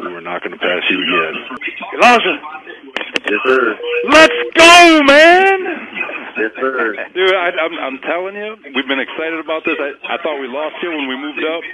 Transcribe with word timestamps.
We're 0.00 0.20
not 0.20 0.42
going 0.44 0.52
to 0.52 0.60
pass 0.60 0.82
you 0.90 0.98
again. 1.00 1.34
Lawson! 2.00 2.36
Yes, 3.26 3.40
sir. 3.44 3.78
Let's 4.12 4.40
go, 4.54 5.02
man! 5.08 5.58
Yes, 6.36 6.52
sir. 6.60 6.94
Dude, 7.16 7.32
I, 7.32 7.48
I'm, 7.56 7.74
I'm 7.80 7.98
telling 8.04 8.36
you, 8.36 8.60
we've 8.76 8.86
been 8.86 9.00
excited 9.00 9.40
about 9.40 9.64
this. 9.64 9.80
I, 9.80 9.96
I 10.04 10.16
thought 10.20 10.36
we 10.36 10.46
lost 10.52 10.76
you 10.84 10.92
when 10.92 11.08
we 11.08 11.16
moved 11.16 11.40
up, 11.40 11.64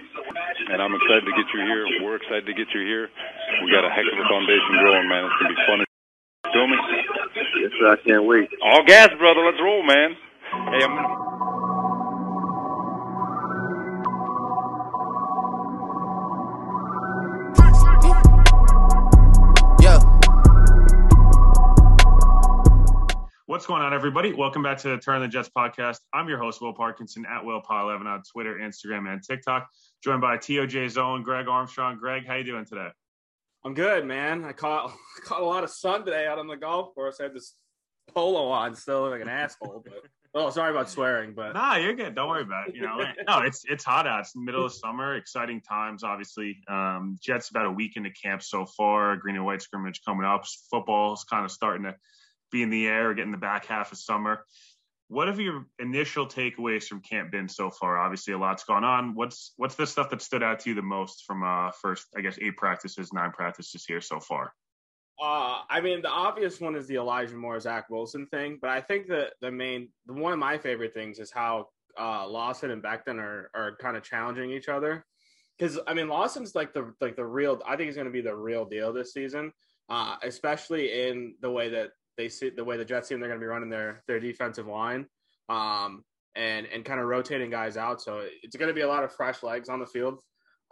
and 0.71 0.79
I'm 0.79 0.95
excited 0.95 1.27
to 1.27 1.35
get 1.35 1.51
you 1.51 1.61
here. 1.67 1.85
We're 2.07 2.17
excited 2.17 2.47
to 2.47 2.55
get 2.55 2.71
you 2.71 2.87
here. 2.87 3.11
We 3.67 3.75
got 3.75 3.83
a 3.83 3.91
heck 3.91 4.07
of 4.07 4.15
a 4.15 4.27
foundation 4.31 4.73
growing, 4.79 5.09
man. 5.11 5.27
It's 5.27 5.37
going 5.43 5.51
to 5.51 5.57
be 5.59 5.67
fun. 5.67 5.79
Feel 6.55 6.67
me? 6.71 6.79
Yes, 7.59 7.73
sir. 7.75 7.87
I 7.91 7.97
can't 8.07 8.25
wait. 8.25 8.49
All 8.63 8.87
gas, 8.87 9.11
brother. 9.19 9.43
Let's 9.43 9.59
roll, 9.59 9.83
man. 9.83 10.15
Hey, 10.71 10.85
I'm 10.87 10.95
gonna... 10.95 11.11
Yeah. 11.11 11.32
What's 23.53 23.67
going 23.67 23.83
on, 23.83 23.93
everybody? 23.93 24.33
Welcome 24.33 24.63
back 24.63 24.79
to 24.79 24.89
the 24.89 24.97
Turn 24.97 25.21
the 25.21 25.29
Jets 25.29 25.51
podcast. 25.55 25.99
I'm 26.15 26.27
your 26.27 26.39
host, 26.39 26.63
Will 26.63 26.73
Parkinson, 26.73 27.27
at 27.27 27.43
WillPile11 27.43 28.07
on 28.07 28.23
Twitter, 28.23 28.55
Instagram, 28.55 29.13
and 29.13 29.23
TikTok. 29.23 29.69
Joined 30.03 30.23
by 30.23 30.39
TOJ 30.39 30.89
Zone, 30.89 31.23
Greg 31.23 31.49
Armstrong. 31.49 31.99
Greg, 31.99 32.27
how 32.27 32.37
you 32.37 32.45
doing 32.45 32.65
today? 32.65 32.89
I'm 33.63 33.75
good, 33.75 34.07
man. 34.07 34.43
I 34.47 34.53
caught 34.53 34.97
caught 35.25 35.43
a 35.43 35.45
lot 35.45 35.65
of 35.65 35.71
sun 35.71 36.07
today 36.07 36.27
out 36.27 36.39
on 36.39 36.47
the 36.47 36.57
golf 36.57 36.95
course. 36.95 37.19
I 37.21 37.25
had 37.25 37.35
this 37.35 37.55
polo 38.15 38.49
on, 38.49 38.75
still 38.75 39.03
look 39.03 39.11
like 39.11 39.21
an 39.21 39.29
asshole. 39.29 39.85
But 39.85 40.01
oh, 40.35 40.49
sorry 40.49 40.71
about 40.71 40.89
swearing, 40.89 41.35
but 41.35 41.53
Nah, 41.53 41.77
you're 41.77 41.93
good. 41.93 42.15
Don't 42.15 42.31
worry 42.31 42.45
about 42.45 42.71
it. 42.71 42.75
You 42.75 42.85
know, 42.85 43.05
no, 43.29 43.41
it's 43.41 43.67
it's 43.69 43.85
hot 43.85 44.07
out. 44.07 44.21
It's 44.21 44.33
the 44.33 44.41
middle 44.41 44.65
of 44.65 44.73
summer. 44.73 45.17
Exciting 45.17 45.61
times, 45.61 46.05
obviously. 46.05 46.57
Um, 46.69 47.19
Jets 47.21 47.51
about 47.51 47.67
a 47.67 47.71
week 47.71 47.99
into 47.99 48.13
camp 48.13 48.43
so 48.43 48.65
far. 48.65 49.15
Green 49.19 49.37
and 49.37 49.45
white 49.45 49.61
scrimmage 49.61 50.01
coming 50.07 50.25
up. 50.25 50.47
Football's 50.71 51.25
kind 51.25 51.45
of 51.45 51.51
starting 51.51 51.83
to 51.83 51.95
be 52.53 52.63
in 52.63 52.71
the 52.71 52.87
air, 52.87 53.15
getting 53.15 53.33
the 53.33 53.39
back 53.39 53.67
half 53.67 53.93
of 53.93 53.99
summer. 53.99 54.45
What 55.09 55.29
have 55.29 55.41
your 55.41 55.67
initial 55.79 56.27
takeaways 56.27 56.85
from 56.85 57.01
camp 57.01 57.33
been 57.33 57.49
so 57.49 57.71
far? 57.71 57.99
Obviously, 57.99 58.33
a 58.35 58.39
lot's 58.39 58.65
gone 58.65 58.85
on. 58.85 59.15
What's 59.15 59.53
what's 59.57 59.75
the 59.75 59.87
stuff 59.87 60.11
that 60.11 60.23
stood 60.23 60.43
out 60.43 60.61
to 60.61 60.71
you 60.71 60.77
the 60.77 60.83
most 60.83 61.25
from 61.27 61.43
uh 61.43 61.71
first, 61.73 62.07
I 62.17 62.21
guess, 62.21 62.39
eight 62.41 62.57
practices, 62.57 63.13
nine 63.13 63.33
practices 63.33 63.85
here 63.85 64.01
so 64.01 64.21
far? 64.21 64.55
uh, 65.23 65.61
I 65.71 65.81
mean, 65.81 66.03
the 66.03 66.09
obvious 66.09 66.61
one 66.61 66.75
is 66.75 66.87
the 66.87 66.97
Elijah 66.97 67.37
Moore 67.37 67.61
Zach 67.61 67.89
Wilson 67.89 68.27
thing. 68.27 68.59
But 68.61 68.71
I 68.71 68.81
think 68.81 69.07
that 69.09 69.35
the 69.41 69.51
main, 69.51 69.89
the, 70.07 70.15
one 70.15 70.33
of 70.33 70.39
my 70.39 70.59
favorite 70.59 70.95
things 70.95 71.21
is 71.21 71.31
how 71.31 71.69
uh, 71.99 72.27
Lawson 72.27 72.71
and 72.71 72.83
Becton 72.83 73.19
are 73.19 73.51
are 73.55 73.77
kind 73.77 73.97
of 73.97 74.03
challenging 74.03 74.51
each 74.51 74.69
other. 74.69 75.05
Because 75.59 75.79
I 75.87 75.95
mean, 75.95 76.09
Lawson's 76.09 76.55
like 76.55 76.73
the 76.73 76.93
like 77.01 77.15
the 77.15 77.25
real. 77.25 77.61
I 77.65 77.77
think 77.77 77.87
he's 77.87 77.95
going 77.95 78.07
to 78.07 78.13
be 78.13 78.21
the 78.21 78.35
real 78.35 78.65
deal 78.65 78.93
this 78.93 79.13
season, 79.13 79.53
uh, 79.89 80.17
especially 80.23 81.09
in 81.09 81.37
the 81.41 81.51
way 81.51 81.69
that 81.71 81.91
they 82.17 82.29
see 82.29 82.51
the 82.51 82.65
way 82.65 82.77
the 82.77 82.85
Jets 82.85 83.09
team 83.09 83.21
they're 83.21 83.29
going 83.29 83.41
to 83.41 83.45
be 83.45 83.49
running 83.49 83.71
their 83.71 84.03
their 84.07 84.21
defensive 84.21 84.67
line, 84.67 85.07
um, 85.49 86.05
and 86.35 86.67
and 86.67 86.85
kind 86.85 87.01
of 87.01 87.07
rotating 87.07 87.51
guys 87.51 87.77
out. 87.77 88.01
So 88.01 88.25
it's 88.43 88.57
going 88.57 88.69
to 88.69 88.75
be 88.75 88.83
a 88.83 88.89
lot 88.89 89.05
of 89.05 89.13
fresh 89.13 89.43
legs 89.43 89.69
on 89.69 89.81
the 89.81 89.87
field 89.87 90.21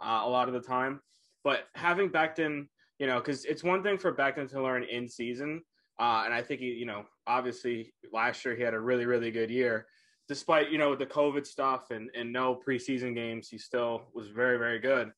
uh, 0.01 0.21
a 0.23 0.29
lot 0.29 0.47
of 0.47 0.53
the 0.53 0.61
time. 0.61 1.01
But 1.43 1.67
having 1.75 2.09
Becton, 2.09 2.67
you 2.99 3.07
know, 3.07 3.19
because 3.19 3.45
it's 3.45 3.63
one 3.63 3.83
thing 3.83 3.97
for 3.97 4.13
Becton 4.13 4.49
to 4.51 4.61
learn 4.61 4.83
in 4.83 5.07
season, 5.07 5.61
uh, 5.99 6.23
and 6.25 6.33
I 6.33 6.41
think 6.41 6.61
he, 6.61 6.67
you 6.67 6.85
know, 6.85 7.05
obviously 7.27 7.93
last 8.11 8.43
year 8.43 8.55
he 8.55 8.63
had 8.63 8.73
a 8.73 8.79
really 8.79 9.05
really 9.05 9.31
good 9.31 9.49
year. 9.49 9.87
Despite 10.27 10.71
you 10.71 10.77
know 10.77 10.95
the 10.95 11.05
COVID 11.05 11.45
stuff 11.45 11.91
and 11.91 12.09
and 12.15 12.31
no 12.31 12.59
preseason 12.67 13.15
games, 13.15 13.49
he 13.49 13.57
still 13.57 14.03
was 14.13 14.29
very 14.29 14.57
very 14.57 14.79
good. 14.79 15.11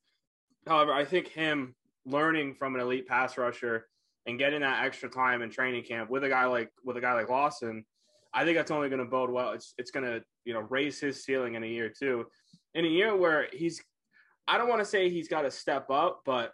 However, 0.68 0.94
I 0.94 1.06
think 1.06 1.28
him 1.28 1.76
learning 2.06 2.56
from 2.56 2.76
an 2.76 2.82
elite 2.82 3.08
pass 3.08 3.38
rusher 3.38 3.88
and 4.26 4.40
getting 4.40 4.62
that 4.62 4.86
extra 4.86 5.10
time 5.10 5.42
in 5.42 5.50
training 5.50 5.84
camp 5.84 6.10
with 6.10 6.24
a 6.24 6.30
guy 6.30 6.46
like 6.46 6.70
with 6.84 6.98
a 6.98 7.02
guy 7.02 7.14
like 7.14 7.30
Lawson, 7.30 7.86
I 8.34 8.46
think 8.46 8.58
that's 8.58 8.72
only 8.72 8.90
going 8.90 9.04
to 9.04 9.10
bode 9.10 9.30
well. 9.30 9.52
It's 9.52 9.74
it's 9.78 9.92
going 9.92 10.06
to 10.06 10.24
you 10.46 10.54
know 10.54 10.62
raise 10.62 11.00
his 11.00 11.24
ceiling 11.24 11.56
in 11.56 11.64
a 11.64 11.68
year 11.68 11.90
too, 11.90 12.26
in 12.74 12.86
a 12.86 12.90
year 12.90 13.16
where 13.16 13.48
he's. 13.52 13.82
I 14.48 14.58
don't 14.58 14.68
want 14.68 14.82
to 14.82 14.86
say 14.86 15.10
he's 15.10 15.30
got 15.30 15.44
to 15.44 15.52
step 15.52 15.90
up, 15.90 16.22
but 16.26 16.52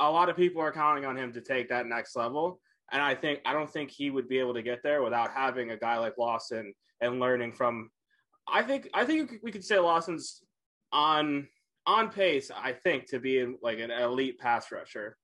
a 0.00 0.10
lot 0.10 0.28
of 0.28 0.36
people 0.36 0.60
are 0.60 0.72
counting 0.72 1.04
on 1.04 1.16
him 1.16 1.32
to 1.34 1.40
take 1.40 1.68
that 1.68 1.86
next 1.86 2.16
level. 2.16 2.60
And 2.92 3.00
I 3.00 3.14
think 3.14 3.40
I 3.44 3.52
don't 3.52 3.70
think 3.70 3.90
he 3.90 4.10
would 4.10 4.28
be 4.28 4.38
able 4.38 4.54
to 4.54 4.62
get 4.62 4.82
there 4.82 5.02
without 5.02 5.30
having 5.30 5.70
a 5.70 5.76
guy 5.76 5.98
like 5.98 6.18
Lawson 6.18 6.72
and 7.00 7.20
learning 7.20 7.52
from. 7.52 7.90
I 8.48 8.62
think 8.62 8.88
I 8.94 9.04
think 9.04 9.34
we 9.42 9.50
could 9.50 9.64
say 9.64 9.78
Lawson's 9.78 10.42
on 10.92 11.48
on 11.86 12.10
pace. 12.10 12.50
I 12.54 12.72
think 12.72 13.08
to 13.10 13.18
be 13.18 13.54
like 13.60 13.80
an 13.80 13.90
elite 13.90 14.38
pass 14.38 14.70
rusher 14.70 15.16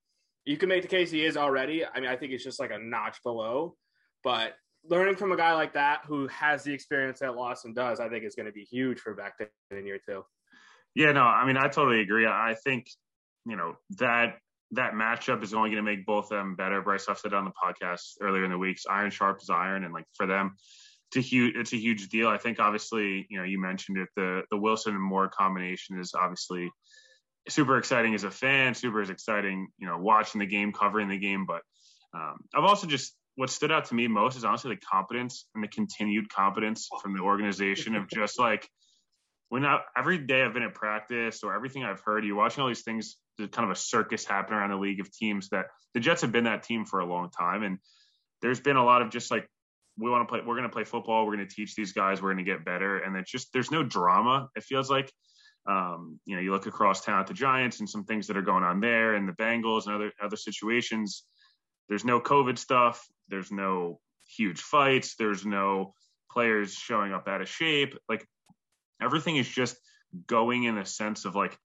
you 0.45 0.57
can 0.57 0.69
make 0.69 0.81
the 0.81 0.87
case 0.87 1.11
he 1.11 1.25
is 1.25 1.37
already. 1.37 1.85
I 1.85 1.99
mean, 1.99 2.09
I 2.09 2.15
think 2.15 2.31
it's 2.31 2.43
just 2.43 2.59
like 2.59 2.71
a 2.71 2.79
notch 2.79 3.17
below, 3.23 3.75
but 4.23 4.53
learning 4.89 5.15
from 5.15 5.31
a 5.31 5.37
guy 5.37 5.53
like 5.53 5.73
that 5.73 6.01
who 6.05 6.27
has 6.27 6.63
the 6.63 6.73
experience 6.73 7.19
that 7.19 7.35
Lawson 7.35 7.73
does, 7.73 7.99
I 7.99 8.09
think 8.09 8.25
is 8.25 8.35
going 8.35 8.47
to 8.47 8.51
be 8.51 8.63
huge 8.63 8.99
for 8.99 9.13
back 9.13 9.35
in 9.71 9.85
year 9.85 9.99
two. 10.05 10.23
Yeah, 10.95 11.11
no, 11.11 11.23
I 11.23 11.45
mean, 11.45 11.57
I 11.57 11.67
totally 11.69 12.01
agree. 12.01 12.27
I 12.27 12.55
think, 12.63 12.87
you 13.45 13.55
know, 13.55 13.75
that 13.97 14.37
that 14.71 14.93
matchup 14.93 15.43
is 15.43 15.53
only 15.53 15.69
going 15.69 15.83
to 15.83 15.89
make 15.91 16.05
both 16.05 16.25
of 16.25 16.37
them 16.37 16.55
better. 16.55 16.81
Bryce 16.81 17.05
Huff 17.05 17.19
said 17.19 17.33
on 17.33 17.45
the 17.45 17.51
podcast 17.51 18.01
earlier 18.21 18.43
in 18.43 18.51
the 18.51 18.57
weeks, 18.57 18.85
iron 18.89 19.11
sharp 19.11 19.39
as 19.41 19.49
iron, 19.49 19.83
and 19.83 19.93
like 19.93 20.05
for 20.15 20.25
them, 20.25 20.55
it's 21.09 21.17
a 21.17 21.21
huge, 21.21 21.55
it's 21.55 21.73
a 21.73 21.77
huge 21.77 22.09
deal. 22.09 22.27
I 22.27 22.37
think 22.37 22.59
obviously, 22.59 23.27
you 23.29 23.37
know, 23.37 23.43
you 23.43 23.59
mentioned 23.61 23.97
it, 23.97 24.09
the 24.15 24.43
the 24.51 24.57
Wilson 24.57 24.93
and 24.93 25.03
Moore 25.03 25.29
combination 25.29 25.99
is 25.99 26.13
obviously 26.13 26.71
super 27.49 27.77
exciting 27.77 28.13
as 28.13 28.23
a 28.23 28.31
fan, 28.31 28.73
super 28.73 29.01
exciting, 29.01 29.67
you 29.77 29.87
know, 29.87 29.97
watching 29.97 30.39
the 30.39 30.45
game, 30.45 30.71
covering 30.71 31.09
the 31.09 31.17
game. 31.17 31.45
But 31.45 31.61
um, 32.13 32.37
I've 32.55 32.63
also 32.63 32.87
just 32.87 33.15
what 33.35 33.49
stood 33.49 33.71
out 33.71 33.85
to 33.85 33.95
me 33.95 34.07
most 34.07 34.37
is 34.37 34.45
honestly 34.45 34.75
the 34.75 34.81
competence 34.81 35.47
and 35.55 35.63
the 35.63 35.67
continued 35.67 36.29
competence 36.29 36.87
from 37.01 37.15
the 37.15 37.21
organization 37.21 37.95
of 37.95 38.07
just 38.07 38.39
like 38.39 38.67
when 39.49 39.65
I, 39.65 39.79
every 39.97 40.19
day 40.19 40.43
I've 40.43 40.53
been 40.53 40.63
at 40.63 40.73
practice 40.73 41.43
or 41.43 41.53
everything 41.55 41.83
I've 41.83 42.01
heard, 42.01 42.25
you're 42.25 42.35
watching 42.35 42.61
all 42.61 42.67
these 42.67 42.83
things, 42.83 43.17
kind 43.37 43.65
of 43.65 43.71
a 43.71 43.75
circus 43.75 44.25
happen 44.25 44.53
around 44.53 44.69
the 44.69 44.77
league 44.77 44.99
of 44.99 45.11
teams 45.11 45.49
that 45.49 45.65
the 45.93 45.99
Jets 45.99 46.21
have 46.21 46.31
been 46.31 46.45
that 46.45 46.63
team 46.63 46.85
for 46.85 46.99
a 46.99 47.05
long 47.05 47.29
time. 47.29 47.63
And 47.63 47.79
there's 48.41 48.59
been 48.59 48.77
a 48.77 48.85
lot 48.85 49.01
of 49.01 49.09
just 49.09 49.31
like, 49.31 49.47
we 49.97 50.09
want 50.09 50.27
to 50.27 50.31
play, 50.31 50.41
we're 50.45 50.55
going 50.55 50.69
to 50.69 50.73
play 50.73 50.85
football. 50.85 51.25
We're 51.25 51.35
going 51.35 51.47
to 51.47 51.55
teach 51.55 51.75
these 51.75 51.93
guys, 51.93 52.21
we're 52.21 52.33
going 52.33 52.43
to 52.43 52.51
get 52.51 52.65
better. 52.65 52.97
And 52.97 53.15
it's 53.15 53.31
just, 53.31 53.53
there's 53.53 53.69
no 53.69 53.83
drama. 53.83 54.47
It 54.55 54.63
feels 54.63 54.89
like, 54.89 55.11
um, 55.65 56.19
you 56.25 56.35
know, 56.35 56.41
you 56.41 56.51
look 56.51 56.65
across 56.65 57.03
town 57.03 57.19
at 57.19 57.27
the 57.27 57.33
Giants 57.33 57.79
and 57.79 57.89
some 57.89 58.03
things 58.03 58.27
that 58.27 58.37
are 58.37 58.41
going 58.41 58.63
on 58.63 58.79
there, 58.79 59.15
and 59.15 59.27
the 59.27 59.33
Bengals 59.33 59.85
and 59.85 59.95
other 59.95 60.11
other 60.21 60.35
situations. 60.35 61.23
There's 61.89 62.05
no 62.05 62.19
COVID 62.19 62.57
stuff. 62.57 63.05
There's 63.29 63.51
no 63.51 63.99
huge 64.25 64.59
fights. 64.59 65.15
There's 65.15 65.45
no 65.45 65.93
players 66.31 66.73
showing 66.73 67.13
up 67.13 67.27
out 67.27 67.41
of 67.41 67.49
shape. 67.49 67.97
Like 68.09 68.25
everything 69.01 69.37
is 69.37 69.47
just 69.47 69.77
going 70.27 70.63
in 70.63 70.77
a 70.77 70.85
sense 70.85 71.25
of 71.25 71.35
like 71.35 71.57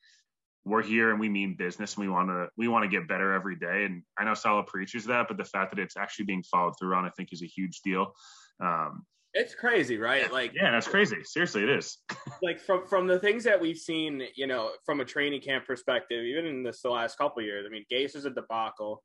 we're 0.64 0.82
here 0.82 1.10
and 1.10 1.18
we 1.18 1.28
mean 1.28 1.56
business 1.56 1.96
and 1.96 2.04
we 2.04 2.12
want 2.12 2.28
to 2.28 2.48
we 2.56 2.68
want 2.68 2.84
to 2.84 2.88
get 2.88 3.08
better 3.08 3.32
every 3.32 3.56
day. 3.56 3.84
And 3.84 4.02
I 4.18 4.24
know 4.24 4.34
Saleh 4.34 4.66
preaches 4.66 5.06
that, 5.06 5.26
but 5.28 5.38
the 5.38 5.44
fact 5.44 5.74
that 5.74 5.80
it's 5.80 5.96
actually 5.96 6.26
being 6.26 6.42
followed 6.42 6.74
through 6.78 6.94
on, 6.94 7.04
I 7.04 7.10
think, 7.10 7.32
is 7.32 7.42
a 7.42 7.46
huge 7.46 7.80
deal. 7.80 8.14
Um, 8.60 9.04
it's 9.34 9.54
crazy, 9.54 9.98
right? 9.98 10.32
Like, 10.32 10.52
yeah, 10.54 10.70
that's 10.70 10.88
crazy. 10.88 11.22
Seriously, 11.22 11.62
it 11.62 11.70
is. 11.70 11.98
like 12.42 12.60
from 12.60 12.86
from 12.86 13.06
the 13.06 13.18
things 13.18 13.44
that 13.44 13.60
we've 13.60 13.78
seen, 13.78 14.22
you 14.34 14.46
know, 14.46 14.70
from 14.84 15.00
a 15.00 15.04
training 15.04 15.40
camp 15.40 15.66
perspective, 15.66 16.24
even 16.24 16.46
in 16.46 16.62
this 16.62 16.82
the 16.82 16.90
last 16.90 17.18
couple 17.18 17.42
years. 17.42 17.66
I 17.66 17.70
mean, 17.70 17.84
Gase 17.92 18.16
is 18.16 18.24
a 18.24 18.30
debacle. 18.30 19.02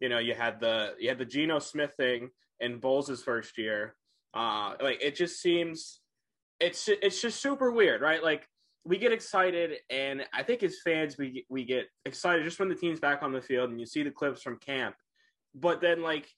You 0.00 0.08
know, 0.08 0.18
you 0.18 0.34
had 0.34 0.60
the 0.60 0.94
you 0.98 1.08
had 1.08 1.18
the 1.18 1.24
Geno 1.24 1.58
Smith 1.58 1.92
thing 1.96 2.30
in 2.60 2.78
Bowles' 2.78 3.22
first 3.22 3.58
year. 3.58 3.96
Uh, 4.32 4.74
like 4.80 5.02
it 5.02 5.14
just 5.14 5.40
seems, 5.40 6.00
it's 6.60 6.88
it's 6.88 7.20
just 7.20 7.40
super 7.40 7.70
weird, 7.70 8.00
right? 8.00 8.22
Like 8.22 8.46
we 8.84 8.98
get 8.98 9.12
excited, 9.12 9.78
and 9.90 10.24
I 10.32 10.42
think 10.42 10.62
as 10.62 10.76
fans, 10.84 11.16
we 11.18 11.46
we 11.48 11.64
get 11.64 11.86
excited 12.04 12.44
just 12.44 12.58
when 12.58 12.68
the 12.68 12.74
team's 12.74 13.00
back 13.00 13.22
on 13.22 13.32
the 13.32 13.40
field, 13.40 13.70
and 13.70 13.80
you 13.80 13.86
see 13.86 14.02
the 14.02 14.10
clips 14.10 14.42
from 14.42 14.58
camp. 14.58 14.94
But 15.54 15.80
then, 15.80 16.02
like 16.02 16.28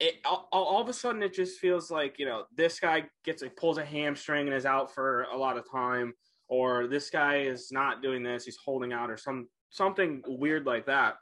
it 0.00 0.14
all, 0.24 0.48
all, 0.52 0.80
of 0.80 0.88
a 0.88 0.92
sudden 0.92 1.22
it 1.22 1.34
just 1.34 1.58
feels 1.58 1.90
like 1.90 2.18
you 2.18 2.26
know 2.26 2.44
this 2.54 2.78
guy 2.78 3.04
gets 3.24 3.42
a 3.42 3.50
pulls 3.50 3.78
a 3.78 3.84
hamstring 3.84 4.46
and 4.46 4.56
is 4.56 4.66
out 4.66 4.94
for 4.94 5.22
a 5.32 5.36
lot 5.36 5.56
of 5.56 5.68
time 5.70 6.12
or 6.48 6.86
this 6.86 7.10
guy 7.10 7.38
is 7.38 7.72
not 7.72 8.00
doing 8.00 8.22
this 8.22 8.44
he's 8.44 8.58
holding 8.64 8.92
out 8.92 9.10
or 9.10 9.16
some 9.16 9.48
something 9.70 10.22
weird 10.26 10.66
like 10.66 10.86
that. 10.86 11.16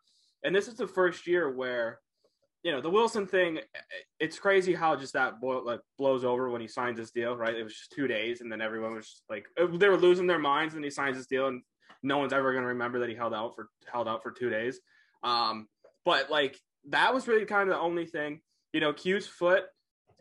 And 0.45 0.55
this 0.55 0.69
is 0.69 0.75
the 0.75 0.87
first 0.87 1.27
year 1.27 1.51
where 1.51 1.99
you 2.63 2.73
know 2.73 2.81
the 2.81 2.91
wilson 2.91 3.27
thing 3.27 3.61
it's 4.19 4.41
crazy 4.41 4.75
how 4.75 4.97
just 4.97 5.13
that 5.13 5.41
boy, 5.41 5.59
like 5.59 5.81
blows 5.99 6.25
over 6.25 6.51
when 6.51 6.61
he 6.61 6.67
signs 6.67 6.99
this 6.99 7.13
deal 7.13 7.37
right? 7.37 7.55
It 7.55 7.63
was 7.63 7.75
just 7.75 7.93
two 7.93 8.09
days 8.09 8.41
and 8.41 8.51
then 8.51 8.61
everyone 8.61 8.95
was 8.95 9.23
like 9.29 9.47
they 9.57 9.89
were 9.89 9.97
losing 9.97 10.27
their 10.27 10.39
minds 10.39 10.75
when 10.75 10.83
he 10.83 10.91
signs 10.91 11.17
this 11.17 11.27
deal 11.27 11.47
and 11.49 11.63
no 12.03 12.19
one's 12.19 12.33
ever 12.33 12.53
going 12.53 12.63
to 12.63 12.69
remember 12.69 12.99
that 13.01 13.09
he 13.09 13.15
held 13.15 13.35
out 13.35 13.55
for 13.55 13.69
held 13.91 14.09
out 14.09 14.23
for 14.23 14.33
two 14.33 14.51
days. 14.51 14.81
Um 15.23 15.69
but 16.05 16.31
like 16.31 16.59
that 16.89 17.15
was 17.15 17.27
really 17.27 17.47
kind 17.47 17.69
of 17.69 17.77
the 17.77 17.81
only 17.81 18.07
thing 18.07 18.41
you 18.77 18.81
know, 18.81 18.93
Q's 18.93 19.27
foot, 19.27 19.65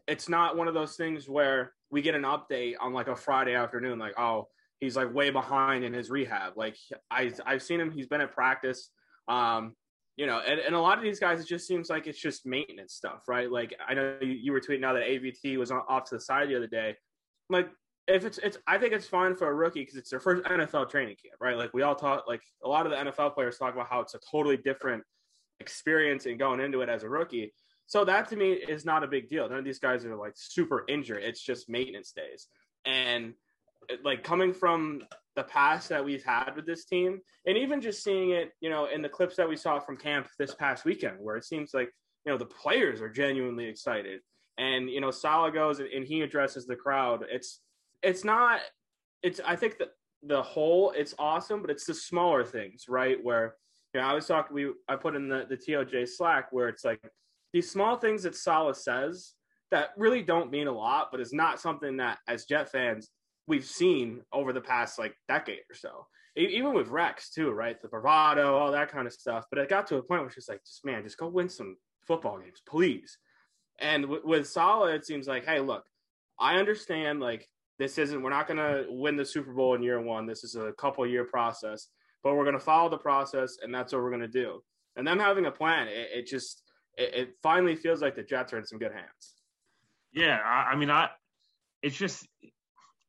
it's 0.08 0.30
not 0.30 0.56
one 0.56 0.70
of 0.70 0.74
those 0.74 0.96
things 0.96 1.28
where 1.28 1.74
we 1.92 2.02
get 2.02 2.16
an 2.16 2.22
update 2.22 2.76
on 2.80 2.94
like 2.94 3.10
a 3.10 3.16
Friday 3.16 3.54
afternoon, 3.54 4.00
like, 4.00 4.18
oh, 4.18 4.48
he's 4.80 4.96
like 4.96 5.14
way 5.14 5.30
behind 5.30 5.84
in 5.84 5.92
his 5.92 6.10
rehab. 6.10 6.54
Like 6.56 6.78
I 7.12 7.34
I've 7.46 7.62
seen 7.62 7.82
him, 7.82 7.92
he's 7.92 8.08
been 8.08 8.22
at 8.22 8.32
practice. 8.32 8.92
Um, 9.28 9.76
you 10.16 10.26
know, 10.26 10.40
and, 10.40 10.62
and 10.62 10.74
a 10.74 10.80
lot 10.80 10.98
of 10.98 11.04
these 11.04 11.20
guys, 11.20 11.42
it 11.42 11.48
just 11.48 11.68
seems 11.68 11.90
like 11.90 12.08
it's 12.08 12.18
just 12.18 12.46
maintenance 12.46 12.94
stuff, 12.94 13.24
right? 13.28 13.52
Like 13.52 13.76
I 13.86 13.94
know 13.94 14.16
you, 14.22 14.30
you 14.30 14.52
were 14.54 14.62
tweeting 14.62 14.86
out 14.86 14.94
that 14.94 15.04
AVT 15.04 15.58
was 15.58 15.70
off 15.70 16.06
to 16.06 16.16
the 16.16 16.22
side 16.22 16.48
the 16.48 16.56
other 16.56 16.66
day. 16.66 16.96
Like 17.50 17.68
if 18.08 18.24
it's 18.24 18.38
it's 18.38 18.58
I 18.68 18.78
think 18.78 18.94
it's 18.94 19.06
fine 19.06 19.36
for 19.36 19.50
a 19.50 19.54
rookie 19.54 19.82
because 19.82 19.98
it's 19.98 20.12
their 20.12 20.22
first 20.22 20.44
NFL 20.46 20.90
training 20.90 21.18
camp, 21.22 21.42
right? 21.42 21.58
Like 21.58 21.74
we 21.74 21.82
all 21.82 21.96
talk 21.96 22.24
like 22.26 22.42
a 22.64 22.70
lot 22.70 22.86
of 22.86 22.94
the 22.94 23.12
NFL 23.12 23.34
players 23.34 23.58
talk 23.58 23.74
about 23.74 23.90
how 23.90 24.00
it's 24.00 24.16
a 24.16 24.20
totally 24.32 24.56
different 24.56 25.04
experience 25.60 26.26
and 26.26 26.40
going 26.40 26.62
into 26.62 26.80
it 26.80 26.88
as 26.88 27.04
a 27.04 27.10
rookie. 27.10 27.52
So 27.88 28.04
that 28.06 28.28
to 28.30 28.36
me 28.36 28.54
is 28.54 28.86
not 28.86 29.04
a 29.04 29.08
big 29.08 29.30
deal. 29.30 29.48
None 29.48 29.60
of 29.60 29.66
these 29.66 29.80
guys 29.80 30.06
are 30.06 30.16
like 30.16 30.34
super 30.36 30.86
injured. 30.88 31.24
It's 31.24 31.42
just 31.42 31.70
maintenance 31.70 32.12
days. 32.12 32.48
And 32.86 33.34
like 34.04 34.24
coming 34.24 34.54
from 34.54 35.04
the 35.36 35.44
past 35.44 35.90
that 35.90 36.04
we've 36.04 36.24
had 36.24 36.52
with 36.56 36.66
this 36.66 36.86
team, 36.86 37.20
and 37.46 37.58
even 37.58 37.82
just 37.82 38.04
seeing 38.04 38.32
it, 38.32 38.52
you 38.62 38.70
know, 38.70 38.86
in 38.86 39.02
the 39.02 39.10
clips 39.10 39.36
that 39.36 39.48
we 39.48 39.56
saw 39.56 39.80
from 39.80 39.98
camp 39.98 40.28
this 40.40 40.56
past 40.56 40.86
weekend, 40.86 41.18
where 41.20 41.36
it 41.36 41.46
seems 41.46 41.74
like 41.74 41.92
you 42.26 42.32
know 42.32 42.38
the 42.38 42.46
players 42.46 43.02
are 43.02 43.10
genuinely 43.10 43.66
excited, 43.66 44.22
and 44.58 44.90
you 44.90 45.02
know 45.02 45.12
Saleh 45.12 45.54
goes 45.54 45.80
and 45.80 46.06
he 46.06 46.22
addresses 46.22 46.66
the 46.66 46.76
crowd. 46.76 47.26
It's 47.30 47.62
it's 48.02 48.24
not. 48.24 48.62
It's 49.22 49.40
I 49.46 49.56
think 49.56 49.78
that 49.80 49.90
the 50.24 50.42
whole 50.42 50.92
it's 50.92 51.14
awesome, 51.20 51.62
but 51.62 51.70
it's 51.70 51.86
the 51.86 51.94
smaller 51.94 52.44
things, 52.44 52.86
right? 52.88 53.18
Where 53.24 53.56
you 53.94 54.02
know 54.02 54.08
I 54.08 54.14
was 54.14 54.26
talking, 54.26 54.56
we 54.56 54.72
I 54.88 54.96
put 54.96 55.16
in 55.16 55.28
the 55.28 55.46
the 55.48 55.58
TOJ 55.58 56.08
Slack 56.08 56.52
where 56.52 56.70
it's 56.70 56.86
like 56.86 57.00
these 57.56 57.72
small 57.72 57.96
things 57.96 58.24
that 58.24 58.36
Saleh 58.36 58.76
says 58.76 59.32
that 59.72 59.92
really 59.96 60.22
don't 60.22 60.52
mean 60.52 60.68
a 60.68 60.74
lot, 60.74 61.08
but 61.10 61.22
is 61.22 61.32
not 61.32 61.62
something 61.62 61.96
that 61.98 62.18
as 62.28 62.44
Jet 62.44 62.70
fans 62.70 63.12
we've 63.48 63.64
seen 63.64 64.24
over 64.34 64.52
the 64.52 64.60
past 64.60 65.00
like 65.00 65.16
decade 65.30 65.62
or 65.72 65.74
so. 65.74 66.06
Even 66.36 66.74
with 66.74 66.90
Rex 66.90 67.30
too, 67.30 67.52
right? 67.52 67.82
The 67.82 67.88
bravado, 67.88 68.58
all 68.58 68.74
that 68.74 68.92
kind 68.92 69.08
of 69.08 69.14
stuff. 69.14 69.46
But 69.50 69.60
it 69.60 69.70
got 69.70 69.88
to 69.88 69.96
a 69.96 70.04
point 70.04 70.24
where 70.24 70.30
just 70.30 70.50
like, 70.50 70.66
just 70.66 70.84
man, 70.84 71.04
just 71.04 71.18
go 71.18 71.30
win 71.30 71.48
some 71.48 71.78
football 72.06 72.40
games, 72.40 72.62
please. 72.68 73.18
And 73.80 74.04
w- 74.04 74.22
with 74.26 74.50
Saleh, 74.50 74.94
it 74.94 75.06
seems 75.06 75.26
like, 75.26 75.46
hey, 75.46 75.62
look, 75.62 75.86
I 76.38 76.56
understand 76.56 77.22
like 77.22 77.48
this 77.80 77.98
isn't 77.98 78.22
we're 78.22 78.32
not 78.32 78.48
going 78.48 78.58
to 78.58 78.86
win 78.90 79.16
the 79.16 79.24
Super 79.24 79.54
Bowl 79.54 79.76
in 79.76 79.82
year 79.82 80.02
one. 80.02 80.26
This 80.26 80.44
is 80.44 80.58
a 80.58 80.74
couple 80.74 81.08
year 81.08 81.24
process, 81.24 81.88
but 82.22 82.36
we're 82.36 82.44
going 82.44 82.60
to 82.60 82.66
follow 82.66 82.90
the 82.90 82.98
process, 82.98 83.60
and 83.64 83.74
that's 83.74 83.94
what 83.94 84.02
we're 84.02 84.10
going 84.10 84.20
to 84.20 84.28
do. 84.28 84.62
And 84.98 85.08
them 85.08 85.20
having 85.20 85.46
a 85.46 85.52
plan, 85.52 85.88
it, 85.88 86.10
it 86.14 86.28
just 86.28 86.65
it, 86.98 87.14
it, 87.14 87.30
finally 87.44 87.76
feels 87.76 88.02
like 88.02 88.16
the 88.16 88.24
Jets 88.24 88.54
are 88.54 88.58
in 88.58 88.66
some 88.66 88.80
good 88.80 88.92
hands. 88.92 89.34
Yeah, 90.14 90.40
I, 90.44 90.72
I 90.72 90.76
mean, 90.76 90.90
I 90.90 91.10
it's 91.82 91.98
just 91.98 92.28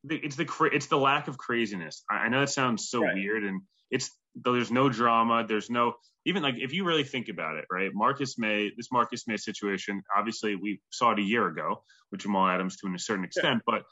it's 0.09 0.35
the 0.35 0.47
it's 0.71 0.87
the 0.87 0.97
lack 0.97 1.27
of 1.27 1.37
craziness. 1.37 2.03
I 2.09 2.29
know 2.29 2.41
that 2.41 2.49
sounds 2.49 2.89
so 2.89 3.01
right. 3.01 3.15
weird, 3.15 3.43
and 3.43 3.61
it's 3.91 4.11
there's 4.35 4.71
no 4.71 4.89
drama. 4.89 5.45
There's 5.47 5.69
no 5.69 5.93
even 6.25 6.43
like 6.43 6.55
if 6.57 6.73
you 6.73 6.83
really 6.83 7.03
think 7.03 7.29
about 7.29 7.57
it, 7.57 7.65
right? 7.71 7.91
Marcus 7.93 8.37
Maye, 8.37 8.71
this 8.75 8.91
Marcus 8.91 9.27
Maye 9.27 9.37
situation, 9.37 10.03
obviously 10.15 10.55
we 10.55 10.81
saw 10.91 11.11
it 11.11 11.19
a 11.19 11.23
year 11.23 11.47
ago 11.47 11.83
with 12.11 12.21
Jamal 12.21 12.47
Adams 12.47 12.77
to 12.77 12.93
a 12.93 12.99
certain 12.99 13.25
extent, 13.25 13.61
yeah. 13.67 13.77
but 13.77 13.83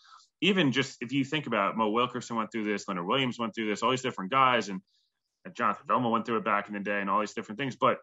even 0.42 0.71
just 0.71 0.97
if 1.01 1.12
you 1.12 1.24
think 1.24 1.47
about 1.47 1.71
it, 1.71 1.77
Mo 1.77 1.89
Wilkerson 1.89 2.36
went 2.36 2.51
through 2.51 2.65
this, 2.65 2.88
Leonard 2.88 3.07
Williams 3.07 3.39
went 3.39 3.56
through 3.56 3.69
this, 3.69 3.81
all 3.81 3.92
these 3.92 4.01
different 4.01 4.31
guys, 4.31 4.69
and, 4.69 4.81
and 5.45 5.56
Jonathan 5.56 5.86
Vilma 5.88 6.09
went 6.09 6.25
through 6.25 6.38
it 6.38 6.45
back 6.45 6.68
in 6.68 6.74
the 6.74 6.80
day, 6.80 7.00
and 7.00 7.09
all 7.09 7.21
these 7.21 7.33
different 7.33 7.57
things. 7.57 7.75
But 7.75 8.00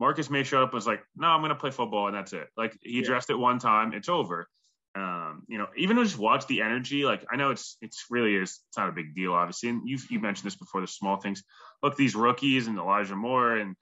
Marcus 0.00 0.30
Maye 0.30 0.42
showed 0.42 0.62
up 0.62 0.70
and 0.70 0.74
was 0.74 0.86
like, 0.86 1.02
"No, 1.14 1.28
I'm 1.28 1.40
going 1.40 1.50
to 1.50 1.54
play 1.54 1.70
football, 1.70 2.08
and 2.08 2.16
that's 2.16 2.32
it." 2.32 2.48
Like 2.56 2.76
he 2.82 2.96
yeah. 2.96 3.02
addressed 3.02 3.30
it 3.30 3.38
one 3.38 3.58
time, 3.58 3.92
it's 3.92 4.08
over 4.08 4.48
um, 4.96 5.42
you 5.46 5.58
know, 5.58 5.68
even 5.76 6.02
just 6.02 6.18
watch 6.18 6.46
the 6.46 6.62
energy. 6.62 7.04
Like 7.04 7.24
I 7.30 7.36
know 7.36 7.50
it's 7.50 7.76
it's 7.80 8.06
really 8.10 8.34
is 8.34 8.60
it's 8.68 8.76
not 8.76 8.88
a 8.88 8.92
big 8.92 9.14
deal, 9.14 9.32
obviously. 9.32 9.68
And 9.68 9.88
you've 9.88 10.10
you 10.10 10.18
mentioned 10.18 10.46
this 10.46 10.56
before, 10.56 10.80
the 10.80 10.86
small 10.86 11.16
things. 11.16 11.42
Look, 11.82 11.96
these 11.96 12.16
rookies 12.16 12.66
and 12.66 12.78
Elijah 12.78 13.14
Moore 13.14 13.56
and 13.56 13.76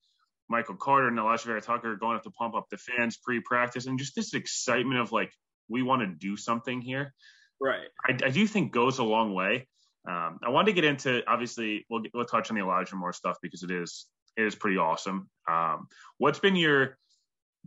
Michael 0.50 0.76
Carter 0.76 1.08
and 1.08 1.18
Alijah 1.18 1.44
Vera-Tucker 1.44 1.96
going 1.96 2.16
up 2.16 2.22
to 2.24 2.30
pump 2.30 2.54
up 2.54 2.66
the 2.70 2.78
fans 2.78 3.18
pre-practice 3.18 3.86
and 3.86 3.98
just 3.98 4.14
this 4.14 4.34
excitement 4.34 5.00
of 5.00 5.12
like 5.12 5.32
we 5.68 5.82
want 5.82 6.02
to 6.02 6.06
do 6.06 6.36
something 6.36 6.80
here. 6.80 7.14
Right. 7.60 7.88
I, 8.06 8.12
I 8.26 8.30
do 8.30 8.46
think 8.46 8.72
goes 8.72 8.98
a 8.98 9.04
long 9.04 9.34
way. 9.34 9.66
Um, 10.08 10.38
I 10.42 10.50
wanted 10.50 10.66
to 10.66 10.72
get 10.72 10.84
into 10.84 11.22
obviously 11.26 11.86
we'll 11.88 12.02
we'll 12.12 12.26
touch 12.26 12.50
on 12.50 12.56
the 12.56 12.62
Elijah 12.62 12.96
Moore 12.96 13.14
stuff 13.14 13.38
because 13.42 13.62
it 13.62 13.70
is 13.70 14.06
it 14.38 14.46
is 14.46 14.54
pretty 14.54 14.78
awesome. 14.78 15.28
Um, 15.50 15.88
what's 16.16 16.38
been 16.38 16.56
your 16.56 16.96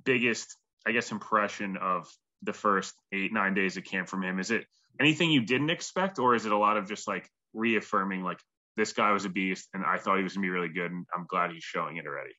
biggest, 0.04 0.58
I 0.88 0.94
guess, 0.94 1.12
impression 1.12 1.78
of 1.78 2.08
the 2.42 2.54
first 2.54 2.96
eight 3.12 3.34
nine 3.34 3.54
days 3.54 3.78
of 3.78 3.84
camp 3.84 4.08
from 4.08 4.24
him? 4.24 4.40
Is 4.40 4.50
it 4.50 4.66
anything 5.00 5.32
you 5.32 5.42
didn't 5.42 5.70
expect, 5.70 6.18
or 6.18 6.34
is 6.34 6.46
it 6.46 6.52
a 6.52 6.58
lot 6.58 6.78
of 6.78 6.88
just 6.88 7.08
like 7.08 7.30
reaffirming 7.54 8.24
like 8.24 8.40
this 8.78 8.94
guy 8.94 9.12
was 9.12 9.26
a 9.26 9.30
beast 9.30 9.68
and 9.74 9.84
I 9.86 9.98
thought 9.98 10.18
he 10.18 10.24
was 10.24 10.34
gonna 10.34 10.46
be 10.46 10.50
really 10.50 10.70
good, 10.70 10.92
and 10.92 11.06
I'm 11.14 11.26
glad 11.28 11.52
he's 11.52 11.64
showing 11.64 11.98
it 11.98 12.08
already. 12.08 12.34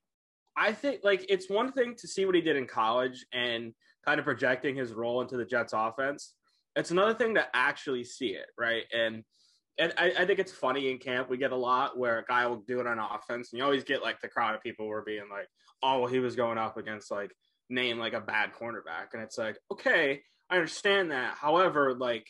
I 0.56 0.72
think 0.72 1.00
like 1.04 1.26
it's 1.28 1.50
one 1.50 1.72
thing 1.72 1.94
to 1.98 2.08
see 2.08 2.24
what 2.24 2.34
he 2.34 2.40
did 2.40 2.56
in 2.56 2.66
college 2.66 3.24
and 3.32 3.74
kind 4.04 4.18
of 4.18 4.24
projecting 4.24 4.76
his 4.76 4.92
role 4.92 5.20
into 5.20 5.36
the 5.36 5.44
Jets 5.44 5.72
offense. 5.76 6.34
It's 6.74 6.90
another 6.90 7.14
thing 7.14 7.34
to 7.34 7.46
actually 7.54 8.04
see 8.04 8.28
it, 8.28 8.46
right? 8.58 8.84
And 8.92 9.24
and 9.78 9.92
I, 9.96 10.12
I, 10.18 10.26
think 10.26 10.38
it's 10.38 10.52
funny 10.52 10.90
in 10.90 10.98
camp 10.98 11.30
we 11.30 11.38
get 11.38 11.52
a 11.52 11.56
lot 11.56 11.98
where 11.98 12.18
a 12.18 12.24
guy 12.24 12.46
will 12.46 12.62
do 12.66 12.80
it 12.80 12.86
on 12.86 12.98
offense, 12.98 13.52
and 13.52 13.58
you 13.58 13.64
always 13.64 13.84
get 13.84 14.02
like 14.02 14.20
the 14.20 14.28
crowd 14.28 14.54
of 14.54 14.62
people 14.62 14.86
who 14.86 14.92
are 14.92 15.02
being 15.02 15.28
like, 15.30 15.48
"Oh, 15.82 16.00
well, 16.00 16.08
he 16.10 16.18
was 16.18 16.36
going 16.36 16.58
up 16.58 16.76
against 16.76 17.10
like 17.10 17.32
name 17.72 17.98
like 17.98 18.12
a 18.12 18.20
bad 18.20 18.52
cornerback. 18.52 19.14
And 19.14 19.22
it's 19.22 19.38
like, 19.38 19.58
okay, 19.70 20.22
I 20.50 20.56
understand 20.56 21.10
that. 21.10 21.36
However, 21.36 21.94
like 21.94 22.26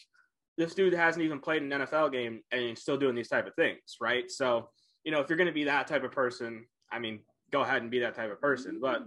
this 0.57 0.75
dude 0.75 0.95
hasn't 0.95 1.25
even 1.25 1.41
played 1.41 1.63
an 1.63 1.71
NFL 1.71 2.13
game 2.13 2.41
and 2.51 2.63
he's 2.63 2.81
still 2.81 2.97
doing 2.97 3.15
these 3.15 3.29
type 3.29 3.47
of 3.47 3.55
things, 3.55 3.97
right? 4.01 4.31
So, 4.31 4.69
you 5.05 5.13
know, 5.13 5.21
if 5.21 5.29
you're 5.29 5.39
going 5.39 5.49
to 5.49 5.53
be 5.53 5.65
that 5.65 5.87
type 5.87 6.05
of 6.05 6.13
person, 6.13 6.67
I 6.91 6.99
mean, 6.99 7.21
go 7.51 7.63
ahead 7.63 7.83
and 7.83 7.91
be 7.91 8.01
that 8.01 8.15
type 8.15 8.31
of 8.31 8.41
person. 8.41 8.79
But 8.81 9.03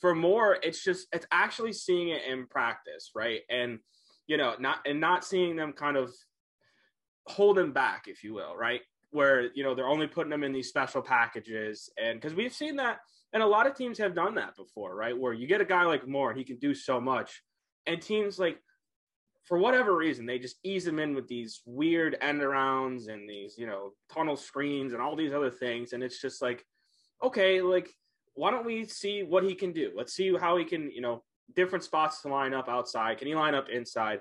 for 0.00 0.14
Moore, 0.14 0.58
it's 0.62 0.84
just 0.84 1.08
it's 1.12 1.26
actually 1.32 1.72
seeing 1.72 2.08
it 2.08 2.22
in 2.28 2.46
practice, 2.46 3.10
right? 3.14 3.40
And 3.48 3.78
you 4.26 4.36
know, 4.36 4.54
not 4.58 4.80
and 4.86 5.00
not 5.00 5.24
seeing 5.24 5.56
them 5.56 5.72
kind 5.72 5.96
of 5.96 6.12
hold 7.28 7.58
him 7.58 7.72
back, 7.72 8.04
if 8.06 8.24
you 8.24 8.34
will, 8.34 8.56
right? 8.56 8.80
Where 9.10 9.50
you 9.54 9.62
know 9.64 9.74
they're 9.74 9.88
only 9.88 10.06
putting 10.06 10.30
them 10.30 10.44
in 10.44 10.52
these 10.52 10.68
special 10.68 11.02
packages, 11.02 11.90
and 11.96 12.20
because 12.20 12.34
we've 12.34 12.52
seen 12.52 12.76
that 12.76 12.98
and 13.32 13.42
a 13.42 13.46
lot 13.46 13.66
of 13.66 13.74
teams 13.74 13.98
have 13.98 14.14
done 14.14 14.34
that 14.36 14.56
before, 14.56 14.94
right? 14.94 15.16
Where 15.16 15.32
you 15.32 15.46
get 15.46 15.60
a 15.60 15.66
guy 15.66 15.84
like 15.84 16.06
Moore, 16.08 16.32
he 16.32 16.44
can 16.44 16.56
do 16.56 16.74
so 16.74 17.00
much. 17.00 17.42
And 17.86 18.00
teams 18.00 18.38
like, 18.38 18.58
for 19.44 19.58
whatever 19.58 19.96
reason, 19.96 20.26
they 20.26 20.38
just 20.38 20.56
ease 20.62 20.86
him 20.86 20.98
in 20.98 21.14
with 21.14 21.26
these 21.28 21.62
weird 21.64 22.16
end 22.20 22.40
arounds 22.40 23.08
and 23.08 23.28
these, 23.28 23.56
you 23.56 23.66
know, 23.66 23.92
tunnel 24.12 24.36
screens 24.36 24.92
and 24.92 25.02
all 25.02 25.16
these 25.16 25.32
other 25.32 25.50
things. 25.50 25.92
And 25.92 26.02
it's 26.02 26.20
just 26.20 26.42
like, 26.42 26.64
okay, 27.22 27.60
like, 27.60 27.90
why 28.34 28.50
don't 28.50 28.66
we 28.66 28.84
see 28.84 29.22
what 29.22 29.44
he 29.44 29.54
can 29.54 29.72
do? 29.72 29.92
Let's 29.94 30.14
see 30.14 30.34
how 30.36 30.56
he 30.56 30.64
can, 30.64 30.90
you 30.90 31.00
know, 31.00 31.22
different 31.54 31.84
spots 31.84 32.22
to 32.22 32.28
line 32.28 32.54
up 32.54 32.68
outside. 32.68 33.18
Can 33.18 33.26
he 33.26 33.34
line 33.34 33.54
up 33.54 33.68
inside 33.70 34.20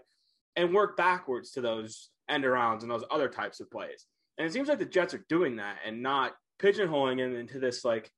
and 0.55 0.73
work 0.73 0.95
backwards 0.97 1.51
to 1.51 1.61
those 1.61 2.09
end 2.29 2.43
arounds 2.43 2.81
and 2.81 2.91
those 2.91 3.03
other 3.11 3.29
types 3.29 3.59
of 3.59 3.69
plays? 3.71 4.05
And 4.37 4.47
it 4.47 4.53
seems 4.53 4.67
like 4.67 4.79
the 4.79 4.85
Jets 4.85 5.13
are 5.13 5.25
doing 5.29 5.57
that 5.57 5.77
and 5.85 6.01
not 6.03 6.33
pigeonholing 6.61 7.19
him 7.19 7.35
into 7.35 7.59
this 7.59 7.83
like 7.83 8.11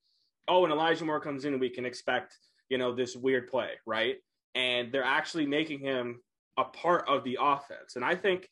oh, 0.50 0.64
and 0.64 0.74
Elijah 0.74 1.06
Moore 1.06 1.22
comes 1.22 1.46
in 1.46 1.60
we 1.60 1.70
can 1.70 1.86
expect, 1.86 2.36
you 2.70 2.78
know, 2.78 2.94
this 2.94 3.16
weird 3.16 3.48
play, 3.48 3.70
right? 3.86 4.16
And 4.56 4.92
they're 4.92 5.04
actually 5.04 5.46
making 5.46 5.80
him 5.80 6.20
a 6.58 6.66
part 6.66 7.08
of 7.08 7.24
the 7.24 7.38
offense. 7.40 7.96
And 7.96 8.04
I 8.04 8.16
think, 8.16 8.50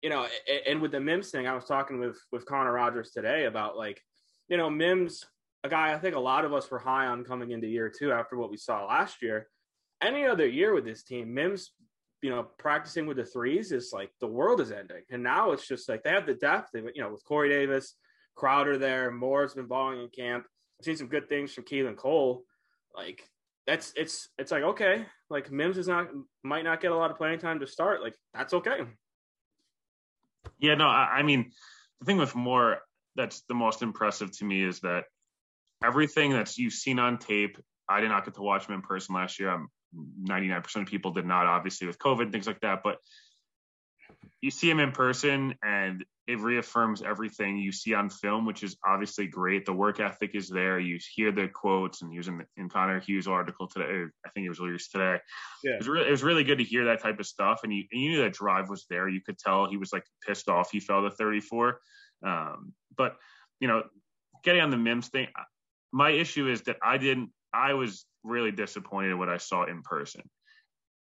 you 0.00 0.08
know, 0.08 0.26
and 0.66 0.80
with 0.80 0.92
the 0.92 1.00
Mims 1.00 1.30
thing, 1.30 1.46
I 1.46 1.54
was 1.54 1.66
talking 1.66 1.98
with 1.98 2.16
with 2.30 2.46
Connor 2.46 2.72
Rogers 2.72 3.10
today 3.10 3.44
about 3.44 3.76
like, 3.76 4.00
you 4.48 4.56
know, 4.56 4.70
Mims, 4.70 5.24
a 5.64 5.68
guy 5.68 5.92
I 5.92 5.98
think 5.98 6.14
a 6.14 6.20
lot 6.20 6.44
of 6.44 6.52
us 6.52 6.70
were 6.70 6.78
high 6.78 7.06
on 7.06 7.24
coming 7.24 7.50
into 7.50 7.66
year 7.66 7.90
two 7.90 8.12
after 8.12 8.36
what 8.36 8.50
we 8.50 8.56
saw 8.56 8.86
last 8.86 9.20
year. 9.20 9.48
Any 10.00 10.24
other 10.24 10.46
year 10.46 10.74
with 10.74 10.84
this 10.84 11.04
team, 11.04 11.34
Mims, 11.34 11.72
you 12.22 12.30
know, 12.30 12.44
practicing 12.58 13.06
with 13.06 13.16
the 13.18 13.24
threes 13.24 13.72
is 13.72 13.92
like 13.92 14.10
the 14.20 14.26
world 14.26 14.60
is 14.60 14.72
ending. 14.72 15.02
And 15.10 15.22
now 15.22 15.52
it's 15.52 15.66
just 15.66 15.88
like 15.88 16.02
they 16.02 16.10
have 16.10 16.26
the 16.26 16.34
depth, 16.34 16.70
they, 16.72 16.80
you 16.94 17.02
know, 17.02 17.10
with 17.10 17.24
Corey 17.24 17.48
Davis, 17.50 17.94
Crowder 18.36 18.78
there, 18.78 19.10
Moore's 19.10 19.54
been 19.54 19.66
balling 19.66 20.00
in 20.00 20.08
camp 20.08 20.46
I've 20.82 20.86
seen 20.86 20.96
some 20.96 21.06
good 21.06 21.28
things 21.28 21.54
from 21.54 21.62
Keelan 21.62 21.96
Cole. 21.96 22.44
Like 22.92 23.22
that's 23.68 23.92
it's 23.94 24.30
it's 24.36 24.50
like 24.50 24.64
okay, 24.64 25.06
like 25.30 25.52
Mims 25.52 25.78
is 25.78 25.86
not 25.86 26.08
might 26.42 26.64
not 26.64 26.80
get 26.80 26.90
a 26.90 26.96
lot 26.96 27.12
of 27.12 27.16
playing 27.16 27.38
time 27.38 27.60
to 27.60 27.68
start. 27.68 28.02
Like 28.02 28.16
that's 28.34 28.52
okay. 28.52 28.80
Yeah, 30.58 30.74
no, 30.74 30.88
I, 30.88 31.18
I 31.18 31.22
mean 31.22 31.52
the 32.00 32.06
thing 32.06 32.16
with 32.16 32.34
Moore 32.34 32.78
that's 33.14 33.42
the 33.42 33.54
most 33.54 33.82
impressive 33.82 34.36
to 34.38 34.44
me 34.44 34.64
is 34.64 34.80
that 34.80 35.04
everything 35.84 36.32
that 36.32 36.58
you've 36.58 36.72
seen 36.72 36.98
on 36.98 37.18
tape. 37.18 37.58
I 37.88 38.00
did 38.00 38.08
not 38.08 38.24
get 38.24 38.34
to 38.34 38.42
watch 38.42 38.66
him 38.66 38.74
in 38.74 38.82
person 38.82 39.14
last 39.14 39.38
year. 39.38 39.50
I'm 39.50 39.68
99% 39.94 40.76
of 40.76 40.86
people 40.86 41.12
did 41.12 41.26
not, 41.26 41.46
obviously 41.46 41.86
with 41.86 41.98
COVID 41.98 42.22
and 42.22 42.32
things 42.32 42.46
like 42.46 42.60
that. 42.60 42.82
But 42.82 42.98
you 44.40 44.50
see 44.50 44.68
him 44.68 44.80
in 44.80 44.92
person, 44.92 45.54
and 45.62 46.04
it 46.26 46.38
reaffirms 46.38 47.02
everything 47.02 47.58
you 47.58 47.72
see 47.72 47.94
on 47.94 48.10
film, 48.10 48.46
which 48.46 48.62
is 48.62 48.76
obviously 48.86 49.26
great. 49.26 49.66
The 49.66 49.72
work 49.72 50.00
ethic 50.00 50.34
is 50.34 50.48
there. 50.48 50.78
You 50.78 50.98
hear 51.14 51.32
the 51.32 51.48
quotes, 51.48 52.02
and 52.02 52.10
he 52.10 52.16
using 52.16 52.44
in 52.56 52.68
Connor 52.68 53.00
Hughes' 53.00 53.26
article 53.26 53.66
today, 53.66 54.04
I 54.24 54.28
think 54.30 54.46
it 54.46 54.48
was 54.48 54.60
released 54.60 54.92
today. 54.92 55.18
Yeah. 55.64 55.74
It 55.74 55.78
was, 55.78 55.88
really, 55.88 56.08
it 56.08 56.10
was 56.10 56.22
really 56.22 56.44
good 56.44 56.58
to 56.58 56.64
hear 56.64 56.84
that 56.86 57.02
type 57.02 57.18
of 57.18 57.26
stuff, 57.26 57.60
and 57.64 57.72
you, 57.72 57.84
and 57.90 58.00
you 58.00 58.10
knew 58.10 58.22
that 58.22 58.32
drive 58.32 58.68
was 58.68 58.86
there. 58.88 59.08
You 59.08 59.20
could 59.20 59.38
tell 59.38 59.68
he 59.68 59.76
was 59.76 59.92
like 59.92 60.04
pissed 60.26 60.48
off 60.48 60.70
he 60.70 60.80
fell 60.80 61.02
to 61.02 61.10
34. 61.10 61.80
Um, 62.24 62.72
but 62.96 63.16
you 63.60 63.68
know, 63.68 63.82
getting 64.44 64.62
on 64.62 64.70
the 64.70 64.76
Mims 64.76 65.08
thing, 65.08 65.28
my 65.92 66.10
issue 66.10 66.48
is 66.48 66.62
that 66.62 66.76
I 66.82 66.98
didn't. 66.98 67.30
I 67.52 67.74
was 67.74 68.06
really 68.24 68.50
disappointed 68.50 69.10
in 69.12 69.18
what 69.18 69.28
I 69.28 69.36
saw 69.36 69.64
in 69.64 69.82
person. 69.82 70.22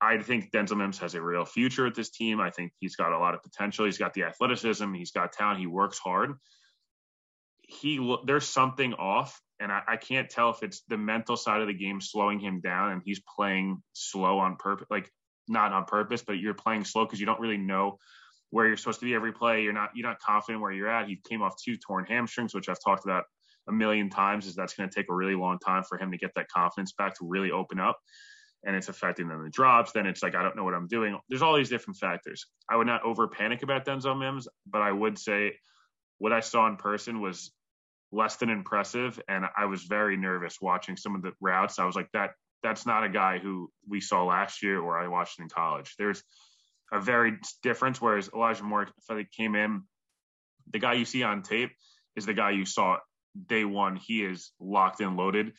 I 0.01 0.19
think 0.19 0.51
Denzel 0.51 0.77
Mims 0.77 0.99
has 0.99 1.15
a 1.15 1.23
real 1.23 1.45
future 1.45 1.85
with 1.85 1.95
this 1.95 2.11
team. 2.11 2.41
I 2.41 2.51
think 2.51 2.73
he's 2.79 2.97
got 2.97 3.13
a 3.13 3.19
lot 3.19 3.35
of 3.35 3.43
potential. 3.43 3.87
He's 3.87 3.99
got 3.99 4.13
the 4.13 4.25
athleticism. 4.25 4.93
He's 4.93 5.13
got 5.13 5.33
talent. 5.33 5.61
He 5.61 5.67
works 5.67 5.99
hard. 5.99 6.35
He 7.63 8.19
there's 8.27 8.47
something 8.47 8.93
off, 8.95 9.41
and 9.59 9.73
I, 9.73 9.83
I 9.89 9.97
can't 9.97 10.29
tell 10.29 10.51
if 10.51 10.63
it's 10.63 10.83
the 10.89 10.99
mental 10.99 11.37
side 11.37 11.63
of 11.63 11.69
the 11.69 11.75
game 11.75 12.01
slowing 12.01 12.39
him 12.39 12.61
down, 12.61 12.93
and 12.93 13.03
he's 13.03 13.23
playing 13.37 13.83
slow 13.95 14.39
on 14.39 14.57
purpose, 14.57 14.87
like 14.91 15.11
not 15.49 15.73
on 15.73 15.87
purpose, 15.87 16.23
but 16.23 16.39
you're 16.39 16.55
playing 16.55 16.85
slow 16.85 17.07
because 17.07 17.21
you 17.21 17.27
don't 17.27 17.41
really 17.41 17.57
know 17.57 17.99
where 18.51 18.67
you're 18.67 18.77
supposed 18.77 19.01
to 19.01 19.07
be 19.07 19.15
every 19.15 19.33
play. 19.33 19.63
You're 19.63 19.73
not 19.73 19.91
you're 19.95 20.09
not 20.09 20.21
confident 20.21 20.61
where 20.61 20.73
you're 20.73 20.91
at. 20.91 21.09
He 21.09 21.19
came 21.29 21.41
off 21.41 21.55
two 21.63 21.77
torn 21.77 22.05
hamstrings, 22.05 22.55
which 22.55 22.69
I've 22.69 22.83
talked 22.85 23.05
about 23.05 23.25
a 23.69 23.73
million 23.73 24.11
times. 24.11 24.47
Is 24.47 24.55
that's 24.55 24.75
going 24.75 24.89
to 24.89 24.95
take 24.95 25.11
a 25.11 25.15
really 25.15 25.35
long 25.35 25.59
time 25.59 25.85
for 25.85 25.99
him 25.99 26.13
to 26.13 26.19
get 26.19 26.33
that 26.37 26.49
confidence 26.49 26.93
back 26.93 27.19
to 27.19 27.27
really 27.27 27.51
open 27.51 27.81
up 27.81 27.99
and 28.67 28.75
it's 28.75 28.89
affecting 28.89 29.29
them 29.29 29.45
the 29.45 29.51
drops, 29.51 29.93
then 29.93 30.07
it's 30.07 30.23
like 30.23 30.35
I 30.35 30.43
don't 30.43 30.57
know 30.57 30.65
what 30.65 30.75
I'm 30.75 30.89
doing. 30.89 31.19
There's 31.29 31.43
all 31.43 31.57
these 31.57 31.69
different 31.69 31.99
factors. 31.99 32.47
I 32.69 32.77
would 32.77 32.87
not 32.87 33.05
over 33.05 33.29
panic 33.29 33.63
about 33.63 33.85
Denzel 33.85 34.19
Mims, 34.19 34.49
but 34.67 34.83
I 34.83 34.91
would 34.91 35.19
say 35.19 35.57
what 36.19 36.33
I 36.33 36.41
saw 36.41 36.67
in 36.69 36.77
person 36.77 37.21
was 37.21 37.53
less 38.13 38.37
than 38.37 38.49
impressive, 38.49 39.21
and 39.29 39.45
I 39.57 39.67
was 39.67 39.83
very 39.83 40.17
nervous 40.17 40.61
watching 40.61 40.97
some 40.97 41.15
of 41.15 41.23
the 41.23 41.33
routes. 41.41 41.79
I 41.79 41.85
was 41.85 41.97
like 41.97 42.09
that 42.13 42.31
that's 42.63 42.87
not 42.87 43.05
a 43.05 43.09
guy 43.11 43.39
who 43.39 43.71
we 43.87 44.01
saw 44.01 44.25
last 44.25 44.63
year 44.63 44.81
or 44.81 44.99
I 44.99 45.09
watched 45.09 45.39
in 45.39 45.49
college. 45.49 45.95
There's 45.99 46.23
a 46.91 47.01
very 47.01 47.39
difference. 47.63 48.01
Whereas 48.01 48.31
Elijah 48.35 48.65
Moore, 48.65 48.89
if 49.11 49.31
came 49.37 49.55
in, 49.55 49.83
the 50.73 50.79
guy 50.79 50.95
you 50.95 51.05
see 51.05 51.23
on 51.23 51.43
tape 51.43 51.71
is 52.17 52.25
the 52.25 52.33
guy 52.33 52.53
you 52.53 52.65
saw 52.65 52.97
day 53.49 53.65
one. 53.65 53.97
He 53.97 54.25
is 54.25 54.53
locked 54.61 55.01
and 55.01 55.17
loaded. 55.17 55.53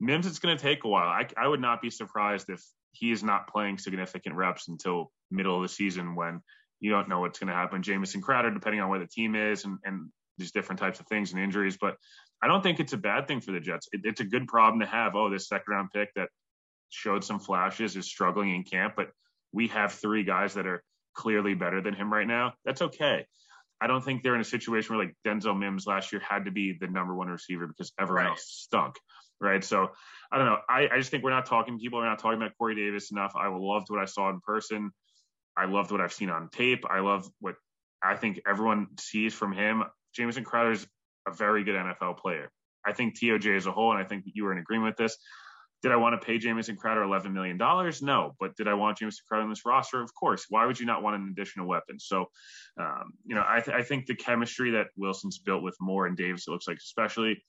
Mims, 0.00 0.26
it's 0.26 0.38
going 0.38 0.56
to 0.56 0.62
take 0.62 0.84
a 0.84 0.88
while. 0.88 1.08
I, 1.08 1.26
I 1.36 1.46
would 1.48 1.60
not 1.60 1.80
be 1.80 1.90
surprised 1.90 2.50
if 2.50 2.62
he 2.92 3.12
is 3.12 3.22
not 3.22 3.48
playing 3.48 3.78
significant 3.78 4.34
reps 4.34 4.68
until 4.68 5.10
middle 5.30 5.56
of 5.56 5.62
the 5.62 5.68
season 5.68 6.14
when 6.14 6.40
you 6.80 6.90
don't 6.90 7.08
know 7.08 7.20
what's 7.20 7.38
going 7.38 7.48
to 7.48 7.54
happen. 7.54 7.82
Jamison 7.82 8.20
Crowder, 8.20 8.50
depending 8.50 8.80
on 8.80 8.90
where 8.90 8.98
the 8.98 9.06
team 9.06 9.34
is 9.34 9.64
and, 9.64 9.78
and 9.84 10.10
these 10.38 10.52
different 10.52 10.80
types 10.80 11.00
of 11.00 11.06
things 11.06 11.32
and 11.32 11.40
injuries. 11.40 11.78
But 11.80 11.96
I 12.42 12.48
don't 12.48 12.62
think 12.62 12.80
it's 12.80 12.92
a 12.92 12.98
bad 12.98 13.28
thing 13.28 13.40
for 13.40 13.52
the 13.52 13.60
Jets. 13.60 13.88
It, 13.92 14.00
it's 14.04 14.20
a 14.20 14.24
good 14.24 14.48
problem 14.48 14.80
to 14.80 14.86
have. 14.86 15.14
Oh, 15.14 15.30
this 15.30 15.48
second 15.48 15.72
round 15.72 15.90
pick 15.94 16.12
that 16.16 16.28
showed 16.90 17.24
some 17.24 17.38
flashes 17.38 17.96
is 17.96 18.06
struggling 18.06 18.54
in 18.54 18.64
camp, 18.64 18.94
but 18.96 19.10
we 19.52 19.68
have 19.68 19.92
three 19.92 20.24
guys 20.24 20.54
that 20.54 20.66
are 20.66 20.82
clearly 21.14 21.54
better 21.54 21.80
than 21.80 21.94
him 21.94 22.12
right 22.12 22.26
now. 22.26 22.54
That's 22.64 22.82
okay. 22.82 23.26
I 23.82 23.86
don't 23.88 24.04
think 24.04 24.22
they're 24.22 24.34
in 24.34 24.40
a 24.40 24.44
situation 24.44 24.94
where 24.94 25.06
like 25.06 25.16
Denzel 25.26 25.58
Mims 25.58 25.86
last 25.86 26.12
year 26.12 26.22
had 26.26 26.44
to 26.44 26.50
be 26.50 26.76
the 26.80 26.86
number 26.86 27.14
one 27.14 27.28
receiver 27.28 27.66
because 27.66 27.92
everyone 27.98 28.24
right. 28.24 28.30
else 28.30 28.44
stunk 28.46 28.96
right? 29.42 29.64
So 29.64 29.90
I 30.30 30.38
don't 30.38 30.46
know. 30.46 30.58
I, 30.68 30.88
I 30.90 30.98
just 30.98 31.10
think 31.10 31.24
we're 31.24 31.30
not 31.30 31.46
talking. 31.46 31.78
People 31.78 31.98
are 31.98 32.06
not 32.06 32.20
talking 32.20 32.40
about 32.40 32.52
Corey 32.56 32.76
Davis 32.76 33.10
enough. 33.10 33.32
I 33.36 33.48
loved 33.48 33.90
what 33.90 34.00
I 34.00 34.06
saw 34.06 34.30
in 34.30 34.40
person. 34.40 34.92
I 35.56 35.66
loved 35.66 35.90
what 35.90 36.00
I've 36.00 36.12
seen 36.12 36.30
on 36.30 36.48
tape. 36.48 36.84
I 36.88 37.00
love 37.00 37.28
what 37.40 37.56
I 38.02 38.16
think 38.16 38.40
everyone 38.48 38.86
sees 38.98 39.34
from 39.34 39.52
him. 39.52 39.82
Jamison 40.14 40.44
Crowder 40.44 40.72
is 40.72 40.86
a 41.28 41.34
very 41.34 41.64
good 41.64 41.74
NFL 41.74 42.18
player. 42.18 42.50
I 42.86 42.92
think 42.92 43.18
TOJ 43.18 43.56
as 43.56 43.66
a 43.66 43.72
whole, 43.72 43.92
and 43.92 44.00
I 44.00 44.04
think 44.04 44.24
you 44.26 44.44
were 44.44 44.52
in 44.52 44.58
agreement 44.58 44.92
with 44.92 44.96
this. 44.96 45.18
Did 45.82 45.90
I 45.90 45.96
want 45.96 46.20
to 46.20 46.24
pay 46.24 46.38
Jamison 46.38 46.76
Crowder 46.76 47.00
$11 47.00 47.32
million? 47.32 47.58
No. 47.58 48.34
But 48.38 48.56
did 48.56 48.68
I 48.68 48.74
want 48.74 48.98
Jamison 48.98 49.24
Crowder 49.28 49.42
on 49.42 49.50
this 49.50 49.66
roster? 49.66 50.00
Of 50.00 50.14
course. 50.14 50.46
Why 50.48 50.64
would 50.64 50.78
you 50.78 50.86
not 50.86 51.02
want 51.02 51.16
an 51.16 51.28
additional 51.30 51.66
weapon? 51.66 51.98
So, 51.98 52.26
um, 52.78 53.14
you 53.24 53.34
know, 53.34 53.44
I, 53.46 53.60
th- 53.60 53.76
I, 53.76 53.82
think 53.82 54.06
the 54.06 54.14
chemistry 54.14 54.70
that 54.72 54.88
Wilson's 54.96 55.38
built 55.38 55.62
with 55.62 55.76
Moore 55.80 56.06
and 56.06 56.16
Davis, 56.16 56.46
it 56.46 56.52
looks 56.52 56.68
like, 56.68 56.78
especially 56.78 57.42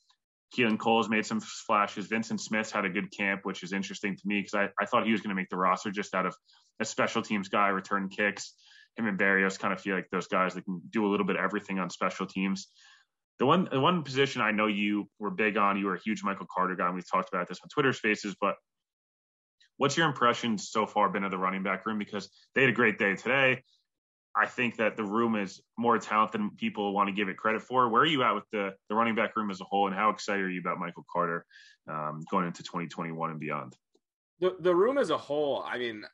Keelan 0.56 0.80
Cole's 0.80 1.10
made 1.10 1.25
some 1.25 1.42
flashes. 1.42 2.08
Vincent 2.08 2.42
Smith's 2.42 2.72
had 2.72 2.86
a 2.86 2.90
good 2.90 3.12
camp, 3.12 3.42
which 3.44 3.63
is 3.63 3.74
interesting 3.74 4.16
to 4.16 4.22
me 4.25 4.40
because 4.40 4.54
I, 4.54 4.70
I 4.82 4.86
thought 4.86 5.06
he 5.06 5.12
was 5.12 5.22
going 5.22 5.30
to 5.30 5.36
make 5.36 5.50
the 5.50 5.58
roster 5.58 5.92
just 5.92 6.13
out 6.13 6.25
of 6.25 6.36
a 6.80 6.86
special 6.86 7.22
teams 7.22 7.50
guy, 7.50 7.68
return 7.70 8.10
kicks. 8.10 8.54
Him 8.98 9.08
and 9.08 9.18
Barrios 9.18 9.58
kind 9.58 9.74
of 9.74 9.82
feel 9.82 9.96
like 9.96 10.10
those 10.12 10.28
guys 10.28 10.54
that 10.54 10.66
can 10.66 10.82
do 10.92 11.08
a 11.08 11.10
little 11.10 11.25
bit 11.25 11.36
everything 11.36 11.80
on 11.80 11.90
special 11.90 12.28
teams. 12.28 12.68
The 13.44 13.48
one, 13.48 13.68
the 13.70 13.80
one 13.82 14.04
position 14.04 14.42
I 14.42 14.52
know 14.52 14.68
you 14.68 15.10
were 15.20 15.30
big 15.30 15.58
on, 15.58 15.78
you 15.78 15.88
were 15.88 15.96
a 15.96 16.00
huge 16.00 16.24
Michael 16.24 16.46
Carter 16.50 16.78
guy, 16.78 16.86
and 16.86 16.96
we've 16.96 17.12
talked 17.12 17.28
about 17.28 17.50
this 17.50 17.60
on 17.62 17.68
Twitter 17.68 17.92
Spaces. 17.92 18.38
But 18.40 18.56
what's 19.76 19.98
your 19.98 20.08
impression 20.08 20.58
so 20.58 20.86
far 20.86 21.10
been 21.10 21.26
of 21.26 21.32
the 21.32 21.38
running 21.38 21.62
back 21.62 21.86
room? 21.86 22.00
Because 22.00 22.30
they 22.56 22.62
had 22.62 22.70
a 22.70 22.74
great 22.74 22.98
day 22.98 23.18
today. 23.18 23.62
I 24.34 24.46
think 24.46 24.78
that 24.78 24.96
the 24.96 25.04
room 25.04 25.36
is 25.36 25.62
more 25.78 25.98
talented 25.98 26.40
than 26.40 26.52
people 26.52 26.94
want 26.94 27.10
to 27.10 27.14
give 27.14 27.28
it 27.28 27.36
credit 27.36 27.62
for. 27.62 27.90
Where 27.90 28.04
are 28.04 28.06
you 28.06 28.24
at 28.24 28.34
with 28.34 28.46
the, 28.54 28.76
the 28.88 28.96
running 28.96 29.14
back 29.14 29.36
room 29.36 29.52
as 29.52 29.60
a 29.60 29.66
whole, 29.66 29.88
and 29.88 29.96
how 29.96 30.10
excited 30.10 30.46
are 30.46 30.50
you 30.50 30.62
about 30.62 30.80
Michael 30.80 31.04
Carter 31.12 31.46
um, 31.90 32.22
going 32.32 32.48
into 32.48 32.64
2021 32.64 33.30
and 33.30 33.42
beyond? 33.42 33.76
The 34.40 34.56
the 34.62 34.74
room 34.74 34.98
as 34.98 35.10
a 35.10 35.18
whole, 35.18 35.66
I 35.68 35.80
mean, 35.80 36.06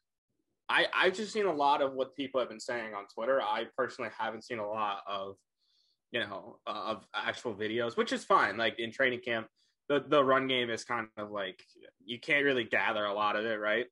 I 0.68 0.88
I've 0.96 1.14
just 1.14 1.32
seen 1.32 1.46
a 1.46 1.54
lot 1.54 1.84
of 1.84 1.94
what 1.94 2.16
people 2.16 2.40
have 2.40 2.50
been 2.50 2.60
saying 2.60 2.96
on 2.96 3.06
Twitter. 3.06 3.40
I 3.40 3.68
personally 3.78 4.10
haven't 4.18 4.46
seen 4.46 4.58
a 4.58 4.68
lot 4.68 5.04
of, 5.08 5.36
you 6.12 6.20
know, 6.22 6.58
uh, 6.68 6.96
of 6.96 7.06
actual 7.14 7.54
videos, 7.54 7.98
which 7.98 8.14
is 8.14 8.24
fine. 8.24 8.58
Like 8.58 8.80
in 8.80 8.92
training 8.92 9.22
camp, 9.22 9.48
the 9.88 10.04
the 10.08 10.24
run 10.24 10.48
game 10.48 10.70
is 10.70 10.84
kind 10.84 11.08
of 11.18 11.32
like 11.32 11.62
you 12.04 12.20
can't 12.20 12.46
really 12.46 12.64
gather 12.64 13.06
a 13.06 13.14
lot 13.14 13.36
of 13.36 13.46
it, 13.46 13.60
right? 13.60 13.86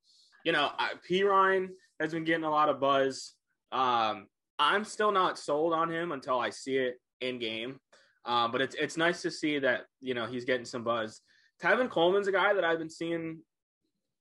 You 0.46 0.52
know, 0.52 0.70
Perine 1.10 1.70
has 2.00 2.14
been 2.14 2.24
getting 2.24 2.44
a 2.44 2.50
lot 2.50 2.70
of 2.70 2.80
buzz. 2.80 3.34
Um, 3.72 4.28
I'm 4.60 4.84
still 4.84 5.12
not 5.12 5.38
sold 5.38 5.74
on 5.74 5.92
him 5.92 6.12
until 6.12 6.40
I 6.40 6.50
see 6.50 6.78
it 6.78 6.96
in 7.22 7.40
game. 7.40 7.80
Uh, 8.26 8.48
but 8.48 8.62
it's 8.62 8.76
it's 8.76 8.98
nice 8.98 9.22
to 9.22 9.32
see 9.32 9.58
that 9.60 9.86
you 10.02 10.14
know 10.14 10.26
he's 10.26 10.46
getting 10.46 10.66
some 10.66 10.84
buzz. 10.84 11.22
Tevin 11.64 11.90
Coleman's 11.90 12.28
a 12.28 12.32
guy 12.32 12.54
that 12.54 12.64
I've 12.64 12.78
been 12.78 12.90
seeing 12.90 13.40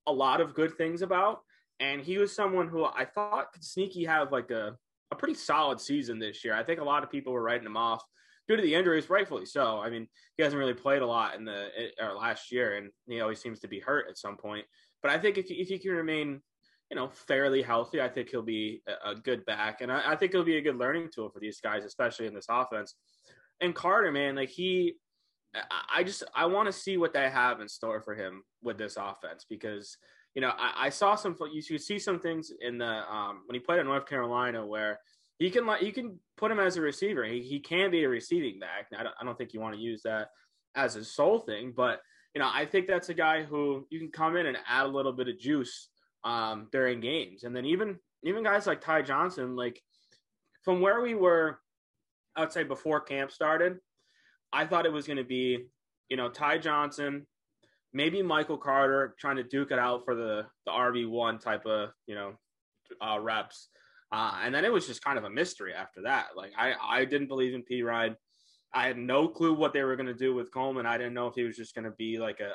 a 0.06 0.12
lot 0.12 0.40
of 0.40 0.54
good 0.54 0.76
things 0.78 1.02
about, 1.02 1.40
and 1.80 2.00
he 2.00 2.16
was 2.16 2.34
someone 2.34 2.68
who 2.68 2.84
I 2.84 3.04
thought 3.04 3.52
could 3.52 3.64
sneaky 3.64 4.04
have 4.04 4.30
like 4.30 4.50
a 4.52 4.76
a 5.10 5.16
pretty 5.16 5.34
solid 5.34 5.80
season 5.80 6.18
this 6.18 6.44
year. 6.44 6.54
I 6.54 6.62
think 6.62 6.80
a 6.80 6.84
lot 6.84 7.02
of 7.02 7.10
people 7.10 7.32
were 7.32 7.42
writing 7.42 7.66
him 7.66 7.76
off 7.76 8.02
due 8.48 8.56
to 8.56 8.62
the 8.62 8.74
injuries, 8.74 9.10
rightfully 9.10 9.46
so. 9.46 9.80
I 9.80 9.90
mean, 9.90 10.06
he 10.36 10.42
hasn't 10.42 10.58
really 10.58 10.74
played 10.74 11.02
a 11.02 11.06
lot 11.06 11.34
in 11.36 11.44
the 11.44 11.68
or 12.00 12.14
last 12.14 12.52
year, 12.52 12.76
and 12.76 12.90
he 13.06 13.20
always 13.20 13.40
seems 13.40 13.60
to 13.60 13.68
be 13.68 13.80
hurt 13.80 14.06
at 14.08 14.18
some 14.18 14.36
point. 14.36 14.64
But 15.02 15.10
I 15.10 15.18
think 15.18 15.38
if 15.38 15.46
if 15.50 15.68
he 15.68 15.78
can 15.78 15.92
remain 15.92 16.40
you 16.90 16.96
know, 16.96 17.08
fairly 17.08 17.62
healthy, 17.62 18.00
I 18.00 18.08
think 18.08 18.30
he'll 18.30 18.42
be 18.42 18.82
a, 19.04 19.14
good 19.14 19.44
back, 19.44 19.80
and 19.80 19.90
I, 19.90 20.12
I 20.12 20.16
think 20.16 20.32
it'll 20.32 20.44
be 20.44 20.58
a 20.58 20.62
good 20.62 20.78
learning 20.78 21.08
tool 21.12 21.30
for 21.30 21.40
these 21.40 21.60
guys, 21.60 21.84
especially 21.84 22.26
in 22.26 22.34
this 22.34 22.46
offense. 22.48 22.94
And 23.60 23.74
Carter, 23.74 24.12
man, 24.12 24.36
like 24.36 24.50
he, 24.50 24.94
I 25.92 26.04
just 26.04 26.22
I 26.34 26.46
want 26.46 26.66
to 26.66 26.72
see 26.72 26.96
what 26.96 27.12
they 27.12 27.28
have 27.28 27.60
in 27.60 27.68
store 27.68 28.00
for 28.02 28.14
him 28.14 28.42
with 28.62 28.78
this 28.78 28.96
offense 28.96 29.46
because 29.48 29.96
you 30.36 30.42
know 30.42 30.52
I, 30.56 30.86
I 30.86 30.88
saw 30.90 31.16
some 31.16 31.34
you 31.52 31.62
could 31.64 31.82
see 31.82 31.98
some 31.98 32.20
things 32.20 32.52
in 32.60 32.78
the 32.78 32.86
um, 32.86 33.42
when 33.46 33.54
he 33.54 33.60
played 33.60 33.80
at 33.80 33.86
North 33.86 34.06
Carolina 34.06 34.64
where 34.64 35.00
he 35.38 35.50
can 35.50 35.66
like 35.66 35.82
you 35.82 35.92
can 35.92 36.20
put 36.36 36.52
him 36.52 36.60
as 36.60 36.76
a 36.76 36.82
receiver. 36.82 37.24
He 37.24 37.40
he 37.40 37.58
can 37.58 37.90
be 37.90 38.04
a 38.04 38.08
receiving 38.08 38.60
back. 38.60 38.86
I 38.96 39.02
don't, 39.02 39.14
I 39.20 39.24
don't 39.24 39.36
think 39.36 39.54
you 39.54 39.60
want 39.60 39.74
to 39.74 39.80
use 39.80 40.02
that 40.04 40.28
as 40.76 40.94
a 40.94 41.04
sole 41.04 41.40
thing, 41.40 41.72
but 41.74 42.00
you 42.34 42.40
know 42.40 42.50
I 42.52 42.66
think 42.66 42.86
that's 42.86 43.08
a 43.08 43.14
guy 43.14 43.42
who 43.42 43.86
you 43.90 43.98
can 43.98 44.12
come 44.12 44.36
in 44.36 44.46
and 44.46 44.58
add 44.68 44.86
a 44.86 44.88
little 44.88 45.12
bit 45.12 45.28
of 45.28 45.38
juice 45.40 45.88
um, 46.22 46.68
during 46.70 47.00
games. 47.00 47.44
And 47.44 47.56
then 47.56 47.64
even 47.64 47.96
even 48.22 48.44
guys 48.44 48.66
like 48.66 48.82
Ty 48.82 49.02
Johnson, 49.02 49.56
like 49.56 49.80
from 50.62 50.80
where 50.80 51.00
we 51.00 51.14
were, 51.14 51.60
I 52.34 52.40
would 52.40 52.52
say 52.52 52.64
before 52.64 53.00
camp 53.00 53.30
started, 53.30 53.78
I 54.52 54.66
thought 54.66 54.84
it 54.84 54.92
was 54.92 55.06
going 55.06 55.18
to 55.18 55.24
be, 55.24 55.66
you 56.08 56.16
know, 56.16 56.28
Ty 56.28 56.58
Johnson, 56.58 57.26
maybe 57.96 58.22
Michael 58.22 58.58
Carter 58.58 59.14
trying 59.18 59.36
to 59.36 59.42
duke 59.42 59.70
it 59.70 59.78
out 59.78 60.04
for 60.04 60.14
the 60.14 60.46
the 60.66 60.72
RB 60.72 61.08
one 61.08 61.38
type 61.38 61.64
of 61.66 61.90
you 62.06 62.14
know 62.14 62.34
uh, 63.00 63.18
reps. 63.18 63.68
Uh, 64.12 64.38
and 64.44 64.54
then 64.54 64.64
it 64.64 64.72
was 64.72 64.86
just 64.86 65.02
kind 65.02 65.18
of 65.18 65.24
a 65.24 65.30
mystery 65.30 65.74
after 65.74 66.02
that. 66.02 66.26
Like 66.36 66.52
I, 66.56 66.74
I 66.80 67.04
didn't 67.04 67.26
believe 67.26 67.54
in 67.54 67.64
Perine. 67.64 68.14
I 68.72 68.86
had 68.86 68.98
no 68.98 69.26
clue 69.26 69.54
what 69.54 69.72
they 69.72 69.82
were 69.82 69.96
going 69.96 70.06
to 70.06 70.14
do 70.14 70.34
with 70.34 70.52
Coleman. 70.52 70.86
I 70.86 70.96
didn't 70.96 71.14
know 71.14 71.26
if 71.26 71.34
he 71.34 71.42
was 71.42 71.56
just 71.56 71.74
going 71.74 71.86
to 71.86 71.90
be 71.92 72.18
like 72.18 72.38
a, 72.40 72.52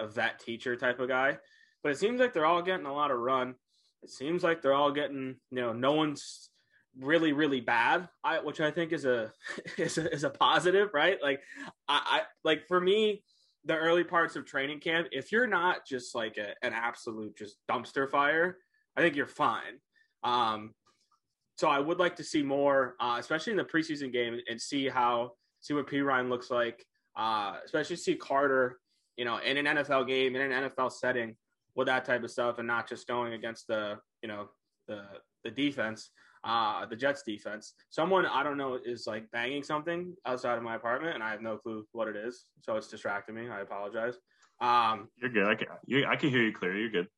a, 0.00 0.04
a, 0.04 0.08
vet 0.08 0.38
teacher 0.38 0.76
type 0.76 1.00
of 1.00 1.08
guy. 1.08 1.36
But 1.82 1.92
it 1.92 1.98
seems 1.98 2.20
like 2.20 2.32
they're 2.32 2.46
all 2.46 2.62
getting 2.62 2.86
a 2.86 2.94
lot 2.94 3.10
of 3.10 3.18
run. 3.18 3.54
It 4.02 4.10
seems 4.10 4.42
like 4.42 4.62
they're 4.62 4.72
all 4.72 4.92
getting, 4.92 5.36
you 5.50 5.60
know, 5.60 5.72
no 5.74 5.92
one's 5.92 6.48
really 7.00 7.32
really 7.32 7.60
bad 7.60 8.08
I, 8.22 8.38
which 8.38 8.60
i 8.60 8.70
think 8.70 8.92
is 8.92 9.04
a, 9.04 9.32
is 9.78 9.98
a 9.98 10.12
is 10.12 10.22
a 10.22 10.30
positive 10.30 10.90
right 10.94 11.18
like 11.20 11.40
I, 11.88 12.00
I 12.04 12.22
like 12.44 12.68
for 12.68 12.80
me 12.80 13.24
the 13.64 13.76
early 13.76 14.04
parts 14.04 14.36
of 14.36 14.44
training 14.44 14.80
camp 14.80 15.08
if 15.12 15.32
you're 15.32 15.46
not 15.46 15.86
just 15.86 16.14
like 16.14 16.36
a, 16.36 16.54
an 16.64 16.72
absolute 16.72 17.36
just 17.36 17.56
dumpster 17.70 18.08
fire 18.08 18.58
i 18.96 19.00
think 19.00 19.16
you're 19.16 19.26
fine 19.26 19.78
um 20.22 20.72
so 21.56 21.68
i 21.68 21.78
would 21.78 21.98
like 21.98 22.16
to 22.16 22.24
see 22.24 22.42
more 22.42 22.94
uh, 23.00 23.16
especially 23.18 23.52
in 23.52 23.56
the 23.56 23.64
preseason 23.64 24.12
game 24.12 24.38
and 24.48 24.60
see 24.60 24.88
how 24.88 25.32
see 25.60 25.74
what 25.74 25.86
Perine 25.86 26.28
looks 26.28 26.50
like 26.50 26.84
uh 27.16 27.56
especially 27.64 27.96
see 27.96 28.14
carter 28.14 28.78
you 29.16 29.24
know 29.24 29.38
in 29.38 29.56
an 29.56 29.66
nfl 29.76 30.06
game 30.06 30.34
in 30.36 30.50
an 30.52 30.70
nfl 30.70 30.90
setting 30.90 31.36
with 31.76 31.86
that 31.86 32.04
type 32.04 32.22
of 32.22 32.30
stuff 32.30 32.58
and 32.58 32.66
not 32.66 32.88
just 32.88 33.06
going 33.06 33.32
against 33.32 33.66
the 33.66 33.98
you 34.22 34.28
know 34.28 34.48
the 34.86 35.02
the 35.44 35.50
defense. 35.50 36.10
Uh, 36.44 36.86
the 36.86 36.96
Jets 36.96 37.22
defense. 37.22 37.74
Someone 37.90 38.26
I 38.26 38.42
don't 38.42 38.58
know 38.58 38.78
is 38.84 39.06
like 39.06 39.30
banging 39.30 39.62
something 39.62 40.14
outside 40.26 40.56
of 40.56 40.62
my 40.62 40.76
apartment, 40.76 41.14
and 41.14 41.22
I 41.22 41.30
have 41.30 41.40
no 41.40 41.56
clue 41.56 41.86
what 41.92 42.08
it 42.08 42.16
is. 42.16 42.44
So 42.62 42.76
it's 42.76 42.88
distracting 42.88 43.34
me. 43.34 43.48
I 43.48 43.60
apologize. 43.60 44.14
Um, 44.60 45.08
You're 45.20 45.30
good. 45.30 45.46
I 45.46 45.54
can, 45.54 45.66
you, 45.86 46.06
I 46.06 46.16
can 46.16 46.30
hear 46.30 46.42
you 46.42 46.52
clear. 46.52 46.76
You're 46.76 46.90
good. 46.90 47.08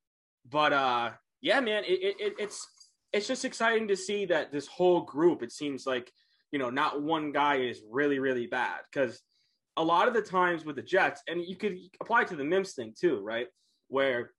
but 0.51 0.73
uh, 0.73 1.11
yeah, 1.41 1.61
man, 1.61 1.85
it, 1.85 2.01
it, 2.03 2.17
it, 2.21 2.35
it's 2.39 2.67
it's 3.13 3.27
just 3.27 3.45
exciting 3.45 3.89
to 3.89 3.97
see 3.97 4.27
that 4.27 4.53
this 4.53 4.67
whole 4.67 5.03
group. 5.03 5.43
It 5.43 5.53
seems 5.53 5.87
like 5.87 6.11
you 6.53 6.59
know 6.59 6.71
not 6.71 7.03
one 7.03 7.33
guy 7.33 7.57
is 7.57 7.83
really 7.91 8.19
really 8.19 8.47
bad 8.47 8.81
because 8.91 9.21
a 9.77 9.85
lot 9.85 10.09
of 10.09 10.15
the 10.15 10.23
times 10.23 10.65
with 10.65 10.77
the 10.77 10.83
Jets, 10.83 11.23
and 11.29 11.45
you 11.45 11.57
could 11.57 11.77
apply 12.01 12.23
it 12.23 12.29
to 12.29 12.37
the 12.37 12.45
Mims 12.45 12.73
thing 12.73 12.95
too, 12.99 13.21
right? 13.21 13.49
Where 13.89 14.31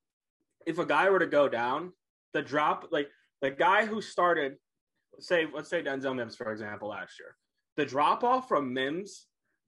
if 0.65 0.79
a 0.79 0.85
guy 0.85 1.09
were 1.09 1.19
to 1.19 1.27
go 1.27 1.47
down, 1.47 1.93
the 2.33 2.41
drop 2.41 2.87
like 2.91 3.09
the 3.41 3.51
guy 3.51 3.85
who 3.85 4.01
started, 4.01 4.55
say 5.19 5.47
let's 5.53 5.69
say 5.69 5.83
Denzel 5.83 6.15
Mims 6.15 6.35
for 6.35 6.51
example 6.51 6.89
last 6.89 7.19
year, 7.19 7.35
the 7.75 7.85
drop 7.85 8.23
off 8.23 8.47
from 8.47 8.73
Mims 8.73 9.27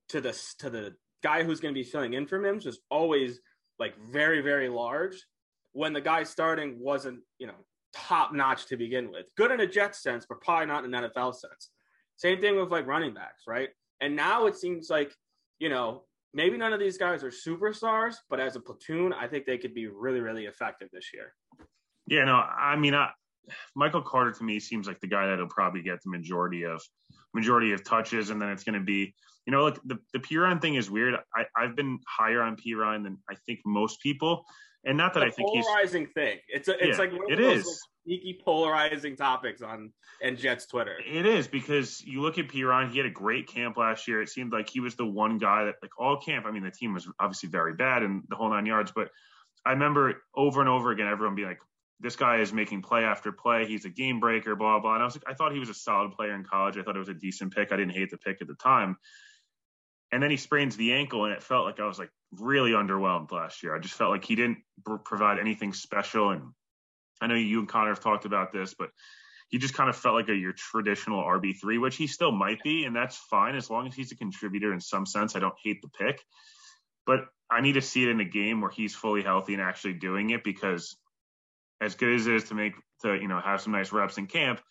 to 0.09 0.21
the 0.21 0.37
to 0.59 0.69
the 0.69 0.95
guy 1.23 1.43
who's 1.43 1.59
going 1.59 1.73
to 1.73 1.79
be 1.79 1.83
filling 1.83 2.13
in 2.13 2.25
for 2.25 2.39
Mims 2.39 2.65
was 2.65 2.79
always 2.89 3.39
like 3.77 3.93
very 4.11 4.41
very 4.41 4.69
large 4.69 5.25
when 5.73 5.93
the 5.93 6.01
guy 6.01 6.23
starting 6.23 6.79
wasn't 6.79 7.19
you 7.37 7.47
know 7.47 7.55
top 7.93 8.33
notch 8.33 8.67
to 8.67 8.77
begin 8.77 9.11
with. 9.11 9.25
Good 9.35 9.51
in 9.51 9.59
a 9.61 9.67
Jets 9.67 10.01
sense, 10.03 10.25
but 10.27 10.41
probably 10.41 10.67
not 10.67 10.85
in 10.85 10.93
an 10.93 11.09
NFL 11.09 11.35
sense. 11.35 11.71
Same 12.17 12.41
thing 12.41 12.59
with 12.59 12.69
like 12.69 12.85
running 12.85 13.13
backs, 13.13 13.43
right? 13.47 13.69
And 14.01 14.15
now 14.15 14.45
it 14.45 14.57
seems 14.57 14.89
like 14.89 15.13
you 15.59 15.69
know 15.69 16.03
maybe 16.33 16.57
none 16.57 16.73
of 16.73 16.79
these 16.79 16.97
guys 16.97 17.23
are 17.23 17.31
superstars, 17.31 18.15
but 18.29 18.39
as 18.39 18.55
a 18.55 18.59
platoon, 18.59 19.13
I 19.13 19.27
think 19.27 19.45
they 19.45 19.57
could 19.57 19.73
be 19.73 19.87
really 19.87 20.19
really 20.19 20.45
effective 20.45 20.89
this 20.91 21.11
year. 21.13 21.33
Yeah, 22.07 22.25
no, 22.25 22.35
I 22.35 22.75
mean, 22.75 22.95
I, 22.95 23.09
Michael 23.75 24.01
Carter 24.01 24.31
to 24.31 24.43
me 24.43 24.59
seems 24.59 24.87
like 24.87 24.99
the 24.99 25.07
guy 25.07 25.27
that'll 25.27 25.47
probably 25.47 25.81
get 25.81 26.01
the 26.03 26.09
majority 26.09 26.63
of 26.63 26.81
majority 27.33 27.73
of 27.73 27.83
touches, 27.83 28.29
and 28.29 28.41
then 28.41 28.49
it's 28.49 28.63
going 28.63 28.79
to 28.79 28.85
be, 28.85 29.13
you 29.45 29.51
know, 29.51 29.63
look, 29.65 29.79
the 29.85 29.97
the 30.13 30.19
Perine 30.19 30.61
thing 30.61 30.75
is 30.75 30.89
weird. 30.89 31.15
I, 31.35 31.45
I've 31.55 31.75
been 31.75 31.99
higher 32.07 32.41
on 32.41 32.55
Perine 32.57 33.03
than 33.03 33.17
I 33.29 33.35
think 33.45 33.59
most 33.65 34.01
people, 34.01 34.45
and 34.85 34.97
not 34.97 35.13
that 35.13 35.23
I 35.23 35.27
It's 35.27 35.35
a 35.35 35.37
think 35.37 35.49
he's 35.53 35.65
polarizing 35.65 36.07
thing. 36.07 36.37
It's 36.47 36.67
a, 36.67 36.73
it's 36.73 36.97
Yeah, 36.97 37.05
like 37.05 37.11
one 37.11 37.31
of 37.31 37.31
it 37.31 37.39
is. 37.39 37.65
like, 37.65 37.75
sneaky 38.05 38.41
polarizing 38.43 39.15
topics 39.15 39.61
on 39.61 39.91
and 40.21 40.37
Jets 40.37 40.65
Twitter. 40.65 40.97
It 41.05 41.25
is 41.25 41.47
because 41.47 42.01
you 42.01 42.21
look 42.21 42.37
at 42.37 42.47
Perine, 42.47 42.91
he 42.91 42.97
had 42.97 43.05
a 43.05 43.11
great 43.11 43.47
camp 43.47 43.77
last 43.77 44.07
year. 44.07 44.21
It 44.21 44.29
seemed 44.29 44.51
like 44.51 44.69
he 44.69 44.79
was 44.79 44.95
the 44.95 45.05
one 45.05 45.37
guy 45.37 45.65
that, 45.65 45.75
like 45.81 45.91
all 45.99 46.17
camp, 46.17 46.45
I 46.45 46.51
mean, 46.51 46.63
the 46.63 46.71
team 46.71 46.93
was 46.93 47.07
obviously 47.19 47.49
very 47.49 47.73
bad 47.73 48.03
and 48.03 48.23
the 48.29 48.35
whole 48.35 48.49
nine 48.49 48.65
yards, 48.65 48.91
but 48.95 49.09
I 49.65 49.71
remember 49.71 50.23
over 50.35 50.61
and 50.61 50.69
over 50.69 50.91
again, 50.91 51.07
everyone 51.07 51.35
being 51.35 51.49
like, 51.49 51.59
this 51.99 52.15
guy 52.15 52.37
is 52.37 52.53
making 52.53 52.81
play 52.81 53.03
after 53.03 53.31
play. 53.31 53.65
He's 53.65 53.85
a 53.85 53.89
game 53.89 54.19
breaker, 54.19 54.55
blah, 54.55 54.79
blah. 54.79 54.93
And 54.93 55.01
I 55.01 55.05
was 55.05 55.15
like, 55.15 55.25
I 55.27 55.33
thought 55.33 55.51
he 55.51 55.59
was 55.59 55.69
a 55.69 55.73
solid 55.73 56.13
player 56.13 56.33
in 56.33 56.43
college. 56.43 56.77
I 56.77 56.83
thought 56.83 56.95
it 56.95 56.99
was 56.99 57.09
a 57.09 57.13
decent 57.13 57.53
pick. 57.53 57.71
I 57.71 57.77
didn't 57.77 57.93
hate 57.93 58.09
the 58.09 58.17
pick 58.17 58.41
at 58.41 58.47
the 58.47 58.55
time. 58.55 58.97
And 60.11 60.23
then 60.23 60.31
he 60.31 60.37
sprains 60.37 60.75
the 60.75 60.93
ankle, 60.93 61.25
and 61.25 61.33
it 61.33 61.43
felt 61.43 61.65
like 61.65 61.79
I 61.79 61.85
was 61.85 61.99
like 61.99 62.09
really 62.39 62.71
underwhelmed 62.71 63.31
last 63.31 63.61
year. 63.61 63.75
I 63.75 63.79
just 63.79 63.93
felt 63.93 64.11
like 64.11 64.25
he 64.25 64.35
didn't 64.35 64.59
pr- 64.83 64.95
provide 64.95 65.39
anything 65.39 65.73
special. 65.73 66.31
And 66.31 66.53
I 67.21 67.27
know 67.27 67.35
you 67.35 67.59
and 67.59 67.67
Connor 67.67 67.89
have 67.89 67.99
talked 67.99 68.25
about 68.25 68.51
this, 68.51 68.73
but 68.73 68.89
he 69.49 69.57
just 69.57 69.73
kind 69.73 69.89
of 69.89 69.95
felt 69.95 70.15
like 70.15 70.29
a 70.29 70.35
your 70.35 70.53
traditional 70.53 71.21
RB 71.23 71.59
three, 71.59 71.77
which 71.77 71.97
he 71.97 72.07
still 72.07 72.31
might 72.31 72.63
be, 72.63 72.85
and 72.85 72.95
that's 72.95 73.17
fine 73.17 73.55
as 73.55 73.69
long 73.69 73.87
as 73.87 73.93
he's 73.93 74.11
a 74.11 74.15
contributor 74.15 74.73
in 74.73 74.79
some 74.79 75.05
sense. 75.05 75.35
I 75.35 75.39
don't 75.39 75.55
hate 75.63 75.81
the 75.81 75.89
pick, 75.89 76.21
but 77.05 77.25
I 77.51 77.61
need 77.61 77.73
to 77.73 77.81
see 77.81 78.03
it 78.03 78.09
in 78.09 78.19
a 78.19 78.25
game 78.25 78.61
where 78.61 78.71
he's 78.71 78.95
fully 78.95 79.23
healthy 79.23 79.53
and 79.53 79.61
actually 79.61 79.93
doing 79.93 80.29
it 80.29 80.43
because 80.43 80.95
as 81.81 81.95
good 81.95 82.13
as 82.15 82.27
it 82.27 82.35
is 82.35 82.43
to 82.45 82.55
make 82.55 82.73
to 83.01 83.15
you 83.15 83.27
know 83.27 83.39
have 83.39 83.61
some 83.61 83.73
nice 83.73 83.91
reps 83.91 84.17
in 84.17 84.27
camp, 84.27 84.61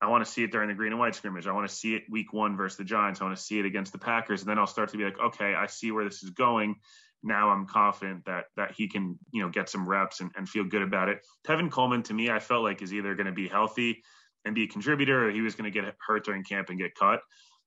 I 0.00 0.08
want 0.08 0.24
to 0.24 0.30
see 0.30 0.44
it 0.44 0.52
during 0.52 0.68
the 0.68 0.74
green 0.74 0.92
and 0.92 1.00
white 1.00 1.14
scrimmage. 1.14 1.46
I 1.46 1.52
want 1.52 1.68
to 1.68 1.74
see 1.74 1.94
it 1.94 2.04
week 2.08 2.32
one 2.32 2.56
versus 2.56 2.76
the 2.76 2.84
Giants. 2.84 3.20
I 3.20 3.24
want 3.24 3.36
to 3.36 3.42
see 3.42 3.58
it 3.58 3.66
against 3.66 3.92
the 3.92 3.98
Packers, 3.98 4.42
and 4.42 4.50
then 4.50 4.58
I'll 4.58 4.66
start 4.66 4.90
to 4.90 4.98
be 4.98 5.04
like, 5.04 5.18
okay, 5.18 5.54
I 5.54 5.66
see 5.66 5.90
where 5.90 6.04
this 6.04 6.22
is 6.22 6.30
going. 6.30 6.76
Now 7.22 7.50
I'm 7.50 7.66
confident 7.66 8.24
that 8.26 8.44
that 8.56 8.72
he 8.76 8.88
can 8.88 9.18
you 9.32 9.42
know 9.42 9.48
get 9.48 9.68
some 9.68 9.88
reps 9.88 10.20
and, 10.20 10.30
and 10.36 10.48
feel 10.48 10.64
good 10.64 10.82
about 10.82 11.08
it. 11.08 11.20
Tevin 11.46 11.70
Coleman 11.70 12.02
to 12.04 12.14
me, 12.14 12.30
I 12.30 12.38
felt 12.38 12.62
like 12.62 12.80
is 12.80 12.94
either 12.94 13.14
going 13.14 13.26
to 13.26 13.32
be 13.32 13.48
healthy 13.48 14.02
and 14.44 14.54
be 14.54 14.64
a 14.64 14.68
contributor, 14.68 15.28
or 15.28 15.30
he 15.30 15.40
was 15.40 15.56
going 15.56 15.70
to 15.70 15.80
get 15.82 15.94
hurt 16.06 16.24
during 16.24 16.44
camp 16.44 16.68
and 16.70 16.78
get 16.78 16.94
cut. 16.94 17.20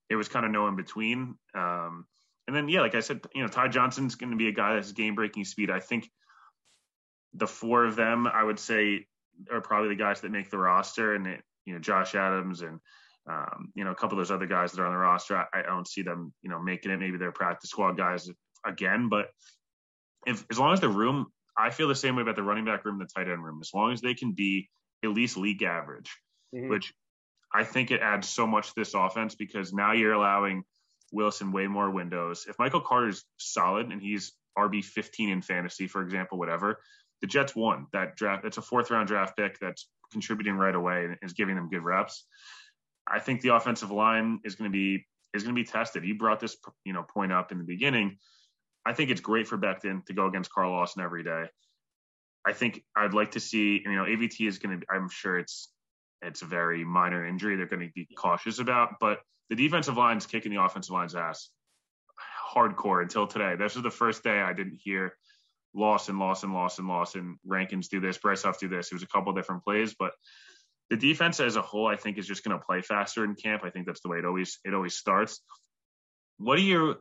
It 0.09 0.15
was 0.15 0.29
kind 0.29 0.45
of 0.45 0.51
no 0.51 0.67
in 0.67 0.75
between. 0.75 1.35
Um, 1.53 2.05
and 2.47 2.55
then 2.55 2.69
yeah, 2.69 2.81
like 2.81 2.95
I 2.95 3.01
said, 3.01 3.21
you 3.35 3.41
know, 3.41 3.47
Ty 3.47 3.67
Johnson's 3.69 4.15
going 4.15 4.31
to 4.31 4.37
be 4.37 4.47
a 4.47 4.53
guy 4.53 4.75
that's 4.75 4.93
game 4.93 5.15
breaking 5.15 5.45
speed. 5.45 5.69
I 5.69 5.79
think 5.79 6.09
the 7.33 7.47
four 7.47 7.85
of 7.85 7.95
them, 7.95 8.27
I 8.27 8.43
would 8.43 8.59
say, 8.59 9.05
are 9.51 9.61
probably 9.61 9.89
the 9.89 9.95
guys 9.95 10.21
that 10.21 10.31
make 10.31 10.49
the 10.49 10.57
roster, 10.57 11.15
and 11.15 11.27
it, 11.27 11.41
you 11.65 11.73
know, 11.73 11.79
Josh 11.79 12.15
Adams 12.15 12.61
and 12.61 12.79
um, 13.29 13.71
you 13.75 13.83
know 13.83 13.91
a 13.91 13.95
couple 13.95 14.17
of 14.17 14.27
those 14.27 14.31
other 14.31 14.47
guys 14.47 14.71
that 14.71 14.81
are 14.81 14.85
on 14.85 14.93
the 14.93 14.97
roster. 14.97 15.37
I, 15.37 15.45
I 15.59 15.61
don't 15.61 15.87
see 15.87 16.01
them, 16.01 16.33
you 16.41 16.49
know, 16.49 16.61
making 16.61 16.91
it. 16.91 16.99
Maybe 16.99 17.17
they're 17.17 17.31
practice 17.31 17.69
squad 17.69 17.97
guys 17.97 18.29
again, 18.65 19.09
but 19.09 19.29
if 20.25 20.45
as 20.51 20.59
long 20.59 20.73
as 20.73 20.79
the 20.79 20.89
room, 20.89 21.27
I 21.57 21.69
feel 21.69 21.87
the 21.87 21.95
same 21.95 22.15
way 22.15 22.21
about 22.23 22.35
the 22.35 22.43
running 22.43 22.65
back 22.65 22.85
room, 22.85 22.99
the 22.99 23.05
tight 23.05 23.29
end 23.29 23.43
room. 23.43 23.59
As 23.61 23.71
long 23.73 23.93
as 23.93 24.01
they 24.01 24.13
can 24.13 24.33
be 24.33 24.69
at 25.03 25.09
least 25.09 25.37
league 25.37 25.63
average, 25.63 26.11
Mhm. 26.53 26.69
which 26.69 26.93
I 27.53 27.63
think 27.63 27.91
it 27.91 28.01
adds 28.01 28.29
so 28.29 28.47
much 28.47 28.69
to 28.69 28.73
this 28.75 28.93
offense 28.93 29.35
because 29.35 29.73
now 29.73 29.91
you're 29.91 30.13
allowing 30.13 30.63
Wilson 31.11 31.51
way 31.51 31.67
more 31.67 31.89
windows. 31.89 32.45
If 32.47 32.57
Michael 32.59 32.81
Carter's 32.81 33.25
solid 33.37 33.91
and 33.91 34.01
he's 34.01 34.33
RB 34.57 34.81
15 34.81 35.29
in 35.29 35.41
fantasy, 35.41 35.87
for 35.87 36.01
example, 36.01 36.37
whatever, 36.37 36.81
the 37.21 37.27
Jets 37.27 37.55
won 37.55 37.87
that 37.93 38.15
draft. 38.15 38.45
It's 38.45 38.57
a 38.57 38.61
fourth 38.61 38.91
round 38.91 39.07
draft 39.07 39.37
pick 39.37 39.59
that's 39.59 39.87
contributing 40.11 40.55
right 40.55 40.75
away 40.75 41.05
and 41.05 41.17
is 41.21 41.33
giving 41.33 41.55
them 41.55 41.69
good 41.69 41.83
reps. 41.83 42.25
I 43.07 43.19
think 43.19 43.41
the 43.41 43.55
offensive 43.55 43.91
line 43.91 44.39
is 44.43 44.55
going 44.55 44.71
to 44.71 44.73
be 44.73 45.05
is 45.33 45.43
going 45.43 45.55
to 45.55 45.61
be 45.61 45.65
tested. 45.65 46.03
You 46.03 46.17
brought 46.17 46.39
this 46.39 46.57
you 46.83 46.93
know 46.93 47.03
point 47.03 47.31
up 47.31 47.51
in 47.51 47.57
the 47.57 47.63
beginning. 47.63 48.17
I 48.85 48.93
think 48.93 49.11
it's 49.11 49.21
great 49.21 49.47
for 49.47 49.57
Becton 49.57 50.05
to 50.07 50.13
go 50.13 50.27
against 50.27 50.51
Carl 50.51 50.71
Lawson 50.71 51.03
every 51.03 51.23
day. 51.23 51.45
I 52.45 52.53
think 52.53 52.83
I'd 52.95 53.13
like 53.13 53.31
to 53.31 53.39
see 53.39 53.81
you 53.83 53.95
know 53.95 54.03
AVT 54.03 54.47
is 54.47 54.57
going 54.57 54.79
to. 54.79 54.85
I'm 54.89 55.09
sure 55.09 55.37
it's 55.37 55.71
it's 56.21 56.41
a 56.41 56.45
very 56.45 56.83
minor 56.83 57.25
injury. 57.25 57.55
They're 57.55 57.65
going 57.65 57.87
to 57.87 57.91
be 57.93 58.07
cautious 58.15 58.59
about, 58.59 58.95
but 58.99 59.19
the 59.49 59.55
defensive 59.55 59.97
line's 59.97 60.25
kicking 60.25 60.53
the 60.53 60.63
offensive 60.63 60.93
line's 60.93 61.15
ass 61.15 61.49
hardcore 62.53 63.01
until 63.01 63.27
today. 63.27 63.55
This 63.57 63.75
is 63.75 63.83
the 63.83 63.91
first 63.91 64.23
day 64.23 64.39
I 64.39 64.53
didn't 64.53 64.79
hear 64.83 65.13
Lawson, 65.73 66.19
Lawson, 66.19 66.53
Lawson, 66.53 66.87
Lawson, 66.87 67.39
Rankins 67.45 67.87
do 67.87 67.99
this, 67.99 68.17
Bryce 68.17 68.43
Huff 68.43 68.59
do 68.59 68.67
this. 68.67 68.91
It 68.91 68.95
was 68.95 69.03
a 69.03 69.07
couple 69.07 69.33
different 69.33 69.63
plays, 69.63 69.95
but 69.97 70.13
the 70.89 70.97
defense 70.97 71.39
as 71.39 71.55
a 71.55 71.61
whole, 71.61 71.87
I 71.87 71.95
think, 71.95 72.17
is 72.17 72.27
just 72.27 72.43
going 72.43 72.57
to 72.57 72.63
play 72.63 72.81
faster 72.81 73.23
in 73.23 73.35
camp. 73.35 73.63
I 73.63 73.69
think 73.69 73.87
that's 73.87 74.01
the 74.01 74.09
way 74.09 74.17
it 74.17 74.25
always 74.25 74.59
it 74.65 74.73
always 74.73 74.95
starts. 74.95 75.41
What 76.37 76.57
are 76.57 76.61
your 76.61 76.97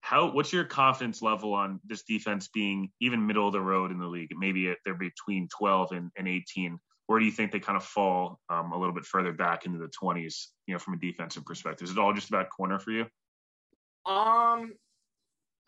how? 0.00 0.30
What's 0.30 0.52
your 0.52 0.64
confidence 0.64 1.20
level 1.20 1.52
on 1.52 1.78
this 1.84 2.02
defense 2.02 2.48
being 2.48 2.90
even 3.00 3.26
middle 3.26 3.46
of 3.46 3.52
the 3.52 3.60
road 3.60 3.90
in 3.90 3.98
the 3.98 4.06
league? 4.06 4.32
Maybe 4.34 4.74
they're 4.84 4.94
between 4.94 5.48
12 5.56 5.92
and, 5.92 6.10
and 6.16 6.26
18. 6.26 6.78
Where 7.08 7.18
do 7.18 7.26
you 7.26 7.30
think 7.30 7.52
they 7.52 7.60
kind 7.60 7.76
of 7.76 7.84
fall 7.84 8.40
um, 8.48 8.72
a 8.72 8.78
little 8.78 8.94
bit 8.94 9.04
further 9.04 9.32
back 9.32 9.66
into 9.66 9.78
the 9.78 9.90
20s? 10.02 10.46
You 10.66 10.74
know, 10.74 10.78
from 10.78 10.94
a 10.94 10.98
defensive 10.98 11.44
perspective, 11.44 11.86
is 11.88 11.92
it 11.92 11.98
all 11.98 12.14
just 12.14 12.30
about 12.30 12.48
corner 12.48 12.78
for 12.78 12.90
you? 12.90 13.06
Um, 14.06 14.72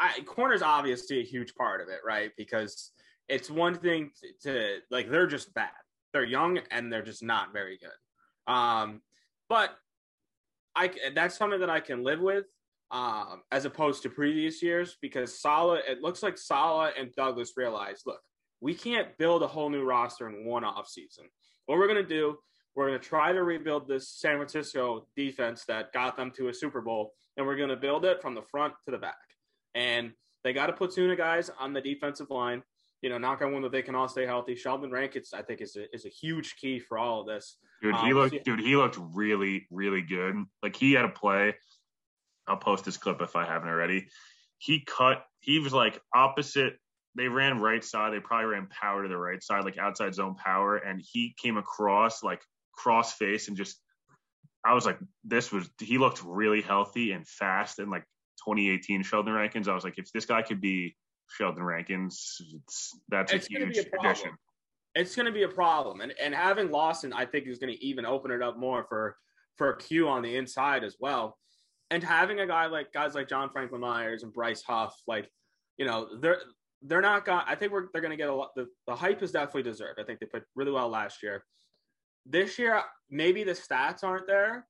I, 0.00 0.20
corner's 0.20 0.62
obviously 0.62 1.20
a 1.20 1.24
huge 1.24 1.54
part 1.54 1.80
of 1.80 1.88
it, 1.88 2.00
right? 2.06 2.30
Because 2.36 2.92
it's 3.28 3.50
one 3.50 3.74
thing 3.74 4.10
to, 4.20 4.50
to 4.50 4.78
like 4.90 5.10
they're 5.10 5.26
just 5.26 5.52
bad. 5.54 5.70
They're 6.12 6.24
young 6.24 6.60
and 6.70 6.92
they're 6.92 7.02
just 7.02 7.22
not 7.22 7.52
very 7.52 7.78
good. 7.78 8.52
Um, 8.52 9.02
but 9.48 9.70
I 10.74 10.90
that's 11.14 11.36
something 11.36 11.60
that 11.60 11.70
I 11.70 11.80
can 11.80 12.02
live 12.02 12.20
with. 12.20 12.44
Um, 12.90 13.42
as 13.52 13.66
opposed 13.66 14.02
to 14.04 14.08
previous 14.08 14.62
years, 14.62 14.96
because 15.02 15.38
Saleh, 15.38 15.82
it 15.86 16.00
looks 16.00 16.22
like 16.22 16.38
Saleh 16.38 16.94
and 16.98 17.14
Douglas 17.14 17.52
realized, 17.54 18.04
look, 18.06 18.20
we 18.62 18.72
can't 18.72 19.08
build 19.18 19.42
a 19.42 19.46
whole 19.46 19.68
new 19.68 19.84
roster 19.84 20.26
in 20.26 20.46
one 20.46 20.64
off 20.64 20.88
season. 20.88 21.24
What 21.66 21.76
we're 21.76 21.86
gonna 21.86 22.02
do, 22.02 22.38
we're 22.74 22.86
gonna 22.86 22.98
try 22.98 23.32
to 23.32 23.42
rebuild 23.42 23.88
this 23.88 24.08
San 24.08 24.36
Francisco 24.36 25.06
defense 25.14 25.66
that 25.66 25.92
got 25.92 26.16
them 26.16 26.30
to 26.38 26.48
a 26.48 26.54
Super 26.54 26.80
Bowl, 26.80 27.12
and 27.36 27.46
we're 27.46 27.58
gonna 27.58 27.76
build 27.76 28.06
it 28.06 28.22
from 28.22 28.34
the 28.34 28.40
front 28.40 28.72
to 28.86 28.90
the 28.90 28.96
back. 28.96 29.16
And 29.74 30.12
they 30.44 30.52
got 30.52 30.70
a 30.70 30.72
platoon 30.72 31.10
of 31.10 31.18
guys 31.18 31.50
on 31.58 31.72
the 31.72 31.80
defensive 31.80 32.30
line. 32.30 32.62
You 33.02 33.10
know, 33.10 33.18
knock 33.18 33.42
on 33.42 33.52
wood 33.52 33.62
that 33.62 33.70
they 33.70 33.82
can 33.82 33.94
all 33.94 34.08
stay 34.08 34.26
healthy. 34.26 34.56
Sheldon 34.56 34.90
Rankins, 34.90 35.32
I 35.32 35.42
think, 35.42 35.60
is 35.60 35.76
a, 35.76 35.94
is 35.94 36.04
a 36.04 36.08
huge 36.08 36.56
key 36.56 36.80
for 36.80 36.98
all 36.98 37.20
of 37.20 37.26
this. 37.28 37.58
Dude, 37.80 37.94
Um, 37.94 38.06
he 38.06 38.12
looked 38.12 38.34
yeah. 38.34 38.42
dude, 38.44 38.60
he 38.60 38.74
looked 38.74 38.98
really, 38.98 39.68
really 39.70 40.02
good. 40.02 40.34
Like 40.62 40.74
he 40.74 40.94
had 40.94 41.04
a 41.04 41.10
play. 41.10 41.54
I'll 42.48 42.56
post 42.56 42.84
this 42.84 42.96
clip 42.96 43.20
if 43.20 43.36
I 43.36 43.44
haven't 43.44 43.68
already. 43.68 44.08
He 44.58 44.84
cut, 44.84 45.22
he 45.40 45.60
was 45.60 45.72
like 45.72 46.00
opposite. 46.12 46.74
They 47.14 47.28
ran 47.28 47.60
right 47.60 47.84
side. 47.84 48.12
They 48.12 48.20
probably 48.20 48.46
ran 48.46 48.66
power 48.66 49.02
to 49.02 49.08
the 49.08 49.16
right 49.16 49.42
side, 49.42 49.64
like 49.64 49.78
outside 49.78 50.14
zone 50.14 50.34
power. 50.34 50.76
And 50.76 51.00
he 51.00 51.34
came 51.40 51.56
across 51.56 52.22
like 52.22 52.42
cross 52.72 53.12
face 53.12 53.48
and 53.48 53.56
just 53.56 53.80
I 54.64 54.74
was 54.74 54.84
like, 54.84 54.98
this 55.24 55.52
was 55.52 55.68
he 55.80 55.98
looked 55.98 56.22
really 56.24 56.62
healthy 56.62 57.12
and 57.12 57.26
fast 57.26 57.78
and 57.78 57.90
like 57.90 58.04
2018 58.44 59.02
Sheldon 59.02 59.32
Rankins. 59.34 59.68
I 59.68 59.74
was 59.74 59.84
like, 59.84 59.98
if 59.98 60.10
this 60.12 60.24
guy 60.26 60.42
could 60.42 60.60
be 60.60 60.96
Sheldon 61.28 61.62
Rankins, 61.62 62.36
it's, 62.54 62.98
that's 63.08 63.32
It's 63.32 63.46
a 63.46 63.58
huge 63.58 63.78
a 63.78 63.84
addition. 63.98 64.30
it's 64.94 65.14
going 65.14 65.26
to 65.26 65.32
be 65.32 65.42
a 65.42 65.48
problem. 65.48 66.00
And 66.00 66.12
and 66.20 66.34
having 66.34 66.70
Lawson, 66.70 67.12
I 67.12 67.26
think, 67.26 67.46
is 67.46 67.58
going 67.58 67.72
to 67.72 67.84
even 67.84 68.06
open 68.06 68.30
it 68.30 68.42
up 68.42 68.58
more 68.58 68.86
for 68.88 69.16
for 69.56 69.70
a 69.70 69.76
Q 69.76 70.08
on 70.08 70.22
the 70.22 70.36
inside 70.36 70.84
as 70.84 70.96
well. 71.00 71.36
And 71.90 72.02
having 72.02 72.40
a 72.40 72.46
guy 72.46 72.66
like 72.66 72.92
guys 72.92 73.14
like 73.14 73.28
John 73.28 73.50
Franklin 73.50 73.80
Myers 73.80 74.22
and 74.22 74.32
Bryce 74.32 74.62
Huff, 74.62 74.94
like 75.06 75.28
you 75.76 75.86
know, 75.86 76.08
they're 76.20 76.40
they're 76.82 77.00
not 77.00 77.24
going. 77.24 77.42
I 77.46 77.54
think 77.54 77.72
we're 77.72 77.88
they're 77.92 78.02
going 78.02 78.10
to 78.10 78.16
get 78.16 78.28
a 78.28 78.34
lot. 78.34 78.50
The, 78.56 78.66
the 78.86 78.94
hype 78.94 79.22
is 79.22 79.32
definitely 79.32 79.64
deserved. 79.64 79.98
I 80.00 80.04
think 80.04 80.20
they 80.20 80.26
put 80.26 80.44
really 80.54 80.72
well 80.72 80.88
last 80.88 81.22
year. 81.22 81.44
This 82.26 82.58
year, 82.58 82.82
maybe 83.10 83.42
the 83.42 83.52
stats 83.52 84.04
aren't 84.04 84.26
there, 84.26 84.66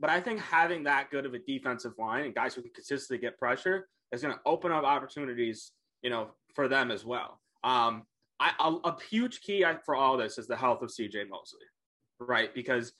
but 0.00 0.10
I 0.10 0.20
think 0.20 0.40
having 0.40 0.84
that 0.84 1.10
good 1.10 1.26
of 1.26 1.34
a 1.34 1.38
defensive 1.38 1.92
line 1.98 2.24
and 2.24 2.34
guys 2.34 2.54
who 2.54 2.62
can 2.62 2.72
consistently 2.72 3.18
get 3.18 3.38
pressure 3.38 3.88
is 4.12 4.22
going 4.22 4.34
to 4.34 4.40
open 4.44 4.72
up 4.72 4.84
opportunities, 4.84 5.72
you 6.02 6.10
know, 6.10 6.28
for 6.54 6.68
them 6.68 6.90
as 6.90 7.04
well. 7.04 7.40
Um, 7.62 8.02
I, 8.40 8.52
a, 8.60 8.88
a 8.88 8.96
huge 9.10 9.40
key 9.40 9.64
for 9.84 9.94
all 9.94 10.16
this 10.16 10.38
is 10.38 10.46
the 10.46 10.56
health 10.56 10.82
of 10.82 10.90
CJ 10.90 11.28
Mosley, 11.28 11.60
right? 12.18 12.54
Because 12.54 12.92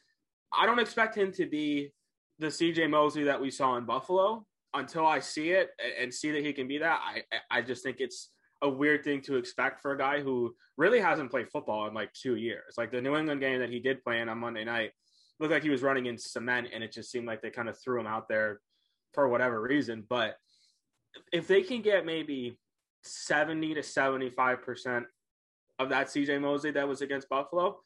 I 0.53 0.67
don't 0.67 0.79
expect 0.79 1.17
him 1.17 1.33
to 1.33 1.47
be 1.47 1.91
the 2.39 2.47
CJ 2.47 2.89
Mosley 2.89 3.25
that 3.25 3.41
we 3.41 3.51
saw 3.51 3.77
in 3.77 3.85
Buffalo 3.85 4.47
until 4.73 5.07
I 5.07 5.21
see 5.21 5.51
it 5.51 5.71
and 6.01 6.13
see 6.13 6.31
that 6.33 6.45
he 6.45 6.53
can 6.53 6.69
be 6.69 6.79
that. 6.79 7.01
I 7.03 7.23
I 7.51 7.63
just 7.63 7.83
think 7.83 7.97
it's 8.01 8.31
a 8.63 8.69
weird 8.69 9.05
thing 9.05 9.21
to 9.23 9.37
expect 9.37 9.81
for 9.81 9.93
a 9.93 9.99
guy 9.99 10.21
who 10.21 10.55
really 10.77 11.01
hasn't 11.01 11.31
played 11.31 11.51
football 11.51 11.87
in 11.87 11.95
like 11.95 12.13
two 12.13 12.37
years. 12.37 12.75
Like 12.77 12.91
the 12.91 13.01
New 13.01 13.17
England 13.17 13.41
game 13.41 13.61
that 13.61 13.71
he 13.71 13.79
did 13.79 14.03
play 14.03 14.21
in 14.21 14.29
on 14.29 14.39
Monday 14.39 14.65
night 14.65 14.93
looked 15.45 15.53
like 15.53 15.63
he 15.63 15.71
was 15.71 15.83
running 15.83 16.07
in 16.07 16.17
cement, 16.17 16.69
and 16.73 16.83
it 16.83 16.91
just 16.91 17.11
seemed 17.11 17.27
like 17.27 17.43
they 17.43 17.51
kind 17.51 17.69
of 17.69 17.79
threw 17.79 18.01
him 18.01 18.07
out 18.07 18.29
there 18.29 18.61
for 19.13 19.29
whatever 19.29 19.61
reason. 19.61 20.03
But 20.09 20.37
if 21.33 21.47
they 21.47 21.63
can 21.63 21.83
get 21.83 22.07
maybe 22.07 22.59
70 23.03 23.75
to 23.75 23.83
75 23.83 24.63
percent 24.63 25.05
of 25.79 25.91
that 25.91 26.07
CJ 26.07 26.41
Mosley 26.41 26.71
that 26.71 26.89
was 26.89 27.03
against 27.03 27.29
Buffalo, 27.29 27.79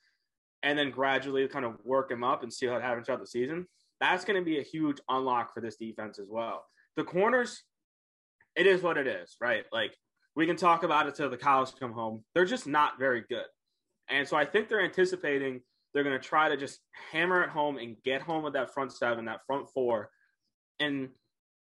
and 0.63 0.79
then 0.79 0.93
gradually 0.93 1.49
kind 1.49 1.65
of 1.65 1.75
work 1.85 2.13
him 2.13 2.23
up 2.23 2.45
and 2.45 2.53
see 2.53 2.67
how 2.67 2.77
it 2.77 2.83
happens 2.83 3.07
throughout 3.07 3.21
the 3.21 3.27
season, 3.27 3.67
that's 4.01 4.25
going 4.25 4.39
to 4.39 4.45
be 4.45 4.61
a 4.61 4.63
huge 4.63 4.99
unlock 5.09 5.53
for 5.53 5.61
this 5.61 5.77
defense 5.77 6.21
as 6.21 6.29
well. 6.31 6.65
The 6.97 7.05
corners, 7.05 7.65
it 8.55 8.67
is 8.67 8.83
what 8.83 8.99
it 8.99 9.09
is, 9.09 9.37
right? 9.41 9.65
Like 9.73 9.97
we 10.37 10.47
can 10.47 10.57
talk 10.57 10.85
about 10.85 11.09
it 11.09 11.17
till 11.17 11.29
the 11.29 11.37
cows 11.37 11.75
come 11.79 11.93
home. 11.93 12.25
They're 12.35 12.45
just 12.45 12.69
not 12.69 12.99
very 12.99 13.25
good. 13.29 13.47
And 14.09 14.29
so 14.29 14.37
I 14.37 14.45
think 14.45 14.69
they're 14.69 14.81
anticipating 14.81 15.61
they're 15.93 16.05
going 16.05 16.19
to 16.19 16.25
try 16.25 16.49
to 16.49 16.57
just 16.57 16.81
hammer 17.13 17.43
it 17.43 17.51
home 17.51 17.79
and 17.79 17.97
get 18.05 18.23
home 18.23 18.43
with 18.43 18.53
that 18.55 18.73
front 18.73 18.93
seven, 18.93 19.25
that 19.25 19.41
front 19.47 19.69
four, 19.71 20.11
and 20.81 21.09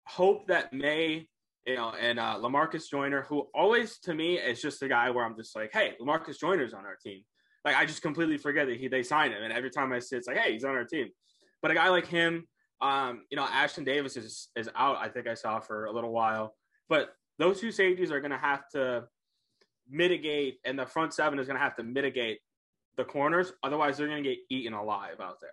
hope 0.07 0.47
that 0.47 0.73
Maye, 0.73 1.27
you 1.65 1.75
know, 1.75 1.93
and 1.99 2.19
uh, 2.19 2.37
Lamarcus 2.39 2.89
Joyner, 2.89 3.23
who 3.23 3.47
always 3.53 3.99
to 3.99 4.13
me 4.13 4.37
is 4.37 4.61
just 4.61 4.81
a 4.83 4.87
guy 4.87 5.09
where 5.09 5.25
I'm 5.25 5.35
just 5.35 5.55
like, 5.55 5.71
hey, 5.73 5.93
Lamarcus 6.01 6.39
Joyner's 6.39 6.73
on 6.73 6.85
our 6.85 6.95
team. 6.95 7.21
Like 7.63 7.75
I 7.75 7.85
just 7.85 8.01
completely 8.01 8.37
forget 8.37 8.67
that 8.67 8.77
he 8.77 8.87
they 8.87 9.03
signed 9.03 9.33
him, 9.33 9.43
and 9.43 9.51
every 9.51 9.71
time 9.71 9.91
I 9.91 9.99
see 9.99 10.15
it's 10.15 10.27
like, 10.27 10.37
hey, 10.37 10.53
he's 10.53 10.63
on 10.63 10.75
our 10.75 10.85
team. 10.85 11.09
But 11.61 11.71
a 11.71 11.73
guy 11.73 11.89
like 11.89 12.05
him, 12.05 12.47
um, 12.81 13.23
you 13.31 13.37
know, 13.37 13.45
Ashtyn 13.45 13.85
Davis 13.85 14.17
is 14.17 14.49
is 14.55 14.69
out. 14.75 14.97
I 14.97 15.09
think 15.09 15.27
I 15.27 15.33
saw 15.33 15.59
for 15.59 15.85
a 15.85 15.91
little 15.91 16.11
while, 16.11 16.55
but 16.89 17.09
those 17.39 17.59
two 17.59 17.71
safeties 17.71 18.11
are 18.11 18.19
going 18.19 18.31
to 18.31 18.37
have 18.37 18.69
to 18.73 19.05
mitigate, 19.89 20.59
and 20.63 20.77
the 20.77 20.85
front 20.85 21.13
seven 21.13 21.39
is 21.39 21.47
going 21.47 21.57
to 21.57 21.63
have 21.63 21.75
to 21.77 21.83
mitigate 21.83 22.39
the 22.97 23.03
corners. 23.03 23.51
Otherwise, 23.63 23.97
they're 23.97 24.07
going 24.07 24.23
to 24.23 24.29
get 24.29 24.39
eaten 24.49 24.73
alive 24.73 25.19
out 25.19 25.41
there. 25.41 25.49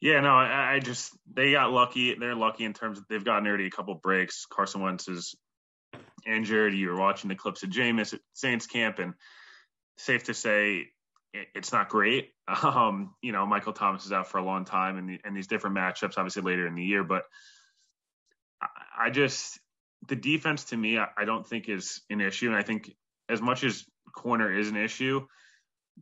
Yeah, 0.00 0.20
no, 0.20 0.30
I, 0.30 0.74
I, 0.74 0.78
just 0.78 1.12
they 1.30 1.52
got 1.52 1.72
lucky. 1.72 2.14
They're 2.14 2.34
lucky 2.34 2.64
in 2.64 2.72
terms 2.72 2.98
of 2.98 3.04
they've 3.08 3.24
gotten 3.24 3.46
already 3.46 3.66
a 3.66 3.70
couple 3.70 3.94
breaks. 3.94 4.46
Carson 4.46 4.80
Wentz 4.80 5.08
is 5.08 5.34
injured. 6.26 6.72
You 6.72 6.88
were 6.88 6.98
watching 6.98 7.28
the 7.28 7.34
clips 7.34 7.62
of 7.62 7.70
Jameis 7.70 8.14
at 8.14 8.20
Saints 8.32 8.66
camp, 8.66 8.98
and 8.98 9.12
safe 9.98 10.24
to 10.24 10.34
say 10.34 10.86
it, 11.34 11.48
it's 11.54 11.72
not 11.72 11.88
great. 11.88 12.30
Um, 12.50 13.14
you 13.22 13.30
know, 13.30 13.46
Michael 13.46 13.72
Thomas 13.72 14.04
is 14.04 14.10
out 14.12 14.26
for 14.26 14.38
a 14.38 14.44
long 14.44 14.64
time, 14.64 14.98
and, 14.98 15.08
the, 15.08 15.20
and 15.24 15.36
these 15.36 15.46
different 15.46 15.76
matchups, 15.76 16.18
obviously 16.18 16.42
later 16.42 16.66
in 16.66 16.74
the 16.74 16.82
year. 16.82 17.04
But 17.04 17.22
I, 18.60 19.06
I 19.06 19.10
just 19.10 19.60
the 20.08 20.16
defense 20.16 20.64
to 20.64 20.76
me, 20.76 20.98
I, 20.98 21.06
I 21.16 21.24
don't 21.26 21.46
think 21.46 21.68
is 21.68 22.00
an 22.10 22.20
issue, 22.20 22.48
and 22.48 22.56
I 22.56 22.62
think 22.62 22.90
as 23.28 23.40
much 23.40 23.62
as 23.62 23.84
corner 24.12 24.52
is 24.52 24.68
an 24.68 24.76
issue, 24.76 25.26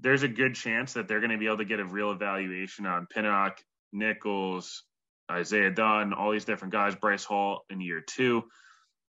there's 0.00 0.22
a 0.22 0.28
good 0.28 0.54
chance 0.54 0.94
that 0.94 1.08
they're 1.08 1.20
going 1.20 1.30
to 1.30 1.38
be 1.38 1.46
able 1.46 1.58
to 1.58 1.64
get 1.64 1.80
a 1.80 1.84
real 1.84 2.12
evaluation 2.12 2.86
on 2.86 3.06
Pinnock 3.06 3.60
Echols, 4.00 4.84
Isaiah 5.30 5.70
Dunn, 5.70 6.12
all 6.12 6.32
these 6.32 6.44
different 6.44 6.72
guys, 6.72 6.94
Bryce 6.94 7.24
Hall 7.24 7.64
in 7.70 7.80
year 7.80 8.00
two. 8.00 8.44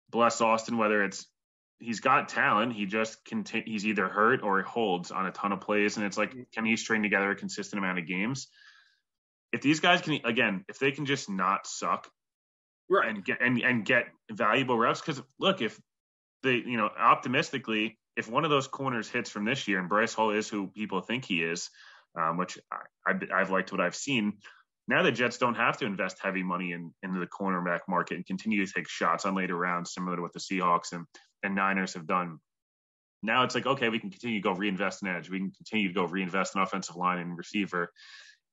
Bless 0.10 0.42
Austin, 0.42 0.78
whether 0.78 1.04
it's 1.04 1.26
he's 1.80 2.00
got 2.00 2.30
talent, 2.30 2.74
he 2.74 2.86
just 2.86 3.24
conti- 3.26 3.64
he's 3.66 3.86
either 3.86 4.08
hurt 4.08 4.42
or 4.44 4.60
he 4.60 4.64
holds 4.64 5.12
on 5.12 5.26
a 5.26 5.32
ton 5.32 5.52
of 5.52 5.62
plays, 5.62 5.98
and 5.98 6.06
it's 6.06 6.18
like 6.18 6.32
mm-hmm. 6.32 6.42
can 6.54 6.66
he 6.66 6.76
string 6.76 7.04
together 7.04 7.32
a 7.32 7.36
consistent 7.36 7.80
amount 7.80 8.00
of 8.00 8.08
games? 8.08 8.48
If 9.52 9.62
these 9.62 9.80
guys 9.80 10.02
can 10.02 10.20
again, 10.26 10.66
if 10.68 10.80
they 10.80 10.92
can 10.92 11.06
just 11.06 11.30
not 11.30 11.68
suck, 11.68 12.10
right, 12.90 13.08
and 13.08 13.24
get 13.24 13.42
and 13.42 13.62
and 13.62 13.86
get 13.86 14.08
valuable 14.32 14.78
reps, 14.78 15.02
because 15.02 15.22
look, 15.40 15.62
if 15.62 15.80
they 16.44 16.56
you 16.56 16.78
know 16.78 16.90
optimistically, 16.98 17.99
if 18.18 18.30
one 18.30 18.44
of 18.44 18.50
those 18.50 18.68
corners 18.68 19.10
hits 19.10 19.30
from 19.30 19.46
this 19.46 19.68
year, 19.68 19.80
and 19.80 19.90
Bryce 19.90 20.14
Hall 20.14 20.32
is 20.32 20.50
who 20.50 20.68
people 20.68 21.02
think 21.02 21.26
he 21.26 21.44
is, 21.44 21.70
um, 22.20 22.38
which 22.38 22.58
I, 23.06 23.14
I've 23.34 23.50
liked 23.50 23.72
what 23.72 23.82
I've 23.82 23.96
seen 23.96 24.34
now 24.90 25.04
the 25.04 25.12
Jets 25.12 25.38
don't 25.38 25.54
have 25.56 25.78
to 25.78 25.86
invest 25.86 26.18
heavy 26.20 26.42
money 26.42 26.72
in, 26.72 26.92
into 27.04 27.20
the 27.20 27.28
cornerback 27.28 27.82
market 27.88 28.16
and 28.16 28.26
continue 28.26 28.66
to 28.66 28.74
take 28.74 28.90
shots 28.90 29.24
on 29.24 29.36
later 29.36 29.56
rounds, 29.56 29.94
similar 29.94 30.16
to 30.16 30.22
what 30.24 30.34
the 30.34 30.40
Seahawks 30.40 30.94
and, 30.94 31.06
and 31.44 31.54
Niners 31.54 31.94
have 31.94 32.08
done. 32.08 32.40
Now 33.22 33.44
it's 33.44 33.54
like, 33.54 33.68
okay, 33.68 33.90
we 33.90 34.00
can 34.00 34.10
continue 34.10 34.40
to 34.40 34.44
go 34.44 34.54
reinvest 34.54 35.04
in 35.04 35.10
edge. 35.10 35.30
We 35.30 35.38
can 35.38 35.52
continue 35.52 35.90
to 35.90 35.94
go 35.94 36.06
reinvest 36.06 36.56
in 36.56 36.62
offensive 36.62 36.96
line 36.96 37.20
and 37.20 37.38
receiver 37.38 37.92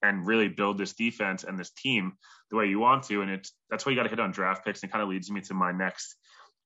and 0.03 0.27
really 0.27 0.49
build 0.49 0.77
this 0.77 0.93
defense 0.93 1.43
and 1.45 1.59
this 1.59 1.71
team 1.71 2.13
the 2.51 2.57
way 2.57 2.67
you 2.67 2.81
want 2.81 3.05
to. 3.05 3.23
And 3.23 3.31
it's 3.31 3.55
that's 3.71 3.87
why 3.87 3.93
you 3.93 3.97
got 3.97 4.03
to 4.03 4.11
hit 4.11 4.21
on 4.21 4.31
draft 4.31 4.63
picks. 4.63 4.83
And 4.83 4.93
kind 4.93 5.03
of 5.03 5.09
leads 5.09 5.31
me 5.31 5.41
to 5.41 5.55
my 5.55 5.73
next 5.73 6.17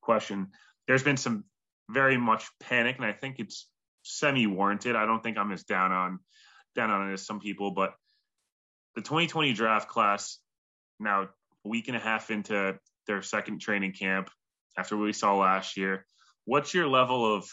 question. 0.01 0.47
There's 0.85 1.03
been 1.03 1.15
some 1.15 1.45
very 1.91 2.17
much 2.17 2.49
panic, 2.59 2.97
and 2.97 3.05
I 3.05 3.13
think 3.13 3.39
it's 3.39 3.67
semi 4.03 4.47
warranted. 4.47 4.95
I 4.95 5.05
don't 5.05 5.21
think 5.21 5.37
I'm 5.37 5.51
as 5.51 5.63
down 5.63 5.91
on 5.91 6.19
down 6.75 6.89
on 6.89 7.09
it 7.09 7.13
as 7.13 7.25
some 7.25 7.39
people, 7.39 7.71
but 7.71 7.93
the 8.95 9.01
2020 9.01 9.53
draft 9.53 9.89
class 9.89 10.39
now 10.99 11.23
a 11.23 11.67
week 11.67 11.87
and 11.87 11.97
a 11.97 11.99
half 11.99 12.31
into 12.31 12.77
their 13.07 13.21
second 13.21 13.59
training 13.59 13.93
camp 13.93 14.29
after 14.77 14.95
what 14.95 15.03
we 15.03 15.13
saw 15.13 15.37
last 15.37 15.77
year. 15.77 16.05
What's 16.45 16.73
your 16.73 16.87
level 16.87 17.35
of 17.35 17.49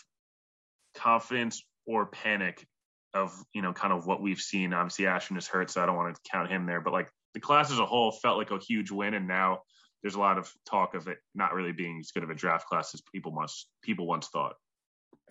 confidence 0.94 1.62
or 1.86 2.06
panic 2.06 2.66
of 3.14 3.32
you 3.54 3.62
know 3.62 3.72
kind 3.72 3.92
of 3.92 4.06
what 4.06 4.22
we've 4.22 4.40
seen? 4.40 4.72
Obviously, 4.72 5.06
Ashtyn 5.06 5.38
is 5.38 5.48
hurt, 5.48 5.70
so 5.70 5.82
I 5.82 5.86
don't 5.86 5.96
want 5.96 6.14
to 6.14 6.30
count 6.30 6.50
him 6.50 6.66
there. 6.66 6.80
But 6.80 6.92
like 6.92 7.10
the 7.34 7.40
class 7.40 7.70
as 7.70 7.78
a 7.78 7.86
whole 7.86 8.12
felt 8.12 8.38
like 8.38 8.50
a 8.50 8.58
huge 8.58 8.90
win, 8.90 9.14
and 9.14 9.26
now 9.26 9.60
there's 10.02 10.14
a 10.14 10.20
lot 10.20 10.38
of 10.38 10.52
talk 10.64 10.94
of 10.94 11.08
it 11.08 11.18
not 11.34 11.54
really 11.54 11.72
being 11.72 11.98
as 12.00 12.10
good 12.12 12.22
of 12.22 12.30
a 12.30 12.34
draft 12.34 12.66
class 12.66 12.94
as 12.94 13.02
people 13.12 13.32
must 13.32 13.68
people 13.82 14.06
once 14.06 14.28
thought. 14.28 14.54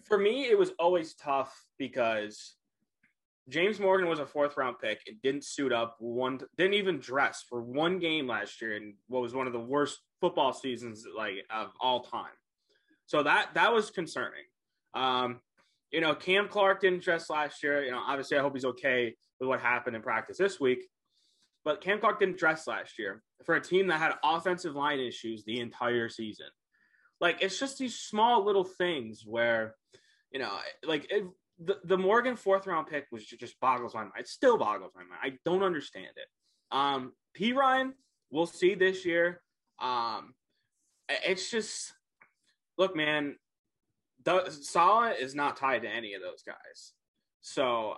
For 0.04 0.18
me, 0.18 0.46
it 0.46 0.58
was 0.58 0.72
always 0.80 1.14
tough 1.16 1.54
because 1.78 2.56
James 3.50 3.80
Morgan 3.80 4.10
was 4.10 4.20
a 4.20 4.26
fourth 4.26 4.58
round 4.58 4.78
pick 4.82 5.02
and 5.08 5.22
didn't 5.22 5.46
suit 5.46 5.72
up 5.72 5.96
one, 6.00 6.40
didn't 6.58 6.74
even 6.74 7.00
dress 7.00 7.44
for 7.48 7.62
one 7.62 8.00
game 8.00 8.28
last 8.28 8.62
year 8.62 8.76
in 8.76 8.96
what 9.08 9.22
was 9.22 9.34
one 9.34 9.48
of 9.48 9.54
the 9.54 9.60
worst 9.60 10.00
football 10.20 10.54
seasons 10.54 11.06
like 11.16 11.46
of 11.50 11.72
all 11.80 12.02
time. 12.02 12.26
So 13.06 13.24
that 13.24 13.54
that 13.54 13.74
was 13.74 13.90
concerning. 13.90 14.44
Um, 14.94 15.40
you 15.92 16.02
know, 16.02 16.14
Cam 16.14 16.50
Clark 16.50 16.82
didn't 16.82 17.04
dress 17.04 17.30
last 17.30 17.64
year. 17.64 17.84
You 17.84 17.92
know, 17.92 18.02
obviously 18.06 18.38
I 18.38 18.42
hope 18.42 18.54
he's 18.54 18.66
okay 18.66 19.16
with 19.40 19.48
what 19.48 19.62
happened 19.62 19.96
in 19.96 20.02
practice 20.02 20.38
this 20.38 20.60
week. 20.60 20.86
But 21.68 21.82
Cam 21.82 22.00
Clark 22.00 22.20
didn't 22.22 22.38
dress 22.38 22.66
last 22.66 22.98
year 22.98 23.22
for 23.44 23.56
a 23.56 23.62
team 23.62 23.88
that 23.88 24.00
had 24.00 24.14
offensive 24.24 24.74
line 24.74 25.02
issues 25.02 25.44
the 25.44 25.60
entire 25.60 26.08
season. 26.08 26.46
Like 27.20 27.40
it's 27.42 27.60
just 27.60 27.78
these 27.78 28.00
small 28.00 28.46
little 28.46 28.64
things 28.64 29.26
where, 29.26 29.76
you 30.32 30.40
know, 30.40 30.50
like 30.86 31.12
it, 31.12 31.26
the, 31.60 31.78
the 31.84 31.98
Morgan 31.98 32.38
fourth 32.38 32.68
round 32.68 32.88
pick 32.88 33.08
was 33.12 33.26
just 33.26 33.60
boggles 33.60 33.94
my 33.94 34.04
mind. 34.04 34.14
It 34.18 34.30
still 34.30 34.58
boggles 34.58 34.94
my 34.96 35.02
mind. 35.02 35.20
I 35.22 35.38
don't 35.44 35.62
understand 35.62 36.12
it. 36.16 36.28
Um, 36.72 37.12
Perine, 37.38 37.92
we'll 38.32 38.46
see 38.46 38.74
this 38.74 39.04
year. 39.04 39.42
Um, 39.78 40.36
it's 41.10 41.52
just 41.52 41.92
look, 42.78 42.96
man. 42.96 43.36
The, 44.24 44.50
Saleh 44.52 45.18
is 45.20 45.36
not 45.36 45.58
tied 45.58 45.82
to 45.82 45.90
any 45.90 46.14
of 46.14 46.22
those 46.22 46.44
guys. 46.44 46.94
So 47.42 47.98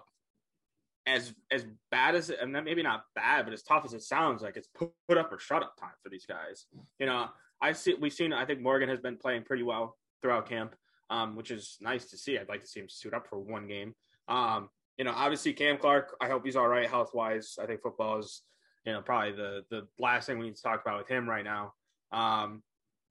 as 1.16 1.34
as 1.52 1.66
bad 1.92 2.16
as 2.16 2.30
and 2.30 2.52
maybe 2.52 2.84
not 2.84 3.04
bad, 3.16 3.46
but 3.46 3.54
as 3.54 3.64
tough 3.64 3.86
as 3.86 3.94
it 3.94 4.04
sounds, 4.04 4.42
like 4.42 4.58
it's 4.58 4.68
put, 4.68 4.92
put 5.08 5.18
up 5.18 5.32
or 5.32 5.40
shut 5.40 5.64
up 5.64 5.76
time 5.80 5.90
for 6.04 6.10
these 6.10 6.26
guys. 6.26 6.66
You 7.00 7.06
know, 7.06 7.28
I 7.62 7.74
see 7.74 7.96
we've 8.00 8.14
seen. 8.14 8.34
I 8.34 8.46
think 8.46 8.62
Morgan 8.62 8.90
has 8.90 9.00
been 9.00 9.18
playing 9.18 9.44
pretty 9.44 9.64
well 9.64 9.98
throughout 10.22 10.48
camp 10.48 10.76
um, 11.10 11.36
which 11.36 11.52
is 11.52 11.78
nice 11.82 12.06
to 12.06 12.18
see. 12.18 12.38
I'd 12.38 12.50
like 12.50 12.62
to 12.62 12.68
see 12.68 12.80
him 12.80 12.90
suit 12.90 13.14
up 13.14 13.28
for 13.28 13.40
one 13.40 13.68
game. 13.68 13.96
Um, 14.28 14.70
you 14.98 15.06
know, 15.06 15.14
obviously 15.16 15.54
Cam 15.54 15.78
Clark, 15.78 16.16
I 16.22 16.28
hope 16.28 16.46
he's 16.46 16.56
all 16.56 16.68
right 16.68 16.90
health 16.90 17.12
wise. 17.14 17.58
I 17.60 17.66
think 17.66 17.82
football 17.82 18.20
is, 18.20 18.42
you 18.86 18.94
know, 18.94 19.02
probably 19.02 19.32
the 19.32 19.64
the 19.70 19.88
last 19.98 20.28
thing 20.28 20.38
we 20.38 20.46
need 20.46 20.56
to 20.56 20.62
talk 20.62 20.82
about 20.82 21.00
with 21.00 21.08
him 21.08 21.28
right 21.28 21.44
now. 21.44 21.74
Um, 22.12 22.64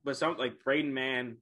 but 0.04 0.16
some 0.16 0.36
like 0.36 0.62
Braden 0.62 0.92
Mann 0.92 1.38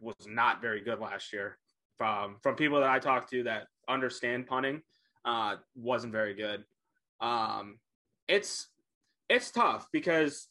was 0.00 0.14
not 0.26 0.62
very 0.62 0.80
good 0.80 1.00
last 1.00 1.32
year 1.32 1.58
from 1.98 2.36
from 2.42 2.54
people 2.54 2.80
that 2.80 2.90
I 2.90 2.98
talked 2.98 3.30
to 3.30 3.42
that 3.44 3.66
understand 3.88 4.46
punting 4.46 4.82
uh, 5.24 5.56
wasn't 5.74 6.12
very 6.12 6.34
good. 6.34 6.64
Um, 7.20 7.78
it's 8.28 8.68
it's 9.28 9.50
tough 9.50 9.88
because 9.92 10.48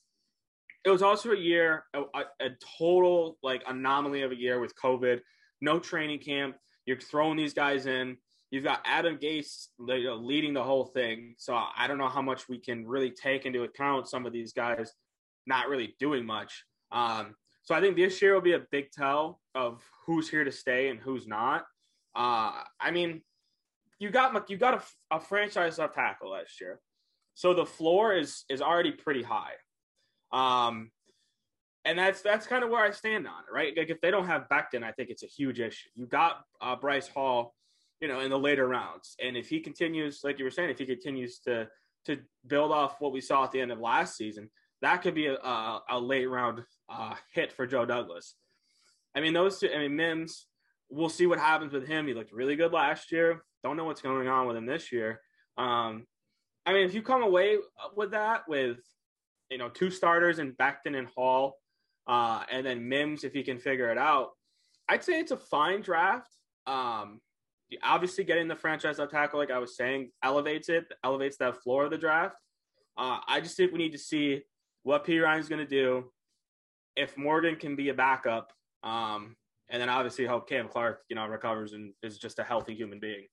it 0.85 0.89
was 0.89 1.01
also 1.01 1.31
a 1.31 1.37
year 1.37 1.83
a, 1.93 2.01
a 2.39 2.49
total 2.77 3.37
like 3.43 3.63
anomaly 3.67 4.21
of 4.21 4.31
a 4.31 4.39
year 4.39 4.59
with 4.59 4.73
COVID, 4.75 5.19
no 5.61 5.79
training 5.79 6.19
camp. 6.19 6.55
You're 6.85 6.99
throwing 6.99 7.37
these 7.37 7.53
guys 7.53 7.85
in. 7.85 8.17
You've 8.51 8.63
got 8.63 8.81
Adam 8.85 9.17
Gase 9.17 9.67
leading 9.77 10.53
the 10.53 10.63
whole 10.63 10.85
thing. 10.85 11.35
So 11.37 11.53
I 11.55 11.85
don't 11.87 11.99
know 11.99 12.09
how 12.09 12.21
much 12.21 12.49
we 12.49 12.57
can 12.57 12.87
really 12.87 13.11
take 13.11 13.45
into 13.45 13.61
account 13.63 14.07
some 14.07 14.25
of 14.25 14.33
these 14.33 14.53
guys 14.53 14.91
not 15.45 15.69
really 15.69 15.95
doing 15.99 16.25
much. 16.25 16.63
Um, 16.91 17.35
so 17.61 17.75
I 17.75 17.81
think 17.81 17.95
this 17.95 18.19
year 18.21 18.33
will 18.33 18.41
be 18.41 18.53
a 18.53 18.65
big 18.71 18.91
tell 18.91 19.39
of 19.53 19.83
who's 20.05 20.29
here 20.29 20.43
to 20.43 20.51
stay 20.51 20.89
and 20.89 20.99
who's 20.99 21.27
not. 21.27 21.65
Uh, 22.15 22.63
I 22.79 22.89
mean, 22.91 23.21
you 23.99 24.09
got 24.09 24.49
you 24.49 24.57
got 24.57 24.75
a, 24.75 25.15
a 25.15 25.19
franchise 25.19 25.77
left 25.77 25.95
tackle 25.95 26.31
last 26.31 26.59
year, 26.59 26.79
so 27.35 27.53
the 27.53 27.65
floor 27.65 28.13
is 28.15 28.45
is 28.49 28.61
already 28.61 28.91
pretty 28.91 29.23
high. 29.23 29.53
Um, 30.31 30.91
and 31.85 31.97
that's 31.97 32.21
that's 32.21 32.47
kind 32.47 32.63
of 32.63 32.69
where 32.69 32.83
I 32.83 32.91
stand 32.91 33.27
on 33.27 33.43
it, 33.47 33.53
right? 33.53 33.73
Like 33.77 33.89
if 33.89 34.01
they 34.01 34.11
don't 34.11 34.27
have 34.27 34.47
Becton, 34.49 34.83
I 34.83 34.91
think 34.91 35.09
it's 35.09 35.23
a 35.23 35.27
huge 35.27 35.59
issue. 35.59 35.89
You 35.95 36.05
got 36.07 36.41
uh, 36.61 36.75
Bryce 36.75 37.07
Hall, 37.07 37.55
you 37.99 38.07
know, 38.07 38.19
in 38.21 38.29
the 38.29 38.39
later 38.39 38.67
rounds, 38.67 39.15
and 39.21 39.35
if 39.35 39.49
he 39.49 39.59
continues, 39.59 40.21
like 40.23 40.39
you 40.39 40.45
were 40.45 40.51
saying, 40.51 40.69
if 40.69 40.79
he 40.79 40.85
continues 40.85 41.39
to 41.39 41.67
to 42.05 42.19
build 42.47 42.71
off 42.71 43.01
what 43.01 43.11
we 43.11 43.21
saw 43.21 43.43
at 43.43 43.51
the 43.51 43.59
end 43.59 43.71
of 43.71 43.79
last 43.79 44.15
season, 44.15 44.49
that 44.81 45.01
could 45.01 45.13
be 45.13 45.27
a, 45.27 45.35
a, 45.35 45.83
a 45.91 45.99
late 45.99 46.25
round 46.25 46.63
uh, 46.89 47.15
hit 47.33 47.51
for 47.51 47.67
Joe 47.67 47.85
Douglas. 47.85 48.35
I 49.15 49.19
mean, 49.19 49.33
those 49.33 49.59
two. 49.59 49.69
I 49.73 49.79
mean, 49.79 49.95
Mims. 49.95 50.45
We'll 50.91 51.09
see 51.09 51.27
what 51.27 51.37
happens 51.37 51.71
with 51.71 51.87
him. 51.87 52.07
He 52.07 52.15
looked 52.15 52.31
really 52.31 52.55
good 52.55 52.73
last 52.73 53.11
year. 53.11 53.43
Don't 53.63 53.77
know 53.77 53.85
what's 53.85 54.01
going 54.01 54.27
on 54.27 54.47
with 54.47 54.57
him 54.57 54.65
this 54.65 54.91
year. 54.91 55.21
Um, 55.57 56.05
I 56.65 56.73
mean, 56.73 56.85
if 56.85 56.93
you 56.93 57.01
come 57.01 57.23
away 57.23 57.57
with 57.95 58.11
that, 58.11 58.47
with 58.47 58.77
you 59.49 59.57
know 59.57 59.69
two 59.69 59.89
starters 59.89 60.39
in 60.39 60.53
Becton 60.53 60.97
and 60.97 61.07
Hall, 61.07 61.55
uh, 62.07 62.43
and 62.51 62.65
then 62.65 62.87
Mims 62.87 63.23
if 63.23 63.33
he 63.33 63.43
can 63.43 63.59
figure 63.59 63.91
it 63.91 63.97
out, 63.97 64.29
I'd 64.87 65.03
say 65.03 65.19
it's 65.19 65.31
a 65.31 65.37
fine 65.37 65.81
draft. 65.81 66.29
Um, 66.67 67.19
obviously, 67.83 68.23
getting 68.23 68.47
the 68.47 68.55
franchise 68.55 68.99
left 68.99 69.11
tackle, 69.11 69.39
like 69.39 69.51
I 69.51 69.59
was 69.59 69.75
saying, 69.75 70.11
elevates 70.23 70.69
it, 70.69 70.85
elevates 71.03 71.37
that 71.37 71.61
floor 71.61 71.85
of 71.85 71.91
the 71.91 71.97
draft. 71.97 72.35
Uh, 72.97 73.19
I 73.27 73.41
just 73.41 73.57
think 73.57 73.71
we 73.71 73.77
need 73.77 73.93
to 73.93 73.97
see 73.97 74.41
what 74.83 75.05
Perine's 75.05 75.49
going 75.49 75.65
to 75.65 75.69
do. 75.69 76.11
If 76.95 77.17
Morgan 77.17 77.55
can 77.55 77.75
be 77.75 77.89
a 77.89 77.93
backup, 77.93 78.51
um, 78.83 79.35
and 79.69 79.81
then 79.81 79.89
obviously 79.89 80.25
hope 80.25 80.49
Cam 80.49 80.67
Clark, 80.67 81.01
you 81.09 81.15
know, 81.15 81.25
recovers 81.27 81.73
and 81.73 81.93
is 82.01 82.17
just 82.17 82.39
a 82.39 82.43
healthy 82.43 82.73
human 82.73 82.99
being. 82.99 83.25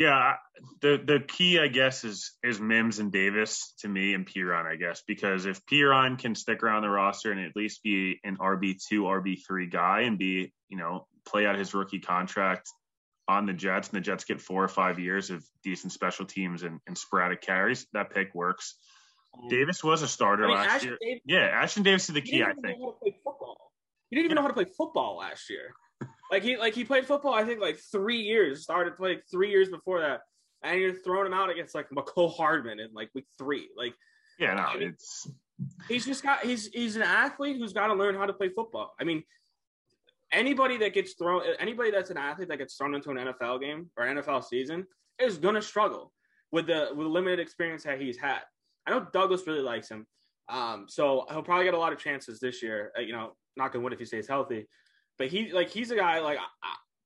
Yeah, 0.00 0.36
the 0.80 0.98
the 1.04 1.20
key, 1.20 1.58
I 1.58 1.68
guess, 1.68 2.04
is 2.04 2.32
is 2.42 2.58
Mims 2.58 3.00
and 3.00 3.12
Davis 3.12 3.74
to 3.80 3.88
me 3.88 4.14
and 4.14 4.26
Perine, 4.26 4.64
I 4.64 4.76
guess, 4.76 5.02
because 5.06 5.44
if 5.44 5.60
Perine 5.66 6.18
can 6.18 6.34
stick 6.34 6.62
around 6.62 6.82
the 6.82 6.88
roster 6.88 7.30
and 7.30 7.38
at 7.38 7.54
least 7.54 7.82
be 7.82 8.18
an 8.24 8.38
RB 8.38 8.82
two, 8.82 9.02
RB 9.02 9.36
three 9.46 9.66
guy 9.66 10.04
and 10.06 10.18
be, 10.18 10.54
you 10.70 10.78
know, 10.78 11.06
play 11.26 11.44
out 11.44 11.58
his 11.58 11.74
rookie 11.74 12.00
contract 12.00 12.70
on 13.28 13.44
the 13.44 13.52
Jets, 13.52 13.90
and 13.90 13.96
the 13.98 14.00
Jets 14.00 14.24
get 14.24 14.40
four 14.40 14.64
or 14.64 14.68
five 14.68 14.98
years 14.98 15.28
of 15.28 15.44
decent 15.62 15.92
special 15.92 16.24
teams 16.24 16.62
and, 16.62 16.80
and 16.86 16.96
sporadic 16.96 17.42
carries, 17.42 17.86
that 17.92 18.08
pick 18.08 18.34
works. 18.34 18.76
Um, 19.34 19.48
Davis 19.48 19.84
was 19.84 20.00
a 20.00 20.08
starter 20.08 20.46
I 20.46 20.48
mean, 20.48 20.56
last 20.56 20.82
Ashtyn 20.82 20.84
year. 20.84 20.98
Davis, 20.98 21.22
yeah, 21.26 21.62
Ashtyn 21.62 21.82
Davis 21.82 22.08
is 22.08 22.14
the 22.14 22.22
key, 22.22 22.42
I 22.42 22.54
think. 22.54 22.78
He 24.08 24.16
didn't 24.16 24.24
even 24.24 24.36
know 24.36 24.42
how 24.42 24.48
to 24.48 24.54
play 24.54 24.64
football 24.64 25.18
last 25.18 25.50
year. 25.50 25.74
Like 26.30 26.42
he 26.42 26.56
like 26.56 26.74
he 26.74 26.84
played 26.84 27.06
football, 27.06 27.34
I 27.34 27.44
think 27.44 27.60
like 27.60 27.78
three 27.90 28.20
years. 28.20 28.62
Started 28.62 28.96
playing 28.96 29.20
three 29.30 29.50
years 29.50 29.68
before 29.68 30.00
that, 30.00 30.20
and 30.62 30.80
you're 30.80 30.94
throwing 30.94 31.26
him 31.26 31.34
out 31.34 31.50
against 31.50 31.74
like 31.74 31.88
Mecole 31.90 32.34
Hardman 32.34 32.78
in 32.78 32.90
like 32.92 33.10
week 33.14 33.26
three. 33.36 33.68
Like 33.76 33.94
yeah, 34.38 34.54
no, 34.54 34.80
it's 34.80 35.28
he's 35.88 36.06
just 36.06 36.22
got 36.22 36.40
he's 36.44 36.68
he's 36.68 36.96
an 36.96 37.02
athlete 37.02 37.56
who's 37.58 37.72
got 37.72 37.88
to 37.88 37.94
learn 37.94 38.14
how 38.14 38.26
to 38.26 38.32
play 38.32 38.48
football. 38.48 38.94
I 39.00 39.04
mean, 39.04 39.24
anybody 40.32 40.76
that 40.78 40.94
gets 40.94 41.14
thrown, 41.14 41.42
anybody 41.58 41.90
that's 41.90 42.10
an 42.10 42.16
athlete 42.16 42.48
that 42.48 42.58
gets 42.58 42.76
thrown 42.76 42.94
into 42.94 43.10
an 43.10 43.16
NFL 43.16 43.60
game 43.60 43.90
or 43.96 44.06
NFL 44.06 44.44
season 44.44 44.86
is 45.18 45.36
gonna 45.36 45.62
struggle 45.62 46.12
with 46.52 46.66
the 46.66 46.88
with 46.94 47.06
the 47.06 47.10
limited 47.10 47.40
experience 47.40 47.84
that 47.84 48.00
he's 48.00 48.16
had. 48.16 48.40
I 48.86 48.90
know 48.90 49.06
Douglas 49.12 49.46
really 49.46 49.60
likes 49.60 49.88
him, 49.88 50.06
um, 50.48 50.86
so 50.88 51.26
he'll 51.30 51.42
probably 51.42 51.64
get 51.64 51.74
a 51.74 51.78
lot 51.78 51.92
of 51.92 51.98
chances 51.98 52.40
this 52.40 52.62
year. 52.62 52.92
Uh, 52.96 53.02
you 53.02 53.12
know, 53.12 53.32
not 53.56 53.72
gonna 53.72 53.84
win 53.84 53.92
if 53.92 53.98
he 53.98 54.04
stays 54.04 54.28
healthy. 54.28 54.66
But 55.20 55.28
he 55.28 55.52
like 55.52 55.68
he's 55.68 55.90
a 55.90 55.96
guy 55.96 56.18
like 56.20 56.38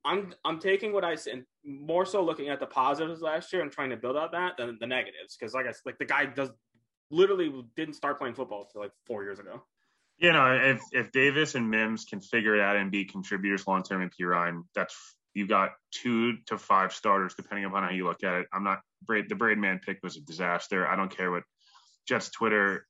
I, 0.04 0.12
am 0.12 0.18
I'm, 0.18 0.34
I'm 0.44 0.58
taking 0.60 0.92
what 0.92 1.04
I 1.04 1.16
said 1.16 1.44
more 1.64 2.06
so 2.06 2.22
looking 2.22 2.48
at 2.48 2.60
the 2.60 2.66
positives 2.66 3.20
last 3.20 3.52
year 3.52 3.60
and 3.60 3.72
trying 3.72 3.90
to 3.90 3.96
build 3.96 4.16
out 4.16 4.30
that 4.30 4.56
than 4.56 4.78
the 4.78 4.86
negatives 4.86 5.36
because 5.36 5.52
like 5.52 5.66
I 5.66 5.72
like 5.84 5.98
the 5.98 6.04
guy 6.04 6.26
does 6.26 6.50
literally 7.10 7.52
didn't 7.74 7.94
start 7.94 8.20
playing 8.20 8.34
football 8.34 8.62
until 8.68 8.82
like 8.82 8.92
four 9.04 9.24
years 9.24 9.40
ago. 9.40 9.64
You 10.18 10.32
know, 10.32 10.46
if 10.52 10.80
if 10.92 11.10
Davis 11.10 11.56
and 11.56 11.68
Mims 11.68 12.04
can 12.04 12.20
figure 12.20 12.54
it 12.54 12.60
out 12.60 12.76
and 12.76 12.88
be 12.88 13.04
contributors 13.04 13.66
long 13.66 13.82
term 13.82 14.00
in 14.00 14.10
Perine, 14.10 14.62
that's 14.76 14.96
you've 15.34 15.48
got 15.48 15.70
two 15.90 16.36
to 16.46 16.56
five 16.56 16.92
starters 16.92 17.34
depending 17.34 17.64
upon 17.64 17.82
how 17.82 17.90
you 17.90 18.04
look 18.04 18.22
at 18.22 18.34
it. 18.34 18.46
I'm 18.52 18.62
not 18.62 18.78
the 19.08 19.34
Braden 19.34 19.60
Mann 19.60 19.80
pick 19.84 19.98
was 20.04 20.16
a 20.16 20.20
disaster. 20.20 20.86
I 20.86 20.94
don't 20.94 21.10
care 21.10 21.32
what 21.32 21.42
Jets 22.06 22.30
Twitter 22.30 22.86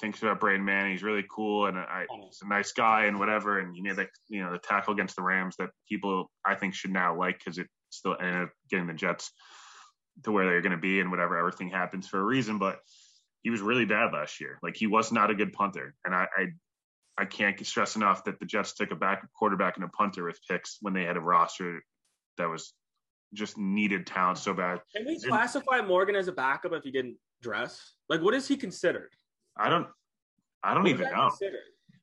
thinks 0.00 0.22
about 0.22 0.40
Braden 0.40 0.64
Mann. 0.64 0.90
He's 0.90 1.02
really 1.02 1.24
cool 1.30 1.66
and 1.66 1.78
I, 1.78 2.06
he's 2.24 2.40
a 2.42 2.48
nice 2.48 2.72
guy 2.72 3.04
and 3.04 3.18
whatever. 3.18 3.58
And 3.58 3.74
he 3.74 3.82
made 3.82 3.96
the 3.96 4.08
you 4.28 4.42
know 4.42 4.52
the 4.52 4.58
tackle 4.58 4.94
against 4.94 5.16
the 5.16 5.22
Rams 5.22 5.56
that 5.58 5.70
people 5.88 6.30
I 6.44 6.54
think 6.54 6.74
should 6.74 6.92
now 6.92 7.16
like 7.16 7.38
because 7.38 7.58
it 7.58 7.68
still 7.90 8.16
ended 8.20 8.42
up 8.44 8.50
getting 8.70 8.86
the 8.86 8.94
Jets 8.94 9.32
to 10.24 10.32
where 10.32 10.46
they're 10.46 10.62
going 10.62 10.72
to 10.72 10.78
be 10.78 11.00
and 11.00 11.10
whatever. 11.10 11.38
Everything 11.38 11.70
happens 11.70 12.06
for 12.06 12.18
a 12.18 12.24
reason, 12.24 12.58
but 12.58 12.78
he 13.42 13.50
was 13.50 13.60
really 13.60 13.84
bad 13.84 14.12
last 14.12 14.40
year. 14.40 14.58
Like 14.62 14.76
he 14.76 14.86
was 14.86 15.12
not 15.12 15.30
a 15.30 15.34
good 15.34 15.52
punter, 15.52 15.94
and 16.04 16.14
I. 16.14 16.26
I 16.36 16.46
I 17.18 17.24
can't 17.24 17.64
stress 17.66 17.96
enough 17.96 18.24
that 18.24 18.38
the 18.40 18.44
Jets 18.44 18.74
took 18.74 18.90
a 18.90 18.94
back 18.94 19.26
quarterback 19.32 19.76
and 19.76 19.84
a 19.86 19.88
punter 19.88 20.24
with 20.24 20.38
picks 20.50 20.76
when 20.82 20.92
they 20.92 21.04
had 21.04 21.16
a 21.16 21.20
roster 21.20 21.82
that 22.36 22.46
was 22.46 22.74
just 23.32 23.56
needed 23.58 24.06
talent 24.06 24.38
so 24.38 24.52
bad. 24.52 24.80
Can 24.94 25.06
we 25.06 25.18
classify 25.18 25.80
Morgan 25.80 26.14
as 26.14 26.28
a 26.28 26.32
backup 26.32 26.72
if 26.72 26.84
he 26.84 26.90
didn't 26.90 27.16
dress? 27.42 27.94
Like, 28.08 28.20
what 28.20 28.34
is 28.34 28.46
he 28.46 28.56
considered? 28.56 29.14
I 29.58 29.68
don't. 29.68 29.86
I 30.62 30.74
don't 30.74 30.82
what 30.82 30.90
even 30.90 31.10
know. 31.10 31.28
Considered? 31.28 31.60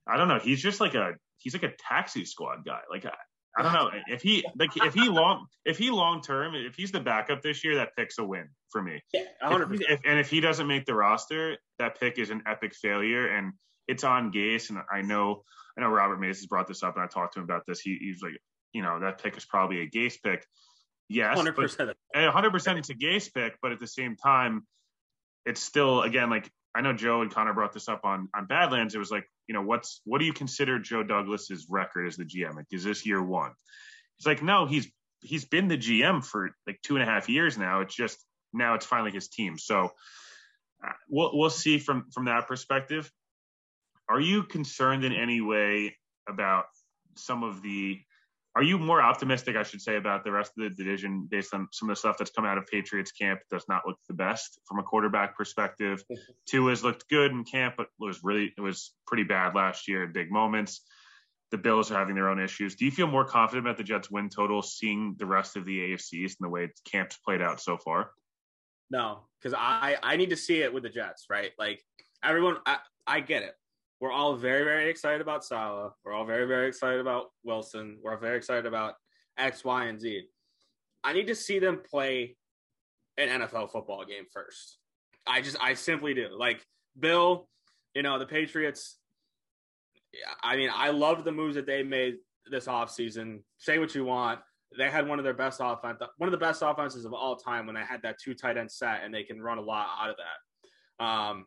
I 0.07 0.17
don't 0.17 0.27
know. 0.27 0.39
He's 0.39 0.61
just 0.61 0.79
like 0.79 0.95
a 0.95 1.13
he's 1.37 1.53
like 1.53 1.63
a 1.63 1.73
taxi 1.77 2.25
squad 2.25 2.65
guy. 2.65 2.79
Like 2.89 3.05
I, 3.05 3.13
I 3.57 3.61
don't 3.61 3.73
know 3.73 3.91
if 4.07 4.21
he 4.21 4.43
like 4.57 4.75
if 4.75 4.93
he 4.93 5.07
long 5.09 5.45
if 5.65 5.77
he 5.77 5.91
long 5.91 6.21
term 6.21 6.55
if 6.55 6.75
he's 6.75 6.91
the 6.91 6.99
backup 6.99 7.41
this 7.41 7.63
year 7.63 7.75
that 7.75 7.89
pick's 7.95 8.17
a 8.17 8.23
win 8.23 8.49
for 8.71 8.81
me. 8.81 9.01
Yeah, 9.13 9.23
if, 9.41 9.81
if, 9.81 9.99
and 10.05 10.19
if 10.19 10.29
he 10.29 10.39
doesn't 10.39 10.67
make 10.67 10.85
the 10.85 10.95
roster, 10.95 11.57
that 11.79 11.99
pick 11.99 12.17
is 12.17 12.29
an 12.31 12.43
epic 12.47 12.73
failure 12.73 13.27
and 13.27 13.53
it's 13.87 14.03
on 14.03 14.31
Gase. 14.31 14.69
And 14.69 14.79
I 14.91 15.01
know 15.01 15.43
I 15.77 15.81
know 15.81 15.89
Robert 15.89 16.19
Mays 16.19 16.39
has 16.39 16.47
brought 16.47 16.67
this 16.67 16.83
up 16.83 16.95
and 16.95 17.03
I 17.03 17.07
talked 17.07 17.33
to 17.33 17.39
him 17.39 17.43
about 17.43 17.63
this. 17.67 17.79
He, 17.79 17.97
he's 17.99 18.21
like, 18.21 18.37
you 18.73 18.81
know, 18.81 18.99
that 18.99 19.21
pick 19.21 19.37
is 19.37 19.45
probably 19.45 19.81
a 19.81 19.89
Gase 19.89 20.15
pick. 20.23 20.45
Yes, 21.09 21.37
100%. 21.37 21.93
100% 22.15 22.77
it's 22.77 22.89
a 22.89 22.95
Gase 22.95 23.33
pick, 23.33 23.57
but 23.61 23.71
at 23.71 23.79
the 23.79 23.87
same 23.87 24.15
time, 24.15 24.65
it's 25.45 25.61
still 25.61 26.01
again 26.01 26.29
like 26.29 26.49
I 26.75 26.81
know 26.81 26.93
Joe 26.93 27.21
and 27.21 27.31
Connor 27.31 27.53
brought 27.53 27.73
this 27.73 27.87
up 27.87 28.01
on 28.03 28.29
on 28.35 28.45
Badlands. 28.45 28.95
It 28.95 28.99
was 28.99 29.11
like, 29.11 29.29
you 29.47 29.53
know, 29.53 29.61
what's 29.61 30.01
what 30.05 30.19
do 30.19 30.25
you 30.25 30.33
consider 30.33 30.79
Joe 30.79 31.03
Douglas's 31.03 31.67
record 31.69 32.07
as 32.07 32.17
the 32.17 32.25
GM? 32.25 32.55
Like, 32.55 32.65
is 32.71 32.83
this 32.83 33.05
year 33.05 33.21
one? 33.21 33.51
He's 34.17 34.25
like, 34.25 34.41
no, 34.41 34.65
he's 34.65 34.91
he's 35.21 35.45
been 35.45 35.67
the 35.67 35.77
GM 35.77 36.23
for 36.23 36.51
like 36.65 36.79
two 36.81 36.95
and 36.95 37.03
a 37.03 37.05
half 37.05 37.29
years 37.29 37.57
now. 37.57 37.81
It's 37.81 37.95
just 37.95 38.17
now 38.53 38.75
it's 38.75 38.85
finally 38.85 39.11
his 39.11 39.27
team. 39.27 39.57
So 39.57 39.89
uh, 40.85 40.91
we'll 41.09 41.31
we'll 41.33 41.49
see 41.49 41.77
from 41.77 42.09
from 42.11 42.25
that 42.25 42.47
perspective. 42.47 43.11
Are 44.09 44.19
you 44.19 44.43
concerned 44.43 45.05
in 45.05 45.13
any 45.13 45.41
way 45.41 45.95
about 46.27 46.65
some 47.15 47.43
of 47.43 47.61
the 47.61 47.99
are 48.55 48.63
you 48.63 48.77
more 48.77 49.01
optimistic, 49.01 49.55
I 49.55 49.63
should 49.63 49.81
say, 49.81 49.95
about 49.95 50.23
the 50.23 50.31
rest 50.31 50.51
of 50.57 50.63
the 50.63 50.69
division 50.69 51.27
based 51.29 51.53
on 51.55 51.67
some 51.71 51.89
of 51.89 51.95
the 51.95 51.99
stuff 51.99 52.17
that's 52.19 52.29
come 52.29 52.45
out 52.45 52.59
of 52.59 52.67
Patriots 52.67 53.11
camp? 53.11 53.39
Does 53.49 53.65
not 53.67 53.81
look 53.87 53.97
the 54.07 54.13
best 54.13 54.59
from 54.65 54.77
a 54.77 54.83
quarterback 54.83 55.35
perspective. 55.35 56.03
Tua 56.45 56.69
has 56.69 56.83
looked 56.83 57.09
good 57.09 57.31
in 57.31 57.43
camp, 57.45 57.75
but 57.77 57.87
was 57.97 58.23
really 58.23 58.53
it 58.55 58.61
was 58.61 58.93
pretty 59.07 59.23
bad 59.23 59.55
last 59.55 59.87
year 59.87 60.03
in 60.03 60.11
big 60.11 60.31
moments. 60.31 60.81
The 61.49 61.57
Bills 61.57 61.91
are 61.91 61.97
having 61.97 62.15
their 62.15 62.29
own 62.29 62.39
issues. 62.39 62.75
Do 62.75 62.85
you 62.85 62.91
feel 62.91 63.07
more 63.07 63.25
confident 63.25 63.65
about 63.65 63.77
the 63.77 63.83
Jets' 63.83 64.09
win 64.09 64.29
total, 64.29 64.61
seeing 64.61 65.15
the 65.17 65.25
rest 65.25 65.55
of 65.55 65.65
the 65.65 65.79
AFC 65.79 66.23
and 66.23 66.35
the 66.39 66.49
way 66.49 66.69
camp's 66.89 67.17
played 67.17 67.41
out 67.41 67.59
so 67.59 67.77
far? 67.77 68.11
No, 68.91 69.21
because 69.41 69.55
I 69.57 69.97
I 70.03 70.15
need 70.15 70.29
to 70.29 70.37
see 70.37 70.61
it 70.61 70.71
with 70.71 70.83
the 70.83 70.89
Jets, 70.89 71.25
right? 71.27 71.51
Like 71.57 71.83
everyone, 72.23 72.57
I, 72.67 72.77
I 73.07 73.19
get 73.21 73.41
it 73.41 73.55
we're 74.03 74.11
all 74.11 74.35
very, 74.35 74.65
very 74.65 74.89
excited 74.89 75.21
about 75.21 75.45
Saleh. 75.45 75.93
We're 76.03 76.11
all 76.11 76.25
very, 76.25 76.45
very 76.45 76.67
excited 76.67 76.99
about 76.99 77.27
Wilson. 77.45 77.99
We're 78.03 78.17
very 78.17 78.35
excited 78.35 78.65
about 78.65 78.95
X, 79.37 79.63
Y, 79.63 79.85
and 79.85 79.97
Z. 79.97 80.23
I 81.05 81.13
need 81.13 81.27
to 81.27 81.35
see 81.35 81.57
them 81.57 81.79
play 81.89 82.35
an 83.17 83.29
NFL 83.29 83.71
football 83.71 84.03
game 84.03 84.25
first. 84.33 84.77
I 85.25 85.39
just, 85.39 85.55
I 85.61 85.75
simply 85.75 86.13
do. 86.13 86.27
Like 86.37 86.65
Bill, 86.99 87.47
you 87.95 88.01
know, 88.01 88.19
the 88.19 88.25
Patriots. 88.25 88.97
I 90.43 90.57
mean, 90.57 90.69
I 90.75 90.89
love 90.89 91.23
the 91.23 91.31
moves 91.31 91.55
that 91.55 91.65
they 91.65 91.81
made 91.81 92.15
this 92.51 92.67
offseason. 92.67 93.39
Say 93.57 93.79
what 93.79 93.95
you 93.95 94.03
want. 94.03 94.41
They 94.77 94.89
had 94.89 95.07
one 95.07 95.17
of 95.17 95.23
their 95.23 95.33
best 95.33 95.61
offense, 95.63 96.01
one 96.17 96.27
of 96.27 96.33
the 96.33 96.45
best 96.45 96.61
offenses 96.61 97.05
of 97.05 97.13
all 97.13 97.37
time 97.37 97.67
when 97.67 97.75
they 97.75 97.85
had 97.85 98.01
that 98.01 98.19
two 98.21 98.33
tight 98.33 98.57
end 98.57 98.69
set, 98.69 98.99
and 99.05 99.13
they 99.13 99.23
can 99.23 99.41
run 99.41 99.59
a 99.59 99.61
lot 99.61 99.87
out 99.97 100.09
of 100.09 100.17
that. 100.17 101.05
Um, 101.05 101.45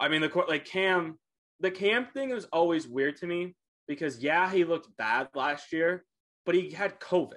I 0.00 0.08
mean, 0.08 0.22
the 0.22 0.28
court 0.28 0.48
like 0.48 0.64
Cam, 0.64 1.18
the 1.60 1.70
Cam 1.70 2.06
thing 2.06 2.30
is 2.30 2.44
always 2.52 2.86
weird 2.86 3.16
to 3.16 3.26
me 3.26 3.54
because 3.86 4.22
yeah, 4.22 4.50
he 4.50 4.64
looked 4.64 4.96
bad 4.96 5.28
last 5.34 5.72
year, 5.72 6.04
but 6.46 6.54
he 6.54 6.70
had 6.70 7.00
COVID, 7.00 7.34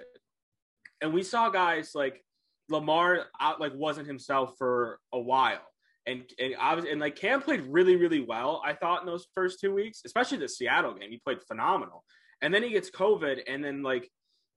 and 1.00 1.12
we 1.12 1.22
saw 1.22 1.50
guys 1.50 1.92
like 1.94 2.22
Lamar 2.68 3.26
out 3.40 3.60
like 3.60 3.72
wasn't 3.74 4.06
himself 4.06 4.54
for 4.58 4.98
a 5.12 5.20
while. 5.20 5.66
And 6.06 6.24
and 6.38 6.54
was 6.76 6.84
and 6.84 7.00
like 7.00 7.16
Cam 7.16 7.42
played 7.42 7.62
really 7.68 7.96
really 7.96 8.20
well. 8.20 8.60
I 8.64 8.74
thought 8.74 9.00
in 9.00 9.06
those 9.06 9.26
first 9.34 9.60
two 9.60 9.72
weeks, 9.72 10.02
especially 10.04 10.38
the 10.38 10.48
Seattle 10.48 10.94
game, 10.94 11.10
he 11.10 11.18
played 11.18 11.42
phenomenal. 11.46 12.04
And 12.40 12.52
then 12.52 12.64
he 12.64 12.70
gets 12.70 12.90
COVID, 12.90 13.42
and 13.46 13.64
then 13.64 13.82
like 13.82 14.10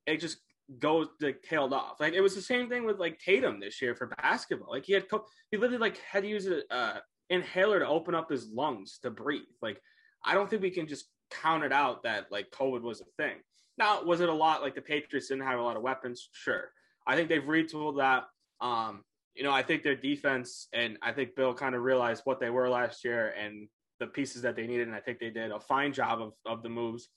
it 0.06 0.18
just 0.18 0.38
goes 0.78 1.06
like 1.20 1.42
tailed 1.42 1.72
off. 1.72 2.00
Like 2.00 2.14
it 2.14 2.20
was 2.20 2.34
the 2.34 2.42
same 2.42 2.68
thing 2.68 2.84
with 2.84 2.98
like 2.98 3.18
Tatum 3.18 3.60
this 3.60 3.80
year 3.80 3.94
for 3.94 4.06
basketball. 4.22 4.70
Like 4.70 4.86
he 4.86 4.92
had 4.92 5.08
co- 5.08 5.24
he 5.50 5.56
literally 5.56 5.78
like 5.78 5.98
had 5.98 6.24
to 6.24 6.28
use 6.28 6.46
a 6.46 6.62
uh, 6.74 6.98
inhaler 7.30 7.80
to 7.80 7.88
open 7.88 8.14
up 8.14 8.30
his 8.30 8.48
lungs 8.48 8.98
to 9.02 9.10
breathe. 9.10 9.42
Like 9.62 9.80
I 10.24 10.34
don't 10.34 10.48
think 10.48 10.62
we 10.62 10.70
can 10.70 10.86
just 10.86 11.06
count 11.30 11.64
it 11.64 11.72
out 11.72 12.02
that 12.04 12.26
like 12.30 12.50
COVID 12.50 12.82
was 12.82 13.00
a 13.00 13.22
thing. 13.22 13.36
Now 13.78 14.02
was 14.02 14.20
it 14.20 14.28
a 14.28 14.34
lot 14.34 14.62
like 14.62 14.74
the 14.74 14.82
Patriots 14.82 15.28
didn't 15.28 15.46
have 15.46 15.58
a 15.58 15.62
lot 15.62 15.76
of 15.76 15.82
weapons? 15.82 16.28
Sure. 16.32 16.70
I 17.06 17.16
think 17.16 17.28
they've 17.28 17.42
retooled 17.42 17.98
that. 17.98 18.24
Um, 18.60 19.04
you 19.34 19.42
know, 19.42 19.52
I 19.52 19.62
think 19.62 19.82
their 19.82 19.96
defense 19.96 20.68
and 20.72 20.96
I 21.02 21.12
think 21.12 21.36
Bill 21.36 21.54
kind 21.54 21.74
of 21.74 21.82
realized 21.82 22.22
what 22.24 22.40
they 22.40 22.50
were 22.50 22.68
last 22.68 23.04
year 23.04 23.34
and 23.38 23.68
the 24.00 24.06
pieces 24.06 24.42
that 24.42 24.56
they 24.56 24.66
needed, 24.66 24.88
and 24.88 24.96
I 24.96 25.00
think 25.00 25.18
they 25.18 25.30
did 25.30 25.50
a 25.50 25.60
fine 25.60 25.92
job 25.92 26.20
of 26.20 26.32
of 26.44 26.62
the 26.62 26.68
moves. 26.68 27.08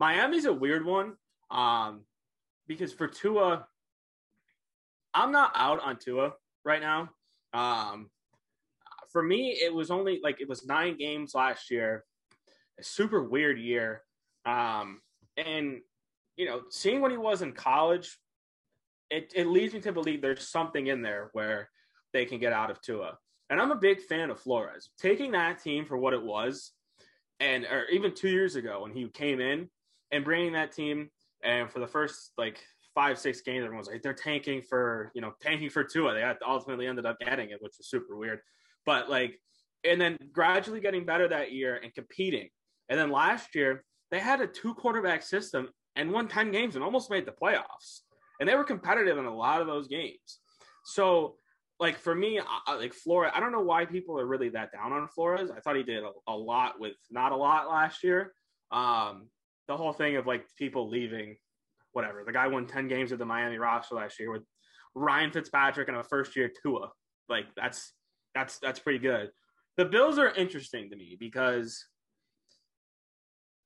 Miami's 0.00 0.44
a 0.44 0.52
weird 0.52 0.84
one. 0.84 1.14
Um, 1.50 2.04
because 2.66 2.92
for 2.92 3.06
Tua, 3.06 3.66
I'm 5.12 5.32
not 5.32 5.52
out 5.54 5.80
on 5.80 5.98
Tua 5.98 6.32
right 6.64 6.80
now. 6.80 7.10
Um, 7.52 8.10
for 9.14 9.22
me, 9.22 9.52
it 9.52 9.72
was 9.72 9.92
only 9.92 10.20
like 10.24 10.40
it 10.40 10.48
was 10.48 10.66
nine 10.66 10.98
games 10.98 11.36
last 11.36 11.70
year, 11.70 12.04
a 12.80 12.82
super 12.82 13.22
weird 13.22 13.60
year. 13.60 14.02
Um, 14.44 15.00
and 15.36 15.80
you 16.36 16.46
know, 16.46 16.62
seeing 16.68 17.00
what 17.00 17.12
he 17.12 17.16
was 17.16 17.40
in 17.40 17.52
college, 17.52 18.18
it, 19.08 19.32
it 19.36 19.46
leads 19.46 19.72
me 19.72 19.80
to 19.82 19.92
believe 19.92 20.20
there's 20.20 20.48
something 20.48 20.88
in 20.88 21.00
there 21.00 21.30
where 21.32 21.70
they 22.12 22.24
can 22.24 22.40
get 22.40 22.52
out 22.52 22.72
of 22.72 22.82
Tua. 22.82 23.16
And 23.48 23.60
I'm 23.60 23.70
a 23.70 23.76
big 23.76 24.00
fan 24.00 24.30
of 24.30 24.40
Flores. 24.40 24.90
Taking 24.98 25.30
that 25.30 25.62
team 25.62 25.84
for 25.84 25.96
what 25.96 26.12
it 26.12 26.22
was, 26.22 26.72
and 27.38 27.64
or 27.66 27.84
even 27.92 28.14
two 28.14 28.30
years 28.30 28.56
ago 28.56 28.82
when 28.82 28.90
he 28.90 29.08
came 29.08 29.40
in 29.40 29.70
and 30.10 30.24
bringing 30.24 30.54
that 30.54 30.72
team 30.72 31.08
and 31.44 31.70
for 31.70 31.78
the 31.78 31.86
first 31.86 32.32
like 32.36 32.58
five, 32.96 33.16
six 33.16 33.42
games, 33.42 33.58
everyone 33.58 33.78
was 33.78 33.86
like, 33.86 34.02
they're 34.02 34.12
tanking 34.12 34.60
for, 34.62 35.12
you 35.14 35.20
know, 35.20 35.34
tanking 35.40 35.70
for 35.70 35.84
Tua. 35.84 36.14
They 36.14 36.32
ultimately 36.44 36.88
ended 36.88 37.06
up 37.06 37.20
getting 37.20 37.50
it, 37.50 37.62
which 37.62 37.74
was 37.78 37.88
super 37.88 38.16
weird. 38.16 38.40
But 38.86 39.08
like, 39.08 39.40
and 39.84 40.00
then 40.00 40.16
gradually 40.32 40.80
getting 40.80 41.04
better 41.04 41.28
that 41.28 41.52
year 41.52 41.78
and 41.82 41.94
competing. 41.94 42.48
And 42.88 42.98
then 42.98 43.10
last 43.10 43.54
year, 43.54 43.84
they 44.10 44.18
had 44.18 44.40
a 44.40 44.46
two 44.46 44.74
quarterback 44.74 45.22
system 45.22 45.68
and 45.96 46.12
won 46.12 46.28
10 46.28 46.50
games 46.50 46.74
and 46.74 46.84
almost 46.84 47.10
made 47.10 47.26
the 47.26 47.32
playoffs. 47.32 48.00
And 48.40 48.48
they 48.48 48.54
were 48.54 48.64
competitive 48.64 49.18
in 49.18 49.26
a 49.26 49.34
lot 49.34 49.60
of 49.60 49.66
those 49.66 49.88
games. 49.88 50.40
So, 50.84 51.36
like 51.80 51.98
for 51.98 52.14
me, 52.14 52.40
I, 52.66 52.74
like 52.76 52.94
Flores, 52.94 53.32
I 53.34 53.40
don't 53.40 53.52
know 53.52 53.60
why 53.60 53.84
people 53.84 54.18
are 54.18 54.26
really 54.26 54.48
that 54.50 54.70
down 54.72 54.92
on 54.92 55.08
Flores. 55.08 55.50
I 55.50 55.60
thought 55.60 55.76
he 55.76 55.82
did 55.82 56.02
a, 56.04 56.10
a 56.28 56.36
lot 56.36 56.78
with 56.78 56.94
not 57.10 57.32
a 57.32 57.36
lot 57.36 57.68
last 57.68 58.04
year. 58.04 58.32
Um, 58.70 59.28
the 59.66 59.76
whole 59.76 59.92
thing 59.92 60.16
of 60.16 60.26
like 60.26 60.44
people 60.56 60.88
leaving, 60.88 61.36
whatever. 61.92 62.22
The 62.24 62.32
guy 62.32 62.46
won 62.48 62.66
10 62.66 62.88
games 62.88 63.10
with 63.10 63.18
the 63.18 63.26
Miami 63.26 63.58
roster 63.58 63.96
last 63.96 64.20
year 64.20 64.30
with 64.30 64.42
Ryan 64.94 65.32
Fitzpatrick 65.32 65.88
and 65.88 65.96
a 65.96 66.04
first 66.04 66.36
year 66.36 66.50
Tua. 66.62 66.90
Like 67.28 67.46
that's 67.56 67.92
that's 68.34 68.58
that's 68.58 68.80
pretty 68.80 68.98
good. 68.98 69.30
The 69.76 69.84
Bills 69.84 70.18
are 70.18 70.30
interesting 70.30 70.90
to 70.90 70.96
me 70.96 71.16
because 71.18 71.84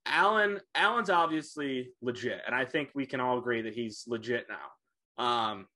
Allen 0.06 0.60
Allen's 0.74 1.10
obviously 1.10 1.90
legit, 2.00 2.40
and 2.46 2.54
I 2.54 2.64
think 2.64 2.90
we 2.94 3.06
can 3.06 3.20
all 3.20 3.38
agree 3.38 3.62
that 3.62 3.74
he's 3.74 4.04
legit 4.06 4.46
now. 4.48 5.24
Um, 5.24 5.66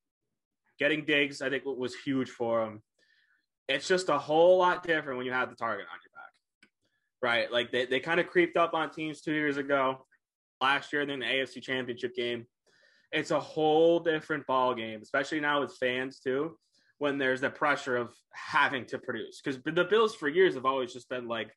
getting 0.79 1.05
Diggs, 1.05 1.43
I 1.43 1.51
think, 1.51 1.65
was 1.65 1.95
huge 1.95 2.31
for 2.31 2.65
him. 2.65 2.83
It's 3.69 3.87
just 3.87 4.09
a 4.09 4.19
whole 4.19 4.59
lot 4.59 4.83
different 4.83 5.19
when 5.19 5.27
you 5.27 5.33
have 5.33 5.51
the 5.51 5.57
target 5.57 5.87
on 5.91 5.99
your 6.05 6.13
back, 6.15 6.71
right? 7.23 7.53
Like 7.53 7.71
they, 7.71 7.87
they 7.87 8.01
kind 8.01 8.21
of 8.21 8.27
creeped 8.27 8.57
up 8.57 8.75
on 8.75 8.91
teams 8.91 9.21
two 9.21 9.33
years 9.33 9.57
ago 9.57 10.05
last 10.61 10.93
year 10.93 11.03
in 11.03 11.21
the 11.21 11.25
AFC 11.25 11.63
Championship 11.63 12.15
game. 12.15 12.47
It's 13.13 13.31
a 13.31 13.41
whole 13.41 14.01
different 14.01 14.47
ball 14.47 14.75
game, 14.75 15.01
especially 15.03 15.41
now 15.41 15.61
with 15.61 15.77
fans 15.77 16.19
too, 16.19 16.59
when 17.03 17.19
there's 17.19 17.41
the 17.41 17.51
pressure 17.51 17.97
of 17.97 18.15
having 18.33 18.87
to 18.87 18.97
produce. 18.97 19.41
Because 19.43 19.61
the 19.65 19.83
Bills 19.83 20.15
for 20.15 20.29
years 20.29 20.55
have 20.55 20.65
always 20.65 20.93
just 20.93 21.09
been 21.09 21.27
like, 21.27 21.51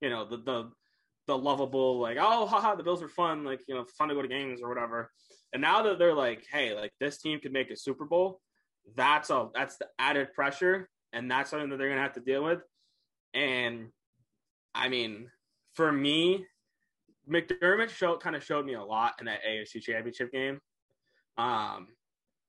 you 0.00 0.10
know, 0.10 0.28
the 0.28 0.38
the 0.38 0.70
the 1.28 1.38
lovable 1.38 2.00
like, 2.00 2.16
oh, 2.20 2.44
haha, 2.44 2.74
the 2.74 2.82
Bills 2.82 3.00
are 3.00 3.08
fun, 3.08 3.44
like 3.44 3.60
you 3.68 3.76
know, 3.76 3.84
fun 3.96 4.08
to 4.08 4.16
go 4.16 4.22
to 4.22 4.26
games 4.26 4.60
or 4.60 4.68
whatever. 4.68 5.08
And 5.52 5.62
now 5.62 5.84
that 5.84 6.00
they're 6.00 6.12
like, 6.12 6.44
hey, 6.50 6.74
like 6.74 6.90
this 6.98 7.18
team 7.18 7.38
could 7.38 7.52
make 7.52 7.70
a 7.70 7.76
Super 7.76 8.04
Bowl, 8.04 8.40
that's 8.96 9.30
all. 9.30 9.52
That's 9.54 9.76
the 9.76 9.86
added 10.00 10.32
pressure, 10.34 10.88
and 11.12 11.30
that's 11.30 11.50
something 11.50 11.70
that 11.70 11.76
they're 11.76 11.88
gonna 11.88 12.02
have 12.02 12.14
to 12.14 12.20
deal 12.20 12.42
with. 12.42 12.58
And 13.32 13.90
I 14.74 14.88
mean, 14.88 15.30
for 15.74 15.92
me, 15.92 16.46
McDermott 17.30 17.90
showed 17.90 18.18
kind 18.18 18.34
of 18.34 18.42
showed 18.42 18.66
me 18.66 18.74
a 18.74 18.82
lot 18.82 19.14
in 19.20 19.26
that 19.26 19.44
AFC 19.48 19.82
Championship 19.82 20.32
game, 20.32 20.58
um, 21.38 21.86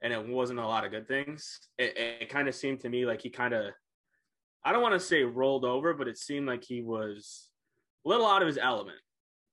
and 0.01 0.11
it 0.11 0.27
wasn't 0.27 0.59
a 0.59 0.65
lot 0.65 0.85
of 0.85 0.91
good 0.91 1.07
things. 1.07 1.59
It, 1.77 1.97
it 1.97 2.29
kind 2.29 2.47
of 2.47 2.55
seemed 2.55 2.81
to 2.81 2.89
me 2.89 3.05
like 3.05 3.21
he 3.21 3.29
kind 3.29 3.53
of, 3.53 3.71
I 4.63 4.71
don't 4.71 4.81
want 4.81 4.93
to 4.93 4.99
say 4.99 5.23
rolled 5.23 5.65
over, 5.65 5.93
but 5.93 6.07
it 6.07 6.17
seemed 6.17 6.47
like 6.47 6.63
he 6.63 6.81
was 6.81 7.49
a 8.05 8.09
little 8.09 8.27
out 8.27 8.41
of 8.41 8.47
his 8.47 8.57
element. 8.57 8.97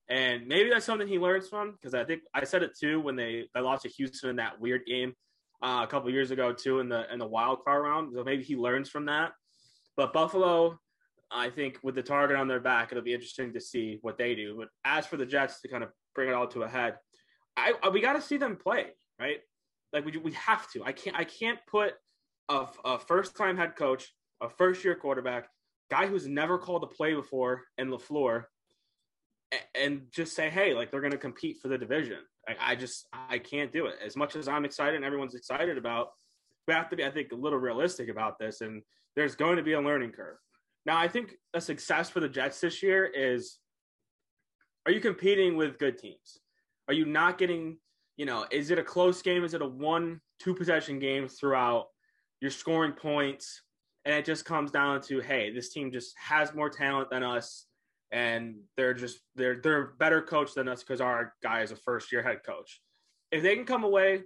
And 0.09 0.47
maybe 0.47 0.71
that's 0.71 0.87
something 0.87 1.07
he 1.07 1.19
learns 1.19 1.49
from 1.49 1.73
because 1.73 1.95
I 1.95 2.05
think 2.05 2.23
I 2.33 2.45
said 2.45 2.63
it 2.63 2.71
too 2.79 3.01
when 3.01 3.15
they, 3.15 3.45
they 3.55 3.61
lost 3.61 3.83
to 3.83 3.91
Houston 3.91 4.31
in 4.31 4.37
that 4.37 4.59
weird 4.59 4.87
game 4.87 5.13
uh, 5.63 5.81
a 5.83 5.87
couple 5.87 6.11
years 6.11 6.31
ago 6.31 6.53
too 6.53 6.81
in 6.81 6.89
the 6.89 7.13
in 7.13 7.19
the 7.19 7.27
wild 7.27 7.63
card 7.65 7.85
round. 7.85 8.13
So 8.15 8.25
maybe 8.25 8.43
he 8.43 8.57
learns 8.57 8.89
from 8.89 9.05
that. 9.07 9.33
But 9.97 10.15
Buffalo, 10.15 10.79
I 11.31 11.51
think 11.51 11.79
with 11.83 11.95
the 11.95 12.03
target 12.03 12.39
on 12.39 12.49
their 12.49 12.61
back, 12.61 12.91
it'll 12.91 13.05
be 13.05 13.13
interesting 13.13 13.53
to 13.53 13.61
see 13.61 13.99
what 14.01 14.17
they 14.17 14.35
do. 14.35 14.57
But 14.57 14.69
as 14.85 15.07
for 15.07 15.19
the 15.19 15.27
Jets, 15.27 15.61
to 15.61 15.69
kind 15.69 15.85
of 15.85 15.91
bring 16.15 16.31
it 16.31 16.35
all 16.35 16.47
to 16.49 16.63
a 16.63 16.69
head, 16.69 16.95
I, 17.57 17.75
I 17.83 17.91
we 17.91 18.01
got 18.01 18.15
to 18.15 18.23
see 18.23 18.39
them 18.39 18.57
play, 18.57 18.87
right? 19.21 19.41
Like 19.93 20.05
we 20.05 20.17
we 20.19 20.33
have 20.33 20.71
to. 20.73 20.85
I 20.85 20.93
can't 20.93 21.17
I 21.17 21.25
can't 21.25 21.59
put 21.67 21.95
a, 22.49 22.67
a 22.85 22.99
first 22.99 23.37
time 23.37 23.57
head 23.57 23.77
coach, 23.77 24.13
a 24.41 24.49
first 24.49 24.85
year 24.85 24.95
quarterback, 24.95 25.49
guy 25.91 26.07
who's 26.07 26.27
never 26.27 26.59
called 26.59 26.83
a 26.85 26.87
play 26.87 27.15
before 27.15 27.63
in 27.79 27.89
LaFleur, 27.89 28.45
and, 29.53 29.61
and 29.75 30.03
just 30.13 30.35
say, 30.35 30.51
hey, 30.51 30.75
like 30.75 30.91
they're 30.91 31.01
going 31.01 31.13
to 31.13 31.19
compete 31.19 31.59
for 31.61 31.69
the 31.69 31.79
division. 31.79 32.19
I 32.61 32.77
just 32.77 33.07
I 33.13 33.39
can't 33.39 33.73
do 33.73 33.87
it. 33.87 33.97
As 34.05 34.17
much 34.17 34.37
as 34.37 34.49
I'm 34.49 34.65
excited 34.65 34.97
and 34.97 35.05
everyone's 35.05 35.35
excited 35.35 35.77
about, 35.77 36.09
we 36.67 36.75
have 36.75 36.89
to 36.91 36.97
be, 36.97 37.05
I 37.05 37.11
think, 37.11 37.33
a 37.33 37.37
little 37.37 37.59
realistic 37.59 38.09
about 38.09 38.39
this. 38.39 38.61
And 38.63 38.83
there's 39.17 39.35
going 39.35 39.57
to 39.57 39.63
be 39.63 39.73
a 39.73 39.81
learning 39.81 40.13
curve. 40.13 40.37
Now, 40.87 40.97
I 40.97 41.09
think 41.09 41.35
a 41.53 41.61
success 41.61 42.09
for 42.09 42.21
the 42.21 42.29
Jets 42.29 42.61
this 42.61 42.83
year 42.83 43.05
is 43.05 43.59
are 44.87 44.93
you 44.93 45.01
competing 45.01 45.57
with 45.57 45.79
good 45.79 45.99
teams? 45.99 46.39
Are 46.89 46.95
you 46.95 47.05
not 47.05 47.37
getting, 47.37 47.77
you 48.19 48.27
know, 48.27 48.45
is 48.51 48.71
it 48.71 48.79
a 48.79 48.85
close 48.85 49.23
game? 49.23 49.45
Is 49.45 49.55
it 49.55 49.63
a 49.63 49.67
one, 49.67 50.21
two 50.41 50.55
possession 50.55 50.99
game 50.99 51.29
throughout? 51.29 51.87
You're 52.41 52.51
scoring 52.51 52.93
points, 52.93 53.63
and 54.05 54.15
it 54.15 54.27
just 54.27 54.45
comes 54.45 54.71
down 54.71 55.01
to, 55.03 55.21
hey, 55.21 55.53
this 55.53 55.73
team 55.73 55.91
just 55.91 56.15
has 56.19 56.53
more 56.53 56.69
talent 56.69 57.11
than 57.11 57.23
us, 57.23 57.67
and 58.11 58.57
they're 58.77 58.93
just 58.93 59.21
they're 59.37 59.61
they're 59.63 59.93
better 59.99 60.21
coach 60.21 60.53
than 60.55 60.69
us 60.69 60.83
because 60.83 61.01
our 61.01 61.33
guy 61.43 61.63
is 61.63 61.71
a 61.71 61.77
first 61.77 62.13
year 62.13 62.23
head 62.23 62.41
coach. 62.45 62.83
If 63.31 63.43
they 63.43 63.55
can 63.55 63.65
come 63.65 63.85
away 63.85 64.23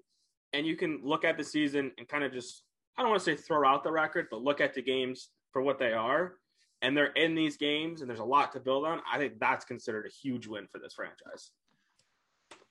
and 0.52 0.66
you 0.66 0.76
can 0.76 1.00
look 1.02 1.24
at 1.24 1.36
the 1.36 1.44
season 1.44 1.92
and 1.98 2.08
kind 2.08 2.24
of 2.24 2.32
just 2.32 2.64
I 2.96 3.02
don't 3.02 3.10
want 3.10 3.22
to 3.22 3.36
say 3.36 3.36
throw 3.36 3.66
out 3.66 3.84
the 3.84 3.92
record, 3.92 4.28
but 4.30 4.42
look 4.42 4.60
at 4.60 4.74
the 4.74 4.82
games 4.82 5.28
for 5.52 5.62
what 5.62 5.78
they 5.78 5.92
are 5.92 6.34
and 6.82 6.96
they're 6.96 7.12
in 7.12 7.34
these 7.34 7.56
games 7.56 8.00
and 8.00 8.08
there's 8.08 8.20
a 8.20 8.24
lot 8.24 8.52
to 8.52 8.60
build 8.60 8.84
on, 8.84 9.00
I 9.10 9.18
think 9.18 9.38
that's 9.38 9.64
considered 9.64 10.06
a 10.06 10.10
huge 10.10 10.46
win 10.46 10.66
for 10.70 10.78
this 10.78 10.94
franchise. 10.94 11.50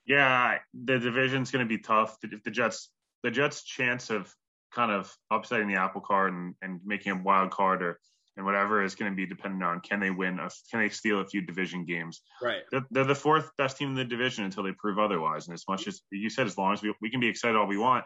Yeah, 0.06 0.58
the 0.74 1.00
division's 1.00 1.52
going 1.52 1.66
to 1.66 1.70
be 1.70 1.82
tough. 1.82 2.18
If 2.24 2.44
the 2.44 2.52
Jets, 2.52 2.90
the 3.24 3.32
Jets' 3.32 3.64
chance 3.64 4.10
of 4.10 4.34
kind 4.74 4.92
of 4.92 5.14
upsetting 5.30 5.68
the 5.68 5.76
apple 5.76 6.02
cart 6.02 6.34
and, 6.34 6.56
and 6.62 6.80
making 6.86 7.12
a 7.12 7.22
wild 7.22 7.52
card 7.52 7.84
or 7.84 8.00
and 8.38 8.46
whatever 8.46 8.84
is 8.84 8.96
going 8.96 9.12
to 9.12 9.16
be 9.16 9.26
dependent 9.26 9.64
on 9.64 9.82
can 9.82 10.00
they 10.00 10.10
win, 10.10 10.40
a, 10.40 10.50
can 10.70 10.80
they 10.80 10.90
steal 10.90 11.20
a 11.20 11.26
few 11.26 11.42
division 11.42 11.86
games? 11.86 12.22
Right. 12.42 12.62
They're, 12.72 12.86
they're, 12.90 13.04
the 13.04 13.16
fourth 13.16 13.52
best 13.58 13.78
team 13.78 13.90
in 13.90 13.96
the 13.96 14.06
division 14.06 14.46
until 14.46 14.64
they 14.64 14.72
prove 14.72 15.00
otherwise. 15.00 15.48
And 15.48 15.54
as 15.54 15.66
much 15.68 15.88
as 15.88 16.02
you 16.12 16.30
said, 16.30 16.48
as 16.48 16.58
long 16.58 16.74
as 16.74 16.82
we, 16.82 16.94
we 17.02 17.10
can 17.10 17.20
be 17.20 17.28
excited 17.28 17.58
all 17.58 17.68
we 17.68 17.78
want, 17.78 18.06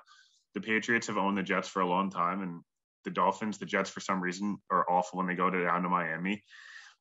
the 0.55 0.61
Patriots 0.61 1.07
have 1.07 1.17
owned 1.17 1.37
the 1.37 1.43
Jets 1.43 1.67
for 1.67 1.81
a 1.81 1.87
long 1.87 2.09
time, 2.09 2.41
and 2.41 2.61
the 3.03 3.11
Dolphins, 3.11 3.57
the 3.57 3.65
Jets 3.65 3.89
for 3.89 3.99
some 3.99 4.21
reason 4.21 4.57
are 4.71 4.89
awful 4.89 5.17
when 5.17 5.27
they 5.27 5.35
go 5.35 5.49
to, 5.49 5.63
down 5.63 5.83
to 5.83 5.89
Miami. 5.89 6.43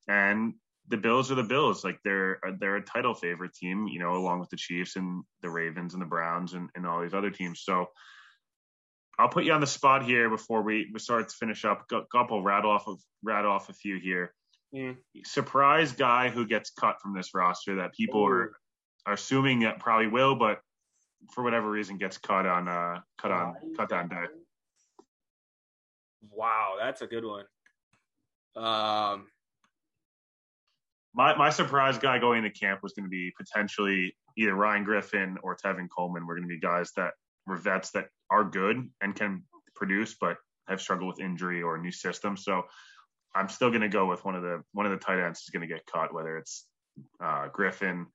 And 0.07 0.55
the 0.89 0.97
Bills 0.97 1.30
are 1.32 1.37
the 1.37 1.43
Bills. 1.43 1.85
Like 1.85 1.99
they're 2.05 2.39
they're 2.61 2.76
a 2.76 2.85
title 2.85 3.14
favorite 3.14 3.55
team, 3.55 3.87
you 3.89 3.99
know, 3.99 4.14
along 4.14 4.41
with 4.41 4.51
the 4.51 4.57
Chiefs 4.57 4.97
and 4.97 5.24
the 5.43 5.51
Ravens 5.51 5.95
and 5.95 6.03
the 6.03 6.07
Browns 6.07 6.55
and, 6.55 6.68
and 6.74 6.87
all 6.87 7.03
these 7.03 7.14
other 7.14 7.30
teams. 7.30 7.62
So 7.62 7.87
I'll 9.18 9.28
put 9.28 9.45
you 9.45 9.53
on 9.53 9.61
the 9.61 9.66
spot 9.66 10.05
here 10.05 10.28
before 10.28 10.62
we, 10.62 10.91
we 10.93 10.99
start 10.99 11.28
to 11.28 11.37
finish 11.37 11.64
up. 11.64 11.87
A 11.93 12.03
couple 12.12 12.43
rattle 12.43 12.70
off 12.70 12.89
of 12.89 12.99
rattle 13.22 13.53
off 13.53 13.68
a 13.68 13.72
few 13.72 13.99
here. 13.99 14.35
Mm. 14.74 14.97
Surprise 15.24 15.93
guy 15.93 16.30
who 16.30 16.47
gets 16.47 16.70
cut 16.70 16.97
from 17.01 17.14
this 17.14 17.35
roster 17.35 17.76
that 17.76 17.95
people 17.95 18.22
Ooh. 18.22 18.28
are 18.28 18.57
are 19.07 19.12
assuming 19.12 19.61
that 19.61 19.78
probably 19.78 20.09
will, 20.09 20.35
but 20.35 20.61
for 21.32 21.45
whatever 21.45 21.70
reason 21.70 21.97
gets 21.97 22.18
cut 22.18 22.47
on 22.47 22.68
uh 22.68 23.01
cut 23.18 23.30
on 23.30 23.55
cut 23.76 23.89
down 23.89 24.09
day. 24.09 24.24
Wow, 26.30 26.74
that's 26.78 27.03
a 27.03 27.07
good 27.07 27.24
one. 27.24 27.45
Um 28.57 29.26
my 31.15 31.37
my 31.37 31.51
surprise 31.51 31.99
guy 31.99 32.19
going 32.19 32.43
to 32.43 32.51
camp 32.51 32.81
was 32.83 32.93
going 32.93 33.05
to 33.05 33.11
be 33.11 33.33
potentially 33.37 34.17
either 34.37 34.55
Ryan 34.55 34.85
Griffin 34.85 35.39
or 35.43 35.57
Tevin 35.57 35.89
Coleman. 35.95 36.27
We're 36.27 36.37
going 36.37 36.49
to 36.49 36.55
be 36.55 36.61
guys 36.61 36.91
that 36.97 37.12
were 37.47 37.57
vets 37.57 37.91
that 37.93 38.09
are 38.31 38.45
good 38.45 38.89
and 39.01 39.15
can 39.15 39.45
produce, 39.77 40.17
but 40.21 40.37
have 40.69 40.81
struggled 40.81 41.09
with 41.09 41.21
injury 41.21 41.62
or 41.62 41.77
a 41.77 41.81
new 41.81 41.93
system. 41.93 42.37
So 42.37 42.62
I'm 43.35 43.49
still 43.49 43.71
going 43.71 43.83
to 43.83 43.89
go 43.89 44.07
with 44.07 44.25
one 44.25 44.35
of 44.35 44.43
the 44.43 44.62
one 44.73 44.87
of 44.87 44.93
the 44.93 44.99
tight 44.99 45.25
ends 45.25 45.41
is 45.41 45.51
going 45.51 45.67
to 45.67 45.73
get 45.73 45.87
cut, 45.87 46.12
whether 46.12 46.37
it's 46.37 46.67
uh, 47.23 47.49
Griffin, 47.53 48.07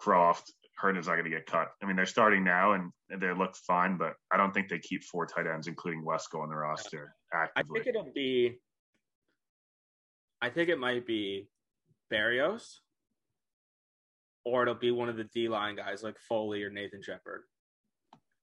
Kroft, 0.00 0.50
Herndon's 0.76 1.06
not 1.06 1.14
going 1.14 1.24
to 1.24 1.30
get 1.30 1.46
cut. 1.46 1.68
I 1.82 1.86
mean, 1.86 1.96
they're 1.96 2.06
starting 2.06 2.44
now 2.44 2.72
and 2.72 2.92
they 3.08 3.32
look 3.32 3.56
fine, 3.56 3.96
but 3.96 4.14
I 4.30 4.36
don't 4.36 4.52
think 4.52 4.68
they 4.68 4.78
keep 4.78 5.02
four 5.04 5.26
tight 5.26 5.46
ends, 5.46 5.68
including 5.68 6.04
Wesco 6.04 6.42
on 6.42 6.50
the 6.50 6.56
roster. 6.56 7.14
Actively. 7.32 7.80
I 7.80 7.82
think 7.82 7.96
it'll 7.96 8.12
be. 8.14 8.58
I 10.42 10.50
think 10.50 10.68
it 10.68 10.78
might 10.78 11.06
be 11.06 11.48
Berrios, 12.12 12.76
or 14.44 14.62
it'll 14.62 14.74
be 14.74 14.90
one 14.90 15.08
of 15.08 15.16
the 15.16 15.24
D 15.24 15.48
line 15.48 15.76
guys 15.76 16.02
like 16.02 16.16
Foley 16.28 16.62
or 16.62 16.70
Nathan 16.70 17.02
Shepherd. 17.02 17.42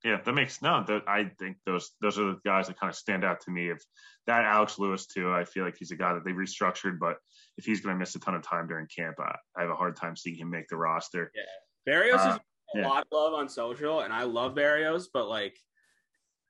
Yeah, 0.04 0.20
that 0.24 0.34
makes 0.34 0.62
no. 0.62 0.84
That 0.86 1.04
I 1.08 1.32
think 1.40 1.58
those 1.66 1.92
those 2.02 2.20
are 2.20 2.34
the 2.34 2.40
guys 2.46 2.68
that 2.68 2.78
kind 2.78 2.90
of 2.90 2.96
stand 2.96 3.24
out 3.24 3.40
to 3.42 3.52
me. 3.52 3.70
If 3.70 3.82
that 4.28 4.44
Alex 4.44 4.78
Lewis 4.78 5.08
too, 5.08 5.32
I 5.32 5.46
feel 5.46 5.64
like 5.64 5.78
he's 5.78 5.92
a 5.92 5.96
guy 5.96 6.14
that 6.14 6.26
they 6.26 6.32
restructured, 6.32 7.00
but 7.00 7.18
if 7.58 7.64
he's 7.64 7.80
going 7.80 7.96
to 7.96 8.00
miss 8.00 8.16
a 8.16 8.20
ton 8.20 8.36
of 8.36 8.42
time 8.42 8.68
during 8.68 8.88
camp, 8.94 9.16
I, 9.20 9.36
I, 9.58 9.62
have 9.62 9.70
a 9.70 9.76
hard 9.76 9.96
time 9.96 10.18
seeing 10.18 10.36
him 10.38 10.50
make 10.50 10.68
the 10.68 10.76
roster. 10.76 11.32
Yeah, 11.34 11.94
Berrios 11.94 12.26
uh, 12.26 12.30
is 12.30 12.36
a 12.36 12.42
yeah. 12.80 12.88
lot 12.88 13.04
of 13.04 13.08
love 13.14 13.34
on 13.34 13.48
social, 13.48 14.02
and 14.02 14.12
I 14.12 14.24
love 14.24 14.56
Berrios, 14.56 15.06
but 15.14 15.30
like 15.30 15.58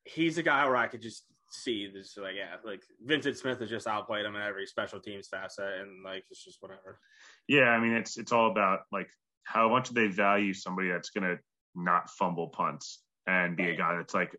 he's 0.04 0.40
a 0.40 0.44
guy 0.44 0.66
where 0.66 0.76
I 0.76 0.88
could 0.88 1.04
just 1.04 1.24
see 1.54 1.90
this 1.94 2.18
like 2.18 2.36
yeah, 2.36 2.56
like 2.66 2.84
Vincent 3.02 3.38
Smith 3.38 3.60
has 3.60 3.70
just 3.70 3.88
outplayed 3.88 4.26
him 4.26 4.36
in 4.36 4.42
every 4.42 4.66
special 4.66 5.00
teams 5.00 5.28
facet, 5.28 5.80
and 5.82 6.04
like 6.04 6.24
it's 6.30 6.44
just 6.44 6.62
whatever. 6.62 7.00
Yeah, 7.48 7.70
I 7.70 7.80
mean 7.80 7.94
it's 7.94 8.18
it's 8.18 8.32
all 8.32 8.50
about 8.52 8.82
like 8.92 9.10
how 9.44 9.70
much 9.70 9.90
do 9.90 9.96
they 9.96 10.08
value 10.08 10.54
somebody 10.54 10.90
that's 10.90 11.10
gonna 11.10 11.38
not 11.76 12.10
fumble 12.10 12.48
punts 12.50 13.02
and 13.28 13.56
be 13.56 13.70
a 13.70 13.76
guy 13.76 13.96
that's 13.96 14.14
like 14.14 14.36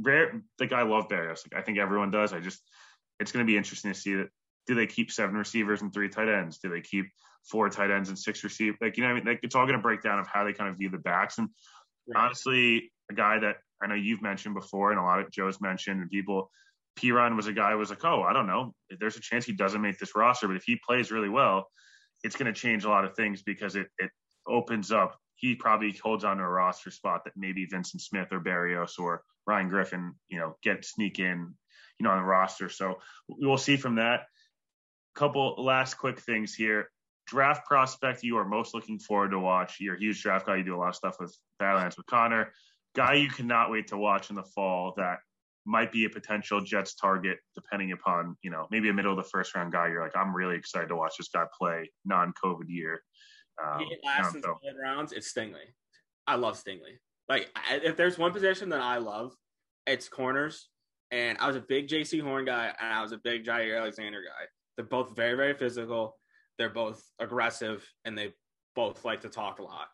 rare. 0.00 0.42
Like 0.58 0.72
I 0.72 0.82
love 0.82 1.08
Berrios. 1.08 1.44
Like 1.50 1.60
I 1.60 1.62
think 1.62 1.78
everyone 1.78 2.10
does. 2.10 2.32
I 2.32 2.40
just 2.40 2.60
it's 3.20 3.32
gonna 3.32 3.44
be 3.44 3.56
interesting 3.56 3.92
to 3.92 3.98
see 3.98 4.14
that. 4.14 4.28
Do 4.66 4.74
they 4.74 4.86
keep 4.86 5.12
seven 5.12 5.36
receivers 5.36 5.82
and 5.82 5.92
three 5.92 6.08
tight 6.08 6.28
ends? 6.28 6.58
Do 6.58 6.70
they 6.70 6.80
keep 6.80 7.06
four 7.50 7.68
tight 7.68 7.90
ends 7.90 8.08
and 8.08 8.18
six 8.18 8.42
receivers? 8.42 8.78
Like 8.80 8.96
you 8.96 9.02
know, 9.02 9.10
I 9.10 9.14
mean, 9.14 9.24
like 9.24 9.40
it's 9.42 9.54
all 9.54 9.66
going 9.66 9.78
to 9.78 9.82
break 9.82 10.00
down 10.00 10.18
of 10.18 10.26
how 10.26 10.44
they 10.44 10.54
kind 10.54 10.70
of 10.70 10.78
view 10.78 10.88
the 10.88 10.96
backs. 10.96 11.36
And 11.36 11.50
right. 12.08 12.24
honestly, 12.24 12.90
a 13.10 13.14
guy 13.14 13.40
that 13.40 13.56
I 13.82 13.86
know 13.86 13.94
you've 13.94 14.22
mentioned 14.22 14.54
before, 14.54 14.90
and 14.90 15.00
a 15.00 15.02
lot 15.02 15.20
of 15.20 15.30
Joe's 15.30 15.60
mentioned, 15.60 16.00
and 16.00 16.10
people. 16.10 16.50
Perine 16.96 17.34
was 17.34 17.48
a 17.48 17.52
guy 17.52 17.72
who 17.72 17.78
was 17.78 17.90
like, 17.90 18.04
oh, 18.04 18.22
I 18.22 18.32
don't 18.32 18.46
know. 18.46 18.72
There's 19.00 19.16
a 19.16 19.20
chance 19.20 19.44
he 19.44 19.52
doesn't 19.52 19.82
make 19.82 19.98
this 19.98 20.14
roster, 20.14 20.46
but 20.46 20.56
if 20.56 20.62
he 20.62 20.78
plays 20.86 21.10
really 21.10 21.28
well, 21.28 21.66
it's 22.22 22.36
going 22.36 22.52
to 22.52 22.58
change 22.58 22.84
a 22.84 22.88
lot 22.88 23.04
of 23.04 23.16
things 23.16 23.42
because 23.42 23.74
it, 23.74 23.88
it 23.98 24.10
opens 24.46 24.92
up. 24.92 25.16
He 25.34 25.56
probably 25.56 25.92
holds 25.92 26.24
on 26.24 26.36
to 26.36 26.44
a 26.44 26.48
roster 26.48 26.90
spot 26.90 27.24
that 27.24 27.32
maybe 27.36 27.66
Vincent 27.66 28.00
Smith 28.00 28.28
or 28.30 28.40
Berrios 28.40 28.98
or 28.98 29.22
Ryan 29.46 29.68
Griffin, 29.68 30.14
you 30.28 30.38
know, 30.38 30.56
get 30.62 30.84
sneak 30.84 31.18
in, 31.18 31.54
you 31.98 32.04
know, 32.04 32.10
on 32.10 32.18
the 32.18 32.24
roster. 32.24 32.68
So 32.68 33.00
we'll 33.28 33.58
see 33.58 33.76
from 33.76 33.96
that. 33.96 34.26
Couple 35.14 35.56
last 35.58 35.94
quick 35.94 36.20
things 36.20 36.54
here. 36.54 36.90
Draft 37.26 37.66
prospect 37.66 38.22
you 38.22 38.36
are 38.36 38.44
most 38.44 38.74
looking 38.74 38.98
forward 38.98 39.30
to 39.30 39.38
watch. 39.38 39.76
You're 39.80 39.96
a 39.96 39.98
huge 39.98 40.22
draft 40.22 40.46
guy. 40.46 40.56
You 40.56 40.64
do 40.64 40.76
a 40.76 40.78
lot 40.78 40.90
of 40.90 40.96
stuff 40.96 41.16
with 41.18 41.36
Badlands 41.58 41.96
with 41.96 42.06
Connor 42.06 42.52
guy 42.94 43.14
you 43.14 43.28
cannot 43.28 43.70
wait 43.70 43.88
to 43.88 43.96
watch 43.96 44.30
in 44.30 44.36
the 44.36 44.42
fall 44.42 44.94
that 44.96 45.18
might 45.66 45.90
be 45.90 46.04
a 46.04 46.10
potential 46.10 46.60
Jets 46.60 46.94
target, 46.94 47.38
depending 47.54 47.92
upon, 47.92 48.36
you 48.42 48.50
know, 48.50 48.66
maybe 48.70 48.90
a 48.90 48.92
middle 48.92 49.12
of 49.12 49.16
the 49.16 49.28
first 49.30 49.54
round 49.54 49.72
guy. 49.72 49.88
You're 49.88 50.02
like, 50.02 50.16
I'm 50.16 50.34
really 50.34 50.56
excited 50.56 50.88
to 50.88 50.96
watch 50.96 51.14
this 51.18 51.28
guy 51.28 51.44
play 51.58 51.90
non 52.04 52.32
COVID 52.42 52.68
year. 52.68 53.02
Um, 53.62 53.80
he 53.80 53.94
in 53.94 54.42
mid 54.62 54.74
rounds. 54.82 55.12
It's 55.12 55.32
Stingley. 55.32 55.72
I 56.26 56.36
love 56.36 56.62
Stingley. 56.62 56.98
Like, 57.28 57.48
if 57.70 57.96
there's 57.96 58.18
one 58.18 58.32
position 58.32 58.68
that 58.70 58.80
I 58.80 58.98
love, 58.98 59.34
it's 59.86 60.08
corners. 60.08 60.68
And 61.10 61.38
I 61.38 61.46
was 61.46 61.56
a 61.56 61.60
big 61.60 61.88
Jaycee 61.88 62.20
Horn 62.20 62.44
guy, 62.44 62.74
and 62.80 62.92
I 62.92 63.00
was 63.00 63.12
a 63.12 63.18
big 63.18 63.44
Jaire 63.44 63.78
Alexander 63.78 64.20
guy. 64.20 64.46
They're 64.76 64.86
both 64.86 65.14
very, 65.14 65.36
very 65.36 65.54
physical. 65.54 66.18
They're 66.58 66.70
both 66.70 67.02
aggressive, 67.20 67.88
and 68.04 68.18
they 68.18 68.34
both 68.74 69.04
like 69.04 69.20
to 69.22 69.28
talk 69.28 69.58
a 69.58 69.62
lot. 69.62 69.86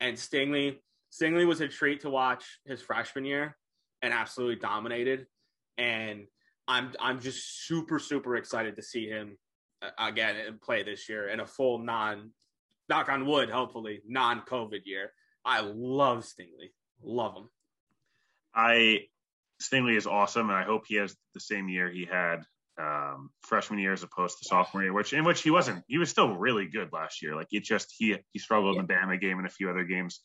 And 0.00 0.16
Stingley, 0.16 0.78
Stingley 1.12 1.46
was 1.46 1.60
a 1.60 1.68
treat 1.68 2.00
to 2.02 2.10
watch 2.10 2.44
his 2.66 2.82
freshman 2.82 3.24
year 3.24 3.56
and 4.02 4.12
absolutely 4.12 4.56
dominated. 4.56 5.26
And 5.78 6.26
I'm 6.68 6.92
I'm 7.00 7.20
just 7.20 7.66
super 7.66 7.98
super 7.98 8.36
excited 8.36 8.76
to 8.76 8.82
see 8.82 9.08
him 9.08 9.36
again 9.98 10.36
and 10.36 10.60
play 10.60 10.82
this 10.82 11.08
year 11.08 11.28
in 11.28 11.40
a 11.40 11.46
full 11.46 11.78
non 11.78 12.30
knock 12.88 13.08
on 13.08 13.26
wood 13.26 13.50
hopefully 13.50 14.00
non 14.06 14.42
COVID 14.42 14.80
year. 14.84 15.12
I 15.44 15.60
love 15.60 16.24
Stingley, 16.24 16.72
love 17.02 17.36
him. 17.36 17.48
I 18.54 19.06
Stingley 19.62 19.96
is 19.96 20.06
awesome, 20.06 20.50
and 20.50 20.58
I 20.58 20.64
hope 20.64 20.84
he 20.86 20.96
has 20.96 21.14
the 21.34 21.40
same 21.40 21.68
year 21.68 21.90
he 21.90 22.04
had 22.04 22.42
um, 22.78 23.30
freshman 23.42 23.78
year 23.78 23.92
as 23.92 24.02
opposed 24.02 24.38
to 24.38 24.48
sophomore 24.48 24.82
year, 24.82 24.92
which 24.92 25.12
in 25.12 25.24
which 25.24 25.42
he 25.42 25.50
wasn't. 25.50 25.84
He 25.86 25.98
was 25.98 26.10
still 26.10 26.34
really 26.34 26.66
good 26.66 26.92
last 26.92 27.22
year. 27.22 27.36
Like 27.36 27.48
it 27.52 27.64
just 27.64 27.94
he 27.96 28.16
he 28.32 28.38
struggled 28.38 28.74
yeah. 28.74 28.82
in 28.82 28.86
the 28.86 28.94
Bama 28.94 29.20
game 29.20 29.38
and 29.38 29.46
a 29.46 29.50
few 29.50 29.70
other 29.70 29.84
games 29.84 30.20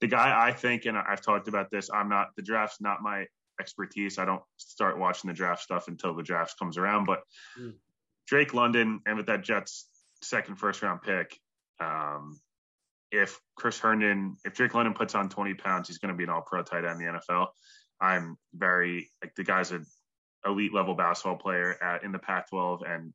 the 0.00 0.06
guy 0.06 0.48
I 0.48 0.52
think, 0.52 0.84
and 0.84 0.96
I've 0.96 1.22
talked 1.22 1.48
about 1.48 1.70
this, 1.70 1.90
I'm 1.92 2.08
not 2.08 2.28
the 2.36 2.42
draft's 2.42 2.80
not 2.80 3.02
my 3.02 3.26
expertise. 3.60 4.18
I 4.18 4.24
don't 4.24 4.42
start 4.56 4.98
watching 4.98 5.28
the 5.28 5.34
draft 5.34 5.62
stuff 5.62 5.88
until 5.88 6.14
the 6.14 6.22
draft 6.22 6.58
comes 6.58 6.76
around. 6.76 7.04
But 7.04 7.22
mm. 7.58 7.74
Drake 8.26 8.54
London 8.54 9.00
and 9.06 9.16
with 9.16 9.26
that 9.26 9.42
Jets 9.42 9.88
second 10.22 10.56
first 10.56 10.82
round 10.82 11.02
pick, 11.02 11.38
um, 11.80 12.38
if 13.10 13.40
Chris 13.56 13.78
Herndon, 13.78 14.36
if 14.44 14.54
Drake 14.54 14.74
London 14.74 14.94
puts 14.94 15.14
on 15.14 15.28
20 15.28 15.54
pounds, 15.54 15.88
he's 15.88 15.98
going 15.98 16.12
to 16.12 16.18
be 16.18 16.24
an 16.24 16.30
all 16.30 16.42
pro 16.42 16.62
tight 16.62 16.84
end 16.84 17.00
in 17.00 17.06
the 17.06 17.20
NFL. 17.20 17.48
I'm 18.00 18.36
very 18.54 19.10
like 19.22 19.34
the 19.36 19.44
guy's 19.44 19.70
an 19.72 19.86
elite 20.44 20.74
level 20.74 20.94
basketball 20.94 21.36
player 21.36 21.76
at 21.82 22.04
in 22.04 22.12
the 22.12 22.18
Pac 22.18 22.50
12 22.50 22.82
and 22.82 23.12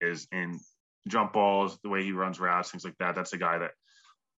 is 0.00 0.28
in 0.32 0.60
jump 1.08 1.32
balls, 1.32 1.78
the 1.82 1.88
way 1.88 2.04
he 2.04 2.12
runs 2.12 2.38
routes, 2.38 2.70
things 2.70 2.84
like 2.84 2.96
that. 2.98 3.14
That's 3.14 3.32
a 3.32 3.38
guy 3.38 3.58
that 3.58 3.72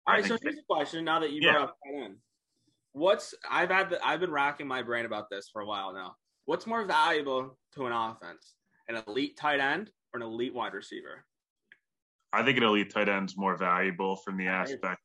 all 0.07 0.15
right, 0.15 0.25
so 0.25 0.37
here's 0.41 0.57
a 0.57 0.63
question. 0.69 1.05
Now 1.05 1.19
that 1.19 1.31
you 1.31 1.41
yeah. 1.41 1.53
brought 1.53 1.63
up 1.69 1.77
tight 1.85 2.03
end, 2.03 2.15
what's 2.93 3.33
I've 3.49 3.69
had 3.69 3.91
the, 3.91 4.05
I've 4.05 4.19
been 4.19 4.31
racking 4.31 4.67
my 4.67 4.81
brain 4.81 5.05
about 5.05 5.29
this 5.29 5.49
for 5.51 5.61
a 5.61 5.65
while 5.65 5.93
now. 5.93 6.15
What's 6.45 6.65
more 6.65 6.85
valuable 6.85 7.57
to 7.75 7.85
an 7.85 7.93
offense, 7.93 8.55
an 8.87 9.01
elite 9.07 9.37
tight 9.37 9.59
end 9.59 9.91
or 10.13 10.19
an 10.19 10.25
elite 10.25 10.53
wide 10.53 10.73
receiver? 10.73 11.23
I 12.33 12.43
think 12.43 12.57
an 12.57 12.63
elite 12.63 12.91
tight 12.91 13.09
end 13.09 13.29
is 13.29 13.37
more 13.37 13.57
valuable 13.57 14.15
from 14.15 14.37
the 14.37 14.47
aspect 14.47 15.01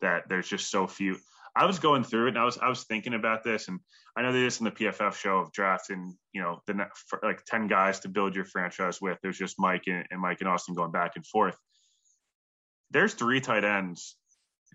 that 0.00 0.28
there's 0.28 0.48
just 0.48 0.70
so 0.70 0.86
few. 0.86 1.16
I 1.56 1.66
was 1.66 1.78
going 1.78 2.04
through 2.04 2.26
it 2.26 2.30
and 2.30 2.38
I 2.38 2.44
was 2.44 2.58
I 2.58 2.68
was 2.68 2.84
thinking 2.84 3.14
about 3.14 3.44
this, 3.44 3.68
and 3.68 3.78
I 4.16 4.22
know 4.22 4.32
they 4.32 4.40
this 4.40 4.60
in 4.60 4.64
the 4.64 4.70
PFF 4.70 5.14
show 5.14 5.38
of 5.38 5.52
drafting, 5.52 6.16
you 6.32 6.40
know, 6.40 6.60
the 6.66 6.86
like 7.22 7.44
ten 7.44 7.66
guys 7.66 8.00
to 8.00 8.08
build 8.08 8.34
your 8.34 8.44
franchise 8.44 9.00
with. 9.02 9.18
There's 9.22 9.38
just 9.38 9.58
Mike 9.58 9.84
and, 9.86 10.06
and 10.10 10.20
Mike 10.20 10.40
and 10.40 10.48
Austin 10.48 10.74
going 10.74 10.92
back 10.92 11.12
and 11.16 11.26
forth. 11.26 11.56
There's 12.90 13.14
three 13.14 13.40
tight 13.40 13.64
ends 13.64 14.16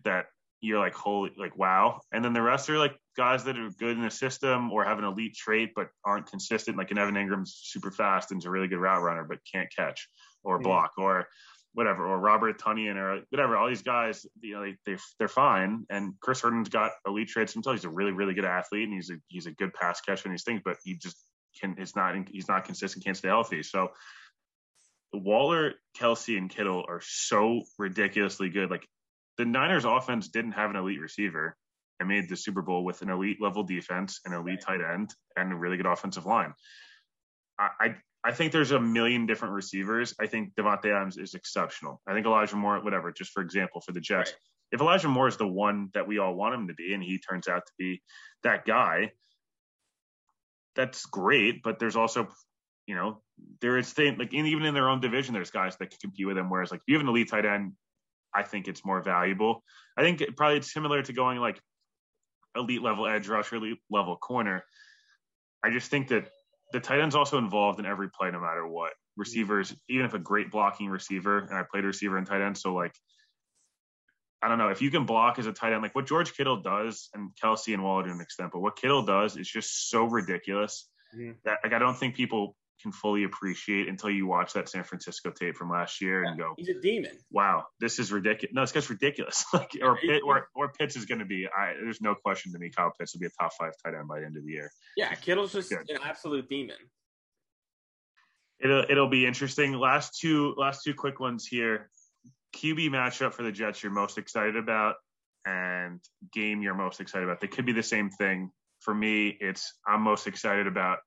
that 0.03 0.25
you're 0.61 0.79
like 0.79 0.95
holy 0.95 1.31
like 1.37 1.57
wow. 1.57 2.01
And 2.11 2.23
then 2.23 2.33
the 2.33 2.41
rest 2.41 2.69
are 2.69 2.77
like 2.77 2.97
guys 3.15 3.43
that 3.45 3.57
are 3.57 3.69
good 3.79 3.97
in 3.97 4.03
the 4.03 4.11
system 4.11 4.71
or 4.71 4.83
have 4.83 4.97
an 4.99 5.05
elite 5.05 5.35
trait 5.35 5.71
but 5.75 5.89
aren't 6.03 6.29
consistent. 6.29 6.77
Like 6.77 6.91
an 6.91 6.97
evan 6.97 7.15
engram's 7.15 7.59
super 7.61 7.91
fast 7.91 8.31
and 8.31 8.41
is 8.41 8.45
a 8.45 8.49
really 8.49 8.67
good 8.67 8.79
route 8.79 9.01
runner 9.01 9.23
but 9.23 9.39
can't 9.51 9.69
catch 9.75 10.07
or 10.43 10.59
block 10.59 10.91
yeah. 10.97 11.03
or 11.03 11.27
whatever 11.73 12.07
or 12.07 12.17
robert 12.17 12.59
tonyan 12.59 12.95
or 12.95 13.21
whatever. 13.29 13.57
All 13.57 13.67
these 13.67 13.83
guys 13.83 14.25
you 14.41 14.55
know 14.55 14.63
they, 14.63 14.75
they 14.85 14.97
they're 15.19 15.27
fine. 15.27 15.85
And 15.89 16.13
chris 16.19 16.41
herndon's 16.41 16.69
got 16.69 16.91
elite 17.05 17.29
traits 17.29 17.53
himself. 17.53 17.75
He's 17.75 17.85
a 17.85 17.89
really 17.89 18.11
really 18.11 18.33
good 18.33 18.45
athlete 18.45 18.85
and 18.85 18.93
he's 18.93 19.09
a 19.09 19.15
he's 19.27 19.45
a 19.45 19.51
good 19.51 19.73
pass 19.73 20.01
catcher 20.01 20.23
and 20.25 20.33
these 20.33 20.43
things 20.43 20.61
but 20.63 20.77
he 20.83 20.95
just 20.95 21.17
can 21.59 21.75
it's 21.77 21.95
not 21.95 22.15
he's 22.29 22.47
not 22.47 22.65
consistent 22.65 23.05
can't 23.05 23.17
stay 23.17 23.27
healthy. 23.27 23.61
So 23.61 23.91
Waller, 25.13 25.75
Kelce, 25.97 26.37
and 26.37 26.49
Kittle 26.49 26.83
are 26.87 27.01
so 27.03 27.61
ridiculously 27.77 28.49
good. 28.49 28.69
Like 28.69 28.87
the 29.37 29.45
Niners 29.45 29.85
offense 29.85 30.29
didn't 30.29 30.53
have 30.53 30.69
an 30.69 30.75
elite 30.75 30.99
receiver 30.99 31.55
and 31.99 32.09
made 32.09 32.27
the 32.29 32.35
Super 32.35 32.61
Bowl 32.61 32.83
with 32.83 33.01
an 33.01 33.09
elite 33.09 33.41
level 33.41 33.63
defense, 33.63 34.19
an 34.25 34.33
elite 34.33 34.61
tight 34.61 34.81
end, 34.81 35.13
and 35.37 35.51
a 35.51 35.55
really 35.55 35.77
good 35.77 35.85
offensive 35.85 36.25
line. 36.25 36.53
I, 37.57 37.69
I, 37.79 37.95
I 38.23 38.31
think 38.31 38.51
there's 38.51 38.71
a 38.71 38.79
million 38.79 39.25
different 39.25 39.53
receivers. 39.53 40.13
I 40.19 40.27
think 40.27 40.55
Davante 40.55 40.93
Adams 40.93 41.17
is 41.17 41.35
exceptional. 41.35 42.01
I 42.07 42.13
think 42.13 42.25
Elijah 42.25 42.55
Moore, 42.55 42.83
whatever, 42.83 43.11
just 43.11 43.31
for 43.31 43.41
example, 43.41 43.81
for 43.81 43.91
the 43.91 44.01
Jets, 44.01 44.31
Right. 44.31 44.39
if 44.71 44.81
Elijah 44.81 45.07
Moore 45.07 45.27
is 45.27 45.37
the 45.37 45.47
one 45.47 45.89
that 45.93 46.07
we 46.07 46.17
all 46.17 46.33
want 46.33 46.55
him 46.55 46.67
to 46.67 46.73
be, 46.73 46.93
and 46.93 47.03
he 47.03 47.19
turns 47.19 47.47
out 47.47 47.65
to 47.65 47.71
be 47.77 48.01
that 48.43 48.65
guy, 48.65 49.11
that's 50.75 51.05
great. 51.05 51.63
But 51.63 51.79
there's 51.79 51.95
also, 51.95 52.27
you 52.87 52.95
know, 52.95 53.21
there 53.61 53.77
is 53.77 53.93
thing 53.93 54.17
like 54.17 54.33
in, 54.33 54.45
even 54.47 54.65
in 54.65 54.73
their 54.73 54.89
own 54.89 54.99
division, 54.99 55.33
there's 55.33 55.51
guys 55.51 55.77
that 55.77 55.91
can 55.91 55.99
compete 56.01 56.27
with 56.27 56.37
him. 56.37 56.49
Whereas 56.49 56.71
like 56.71 56.81
if 56.81 56.87
you 56.87 56.95
have 56.95 57.03
an 57.03 57.09
elite 57.09 57.29
tight 57.29 57.45
end, 57.45 57.73
I 58.35 58.43
think 58.43 58.67
it's 58.67 58.85
more 58.85 59.01
valuable. 59.01 59.63
I 59.97 60.01
think 60.01 60.21
it, 60.21 60.35
probably 60.35 60.57
it's 60.57 60.73
similar 60.73 61.01
to 61.01 61.13
going 61.13 61.39
like 61.39 61.59
elite 62.55 62.81
level 62.81 63.07
edge 63.07 63.27
rusher, 63.27 63.55
elite 63.55 63.79
level 63.89 64.17
corner. 64.17 64.63
I 65.63 65.69
just 65.69 65.89
think 65.89 66.09
that 66.09 66.29
the 66.73 66.79
tight 66.79 66.99
end's 66.99 67.15
also 67.15 67.37
involved 67.37 67.79
in 67.79 67.85
every 67.85 68.09
play, 68.09 68.31
no 68.31 68.39
matter 68.39 68.67
what. 68.67 68.93
Receivers, 69.17 69.73
even 69.87 70.05
if 70.05 70.13
a 70.13 70.19
great 70.19 70.51
blocking 70.51 70.89
receiver, 70.89 71.39
and 71.39 71.53
I 71.53 71.63
played 71.63 71.85
receiver 71.85 72.17
and 72.17 72.27
tight 72.27 72.41
end, 72.41 72.57
so 72.57 72.73
like, 72.73 72.93
I 74.41 74.47
don't 74.49 74.57
know 74.57 74.69
if 74.69 74.81
you 74.81 74.91
can 74.91 75.05
block 75.05 75.39
as 75.39 75.47
a 75.47 75.53
tight 75.53 75.73
end, 75.73 75.81
like 75.81 75.95
what 75.95 76.05
George 76.05 76.33
Kittle 76.35 76.57
does, 76.61 77.09
and 77.13 77.31
Kelce 77.41 77.73
and 77.73 77.83
Waller 77.83 78.03
to 78.03 78.11
an 78.11 78.21
extent, 78.21 78.51
but 78.51 78.59
what 78.59 78.75
Kittle 78.75 79.03
does 79.03 79.37
is 79.37 79.47
just 79.47 79.89
so 79.89 80.03
ridiculous 80.05 80.89
Mhm. 81.15 81.37
that 81.45 81.59
like 81.63 81.73
I 81.73 81.79
don't 81.79 81.95
think 81.95 82.15
people 82.15 82.55
can 82.81 82.91
fully 82.91 83.23
appreciate 83.23 83.87
until 83.87 84.09
you 84.09 84.27
watch 84.27 84.53
that 84.53 84.69
San 84.69 84.83
Francisco 84.83 85.31
tape 85.31 85.55
from 85.55 85.69
last 85.69 86.01
year 86.01 86.23
and 86.23 86.37
go, 86.37 86.53
He's 86.57 86.69
a 86.69 86.79
demon. 86.79 87.17
wow, 87.31 87.65
this 87.79 87.99
is 87.99 88.11
ridiculous. 88.11 88.53
No, 88.53 88.61
this 88.61 88.71
guy's 88.71 88.89
ridiculous. 88.89 89.45
like, 89.53 89.71
or 89.81 89.97
Pitt, 89.97 90.21
or, 90.25 90.47
or 90.55 90.71
Pitts 90.77 90.95
is 90.95 91.05
going 91.05 91.19
to 91.19 91.25
be. 91.25 91.47
I, 91.47 91.73
there's 91.81 92.01
no 92.01 92.15
question 92.15 92.51
to 92.53 92.59
me. 92.59 92.69
Kyle 92.69 92.91
Pitts 92.99 93.13
will 93.13 93.21
be 93.21 93.27
a 93.27 93.29
top 93.41 93.53
five 93.59 93.71
tight 93.83 93.97
end 93.97 94.07
by 94.07 94.19
the 94.19 94.25
end 94.25 94.37
of 94.37 94.45
the 94.45 94.51
year. 94.51 94.69
Yeah, 94.97 95.13
Kittle's 95.15 95.53
just 95.53 95.69
Good. 95.69 95.89
an 95.89 95.97
absolute 96.03 96.49
demon. 96.49 96.75
It'll 98.59 98.85
it'll 98.89 99.09
be 99.09 99.25
interesting. 99.25 99.73
Last 99.73 100.17
two 100.19 100.53
last 100.57 100.83
two 100.83 100.93
quick 100.93 101.19
ones 101.19 101.45
here. 101.45 101.89
QB 102.55 102.89
matchup 102.89 103.33
for 103.33 103.43
the 103.43 103.51
Jets 103.51 103.83
you're 103.83 103.91
most 103.91 104.17
excited 104.17 104.55
about, 104.55 104.95
and 105.45 105.99
game 106.33 106.61
you're 106.61 106.73
most 106.73 107.01
excited 107.01 107.25
about. 107.25 107.41
They 107.41 107.47
could 107.47 107.65
be 107.65 107.73
the 107.73 107.83
same 107.83 108.09
thing. 108.09 108.51
For 108.79 108.93
me, 108.93 109.35
it's 109.39 109.73
I'm 109.85 110.01
most 110.01 110.27
excited 110.27 110.67
about 110.67 110.99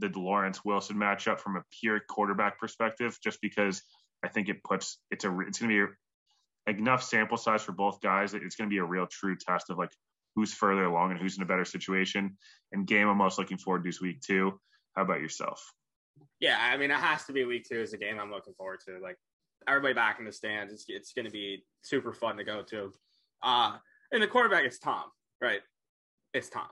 the 0.00 0.18
Lawrence 0.18 0.64
Wilson 0.64 0.96
matchup 0.96 1.40
from 1.40 1.56
a 1.56 1.62
pure 1.80 2.00
quarterback 2.08 2.58
perspective, 2.58 3.18
just 3.22 3.40
because 3.40 3.82
I 4.24 4.28
think 4.28 4.48
it 4.48 4.62
puts 4.62 4.98
it's 5.10 5.24
a 5.24 5.40
it's 5.40 5.58
going 5.58 5.70
to 5.70 5.86
be 5.86 5.92
enough 6.72 7.02
sample 7.02 7.36
size 7.36 7.62
for 7.62 7.72
both 7.72 8.00
guys 8.00 8.32
that 8.32 8.42
it's 8.42 8.56
going 8.56 8.68
to 8.68 8.74
be 8.74 8.78
a 8.78 8.84
real 8.84 9.06
true 9.06 9.36
test 9.36 9.70
of 9.70 9.78
like 9.78 9.92
who's 10.36 10.52
further 10.52 10.84
along 10.84 11.10
and 11.10 11.20
who's 11.20 11.36
in 11.36 11.42
a 11.42 11.46
better 11.46 11.64
situation. 11.64 12.36
And 12.72 12.86
game 12.86 13.08
I'm 13.08 13.18
most 13.18 13.38
looking 13.38 13.58
forward 13.58 13.82
to 13.84 13.88
is 13.88 14.00
week 14.00 14.20
two. 14.20 14.60
How 14.94 15.02
about 15.02 15.20
yourself? 15.20 15.62
Yeah, 16.38 16.58
I 16.60 16.76
mean, 16.76 16.90
it 16.90 16.96
has 16.96 17.24
to 17.26 17.32
be 17.32 17.44
week 17.44 17.66
two 17.68 17.80
is 17.80 17.92
a 17.92 17.98
game 17.98 18.18
I'm 18.18 18.30
looking 18.30 18.54
forward 18.54 18.80
to. 18.86 18.98
Like 19.02 19.16
everybody 19.68 19.94
back 19.94 20.18
in 20.18 20.24
the 20.24 20.32
stands, 20.32 20.72
it's 20.72 20.84
it's 20.88 21.12
going 21.12 21.26
to 21.26 21.30
be 21.30 21.64
super 21.82 22.12
fun 22.12 22.36
to 22.36 22.44
go 22.44 22.62
to. 22.62 22.92
Uh, 23.42 23.76
and 24.12 24.22
the 24.22 24.26
quarterback 24.26 24.64
is 24.64 24.78
Tom, 24.78 25.04
right? 25.40 25.60
It's 26.34 26.48
Tom. 26.48 26.68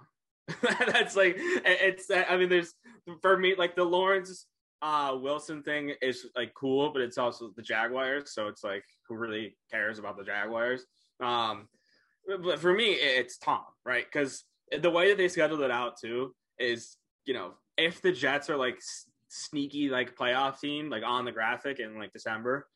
That's 0.62 1.16
like 1.16 1.36
it's. 1.38 2.10
I 2.10 2.36
mean, 2.36 2.48
there's 2.48 2.74
for 3.20 3.36
me 3.36 3.54
like 3.56 3.76
the 3.76 3.84
Lawrence 3.84 4.46
uh, 4.82 5.16
Wilson 5.20 5.62
thing 5.62 5.92
is 6.00 6.26
like 6.36 6.54
cool, 6.54 6.90
but 6.92 7.02
it's 7.02 7.18
also 7.18 7.50
the 7.56 7.62
Jaguars, 7.62 8.32
so 8.32 8.48
it's 8.48 8.64
like 8.64 8.84
who 9.08 9.16
really 9.16 9.56
cares 9.70 9.98
about 9.98 10.16
the 10.16 10.24
Jaguars? 10.24 10.84
Um, 11.20 11.68
but 12.42 12.58
for 12.58 12.72
me, 12.72 12.92
it's 12.92 13.38
Tom, 13.38 13.64
right? 13.84 14.04
Because 14.10 14.44
the 14.80 14.90
way 14.90 15.08
that 15.08 15.16
they 15.16 15.28
scheduled 15.28 15.62
it 15.62 15.70
out 15.70 15.98
too 16.00 16.34
is, 16.58 16.96
you 17.24 17.34
know, 17.34 17.52
if 17.76 18.00
the 18.02 18.12
Jets 18.12 18.50
are 18.50 18.56
like 18.56 18.78
sneaky 19.28 19.88
like 19.88 20.16
playoff 20.16 20.60
team, 20.60 20.90
like 20.90 21.02
on 21.04 21.24
the 21.24 21.32
graphic 21.32 21.80
in 21.80 21.98
like 21.98 22.12
December, 22.12 22.68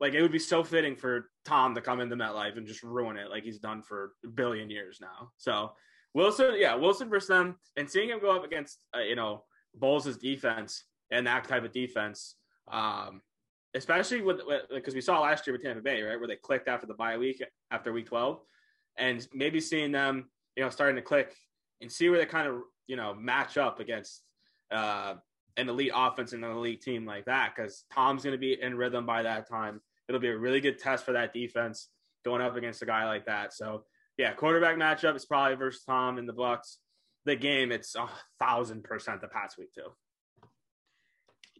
like 0.00 0.14
it 0.14 0.22
would 0.22 0.32
be 0.32 0.38
so 0.38 0.62
fitting 0.62 0.94
for 0.94 1.30
Tom 1.44 1.74
to 1.74 1.80
come 1.80 2.00
into 2.00 2.16
MetLife 2.16 2.56
and 2.56 2.66
just 2.66 2.82
ruin 2.82 3.16
it, 3.16 3.30
like 3.30 3.42
he's 3.42 3.58
done 3.58 3.82
for 3.82 4.12
a 4.24 4.28
billion 4.28 4.70
years 4.70 4.98
now. 5.00 5.30
So 5.38 5.72
Wilson, 6.18 6.54
yeah, 6.58 6.74
Wilson 6.74 7.08
versus 7.08 7.28
them, 7.28 7.56
and 7.76 7.88
seeing 7.88 8.08
him 8.10 8.20
go 8.20 8.34
up 8.36 8.44
against, 8.44 8.80
uh, 8.96 9.00
you 9.10 9.16
know, 9.16 9.44
Bowles' 9.74 10.16
defense 10.16 10.84
and 11.12 11.26
that 11.26 11.44
type 11.44 11.64
of 11.64 11.72
defense, 11.72 12.34
um, 12.70 13.22
especially 13.74 14.20
with 14.20 14.40
because 14.74 14.94
we 14.94 15.00
saw 15.00 15.20
last 15.20 15.46
year 15.46 15.54
with 15.54 15.62
Tampa 15.62 15.80
Bay, 15.80 16.02
right, 16.02 16.18
where 16.18 16.26
they 16.26 16.36
clicked 16.36 16.68
after 16.68 16.86
the 16.86 16.94
bye 16.94 17.16
week 17.16 17.42
after 17.70 17.92
week 17.92 18.06
twelve, 18.06 18.40
and 18.96 19.26
maybe 19.32 19.60
seeing 19.60 19.92
them, 19.92 20.28
you 20.56 20.64
know, 20.64 20.70
starting 20.70 20.96
to 20.96 21.02
click 21.02 21.34
and 21.80 21.90
see 21.90 22.08
where 22.08 22.18
they 22.18 22.26
kind 22.26 22.48
of, 22.48 22.62
you 22.88 22.96
know, 22.96 23.14
match 23.14 23.56
up 23.56 23.78
against 23.78 24.24
uh, 24.72 25.14
an 25.56 25.68
elite 25.68 25.92
offense 25.94 26.32
and 26.32 26.44
an 26.44 26.50
elite 26.50 26.82
team 26.82 27.06
like 27.06 27.26
that, 27.26 27.52
because 27.54 27.84
Tom's 27.92 28.24
going 28.24 28.32
to 28.32 28.38
be 28.38 28.60
in 28.60 28.76
rhythm 28.76 29.06
by 29.06 29.22
that 29.22 29.48
time. 29.48 29.80
It'll 30.08 30.20
be 30.20 30.28
a 30.30 30.36
really 30.36 30.60
good 30.60 30.78
test 30.78 31.04
for 31.04 31.12
that 31.12 31.32
defense 31.32 31.88
going 32.24 32.42
up 32.42 32.56
against 32.56 32.82
a 32.82 32.86
guy 32.86 33.04
like 33.04 33.26
that. 33.26 33.52
So 33.52 33.84
yeah, 34.18 34.32
quarterback 34.32 34.76
matchup 34.76 35.16
is 35.16 35.24
probably 35.24 35.56
versus 35.56 35.84
Tom 35.84 36.18
in 36.18 36.26
the 36.26 36.32
Bucks. 36.32 36.78
The 37.24 37.36
game, 37.36 37.72
it's 37.72 37.94
a 37.94 38.08
thousand 38.40 38.84
percent 38.84 39.20
the 39.20 39.28
past 39.28 39.56
week 39.56 39.72
too. 39.72 39.92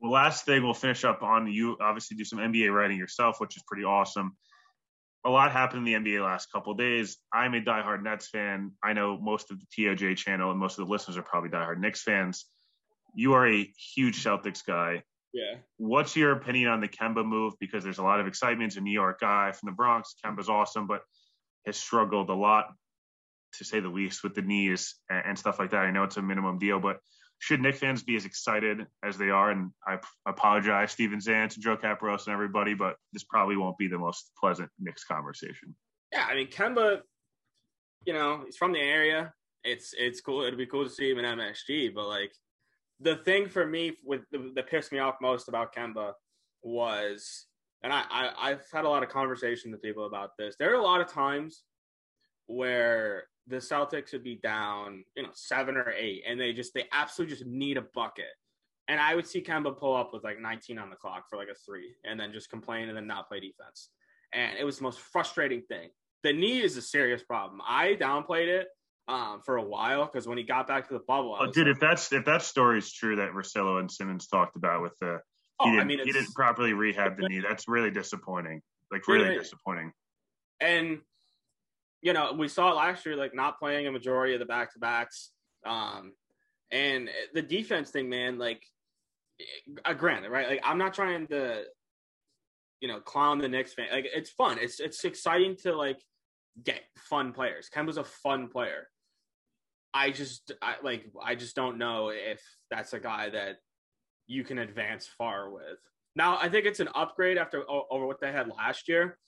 Well, 0.00 0.12
last 0.12 0.44
thing 0.44 0.62
we'll 0.62 0.74
finish 0.74 1.04
up 1.04 1.22
on 1.22 1.50
you 1.50 1.76
obviously 1.80 2.16
do 2.16 2.24
some 2.24 2.38
NBA 2.38 2.72
writing 2.72 2.98
yourself, 2.98 3.40
which 3.40 3.56
is 3.56 3.62
pretty 3.66 3.84
awesome. 3.84 4.36
A 5.24 5.30
lot 5.30 5.52
happened 5.52 5.86
in 5.86 6.02
the 6.02 6.10
NBA 6.10 6.24
last 6.24 6.50
couple 6.52 6.72
of 6.72 6.78
days. 6.78 7.18
I'm 7.32 7.54
a 7.54 7.60
diehard 7.60 8.02
Nets 8.02 8.28
fan. 8.28 8.72
I 8.82 8.92
know 8.92 9.18
most 9.18 9.50
of 9.50 9.58
the 9.58 9.66
TOJ 9.66 10.16
channel 10.16 10.50
and 10.50 10.60
most 10.60 10.78
of 10.78 10.86
the 10.86 10.92
listeners 10.92 11.16
are 11.16 11.22
probably 11.22 11.50
diehard 11.50 11.78
Knicks 11.78 12.02
fans. 12.02 12.46
You 13.14 13.34
are 13.34 13.46
a 13.46 13.72
huge 13.94 14.22
Celtics 14.22 14.64
guy. 14.64 15.02
Yeah. 15.32 15.56
What's 15.76 16.16
your 16.16 16.32
opinion 16.32 16.70
on 16.70 16.80
the 16.80 16.88
Kemba 16.88 17.26
move? 17.26 17.54
Because 17.60 17.82
there's 17.82 17.98
a 17.98 18.04
lot 18.04 18.20
of 18.20 18.26
excitement. 18.26 18.72
He's 18.72 18.78
a 18.78 18.80
New 18.80 18.92
York 18.92 19.20
guy 19.20 19.52
from 19.52 19.66
the 19.66 19.74
Bronx. 19.74 20.14
Kemba's 20.24 20.48
awesome, 20.48 20.86
but 20.86 21.02
has 21.66 21.76
struggled 21.76 22.30
a 22.30 22.34
lot, 22.34 22.72
to 23.54 23.64
say 23.64 23.80
the 23.80 23.88
least, 23.88 24.22
with 24.22 24.34
the 24.34 24.42
knees 24.42 24.96
and, 25.10 25.22
and 25.26 25.38
stuff 25.38 25.58
like 25.58 25.70
that. 25.70 25.84
I 25.84 25.90
know 25.90 26.04
it's 26.04 26.16
a 26.16 26.22
minimum 26.22 26.58
deal, 26.58 26.80
but 26.80 26.98
should 27.38 27.60
Nick 27.60 27.76
fans 27.76 28.02
be 28.02 28.16
as 28.16 28.24
excited 28.24 28.86
as 29.04 29.16
they 29.16 29.30
are? 29.30 29.50
And 29.50 29.70
I 29.86 29.98
apologize, 30.26 30.92
Steven 30.92 31.20
Zantz 31.20 31.54
and 31.54 31.62
Joe 31.62 31.76
Caporoso 31.76 32.26
and 32.26 32.34
everybody, 32.34 32.74
but 32.74 32.96
this 33.12 33.24
probably 33.24 33.56
won't 33.56 33.78
be 33.78 33.88
the 33.88 33.98
most 33.98 34.30
pleasant 34.38 34.70
Knicks 34.78 35.04
conversation. 35.04 35.74
Yeah, 36.12 36.26
I 36.28 36.34
mean 36.34 36.48
Kemba, 36.48 37.00
you 38.06 38.12
know, 38.12 38.42
he's 38.44 38.56
from 38.56 38.72
the 38.72 38.80
area. 38.80 39.32
It's 39.64 39.94
it's 39.96 40.20
cool. 40.20 40.42
It'd 40.42 40.58
be 40.58 40.66
cool 40.66 40.84
to 40.84 40.90
see 40.90 41.10
him 41.10 41.18
in 41.18 41.24
MSG, 41.24 41.94
but 41.94 42.08
like 42.08 42.32
the 43.00 43.16
thing 43.16 43.48
for 43.48 43.66
me 43.66 43.96
with 44.04 44.22
the, 44.32 44.52
that 44.54 44.68
pissed 44.68 44.92
me 44.92 44.98
off 44.98 45.16
most 45.20 45.48
about 45.48 45.74
Kemba 45.74 46.12
was, 46.62 47.46
and 47.82 47.92
I, 47.92 48.02
I 48.10 48.50
I've 48.50 48.64
had 48.72 48.84
a 48.84 48.88
lot 48.88 49.02
of 49.02 49.08
conversation 49.08 49.70
with 49.70 49.82
people 49.82 50.06
about 50.06 50.36
this. 50.38 50.56
There 50.58 50.70
are 50.70 50.78
a 50.78 50.82
lot 50.82 51.00
of 51.00 51.08
times 51.08 51.62
where 52.46 53.24
the 53.46 53.56
Celtics 53.56 54.12
would 54.12 54.24
be 54.24 54.36
down, 54.36 55.04
you 55.16 55.22
know, 55.22 55.30
seven 55.32 55.76
or 55.76 55.90
eight, 55.90 56.22
and 56.26 56.40
they 56.40 56.52
just 56.52 56.74
they 56.74 56.84
absolutely 56.92 57.36
just 57.36 57.46
need 57.46 57.76
a 57.76 57.84
bucket. 57.94 58.26
And 58.88 59.00
I 59.00 59.14
would 59.14 59.26
see 59.26 59.42
Kemba 59.42 59.76
pull 59.76 59.94
up 59.94 60.14
with 60.14 60.24
like 60.24 60.40
19 60.40 60.78
on 60.78 60.88
the 60.88 60.96
clock 60.96 61.24
for 61.28 61.36
like 61.36 61.48
a 61.48 61.54
three, 61.54 61.94
and 62.04 62.18
then 62.18 62.32
just 62.32 62.50
complain 62.50 62.88
and 62.88 62.96
then 62.96 63.06
not 63.06 63.28
play 63.28 63.40
defense. 63.40 63.90
And 64.32 64.58
it 64.58 64.64
was 64.64 64.78
the 64.78 64.84
most 64.84 65.00
frustrating 65.00 65.62
thing. 65.62 65.88
The 66.24 66.32
knee 66.32 66.60
is 66.60 66.76
a 66.76 66.82
serious 66.82 67.22
problem. 67.22 67.60
I 67.66 67.96
downplayed 67.98 68.48
it 68.48 68.68
um, 69.06 69.40
for 69.44 69.56
a 69.56 69.62
while 69.62 70.04
because 70.04 70.26
when 70.26 70.36
he 70.36 70.44
got 70.44 70.66
back 70.66 70.88
to 70.88 70.94
the 70.94 71.00
bubble, 71.06 71.34
I 71.34 71.44
Oh, 71.44 71.50
dude, 71.50 71.66
like, 71.66 71.76
if 71.76 71.80
that's 71.80 72.12
if 72.12 72.24
that 72.24 72.42
story 72.42 72.78
is 72.78 72.92
true 72.92 73.16
that 73.16 73.30
Russillo 73.32 73.78
and 73.78 73.90
Simmons 73.90 74.26
talked 74.26 74.56
about 74.56 74.82
with 74.82 74.98
the 75.00 75.20
oh, 75.60 75.66
he 75.66 75.70
I 75.70 75.74
didn't, 75.76 75.86
mean, 75.88 75.98
he 76.04 76.12
didn't 76.12 76.34
properly 76.34 76.72
rehab 76.72 77.16
the 77.18 77.28
knee, 77.28 77.40
that's 77.40 77.68
really 77.68 77.90
disappointing. 77.90 78.62
Like 78.90 79.06
really 79.08 79.24
Really? 79.28 79.38
disappointing. 79.38 79.92
and 80.60 81.00
you 82.00 82.12
know 82.12 82.32
we 82.32 82.48
saw 82.48 82.72
last 82.72 83.04
year, 83.06 83.16
like 83.16 83.34
not 83.34 83.58
playing 83.58 83.86
a 83.86 83.92
majority 83.92 84.34
of 84.34 84.40
the 84.40 84.46
back 84.46 84.72
to 84.72 84.78
backs. 84.78 85.30
Um, 85.66 86.12
and 86.70 87.10
the 87.34 87.42
defense 87.42 87.90
thing, 87.90 88.08
man, 88.08 88.38
like, 88.38 88.62
uh, 89.84 89.94
granted, 89.94 90.30
right? 90.30 90.48
Like, 90.48 90.60
I'm 90.64 90.78
not 90.78 90.94
trying 90.94 91.26
to, 91.28 91.64
you 92.80 92.88
know, 92.88 93.00
clown 93.00 93.38
the 93.38 93.48
Knicks 93.48 93.74
fan. 93.74 93.88
Like, 93.90 94.06
it's 94.14 94.30
fun. 94.30 94.58
It's 94.60 94.78
it's 94.78 95.04
exciting 95.04 95.56
to 95.62 95.74
like 95.74 96.00
get 96.62 96.80
fun 97.10 97.32
players. 97.32 97.68
Kemba's 97.74 97.96
a 97.96 98.04
fun 98.04 98.48
player. 98.48 98.88
I 99.94 100.10
just, 100.10 100.52
I 100.62 100.74
like, 100.82 101.06
I 101.22 101.34
just 101.34 101.56
don't 101.56 101.78
know 101.78 102.10
if 102.10 102.40
that's 102.70 102.92
a 102.92 103.00
guy 103.00 103.30
that 103.30 103.56
you 104.28 104.44
can 104.44 104.58
advance 104.58 105.08
far 105.18 105.50
with. 105.50 105.78
Now, 106.14 106.38
I 106.40 106.48
think 106.48 106.66
it's 106.66 106.80
an 106.80 106.88
upgrade 106.94 107.38
after 107.38 107.64
over 107.68 108.06
what 108.06 108.20
they 108.20 108.30
had 108.30 108.48
last 108.48 108.88
year, 108.88 109.18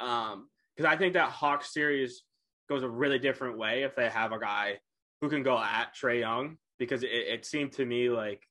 um, 0.00 0.48
because 0.74 0.90
I 0.90 0.96
think 0.96 1.14
that 1.14 1.30
Hawks 1.30 1.72
series 1.72 2.22
goes 2.68 2.82
a 2.82 2.88
really 2.88 3.18
different 3.18 3.58
way 3.58 3.84
if 3.84 3.94
they 3.94 4.08
have 4.08 4.32
a 4.32 4.40
guy 4.40 4.78
who 5.20 5.28
can 5.28 5.42
go 5.42 5.56
at 5.58 5.94
Trae 5.94 6.20
Young. 6.20 6.56
Because 6.78 7.02
it, 7.02 7.10
it 7.10 7.46
seemed 7.46 7.72
to 7.72 7.86
me 7.86 8.10
like 8.10 8.42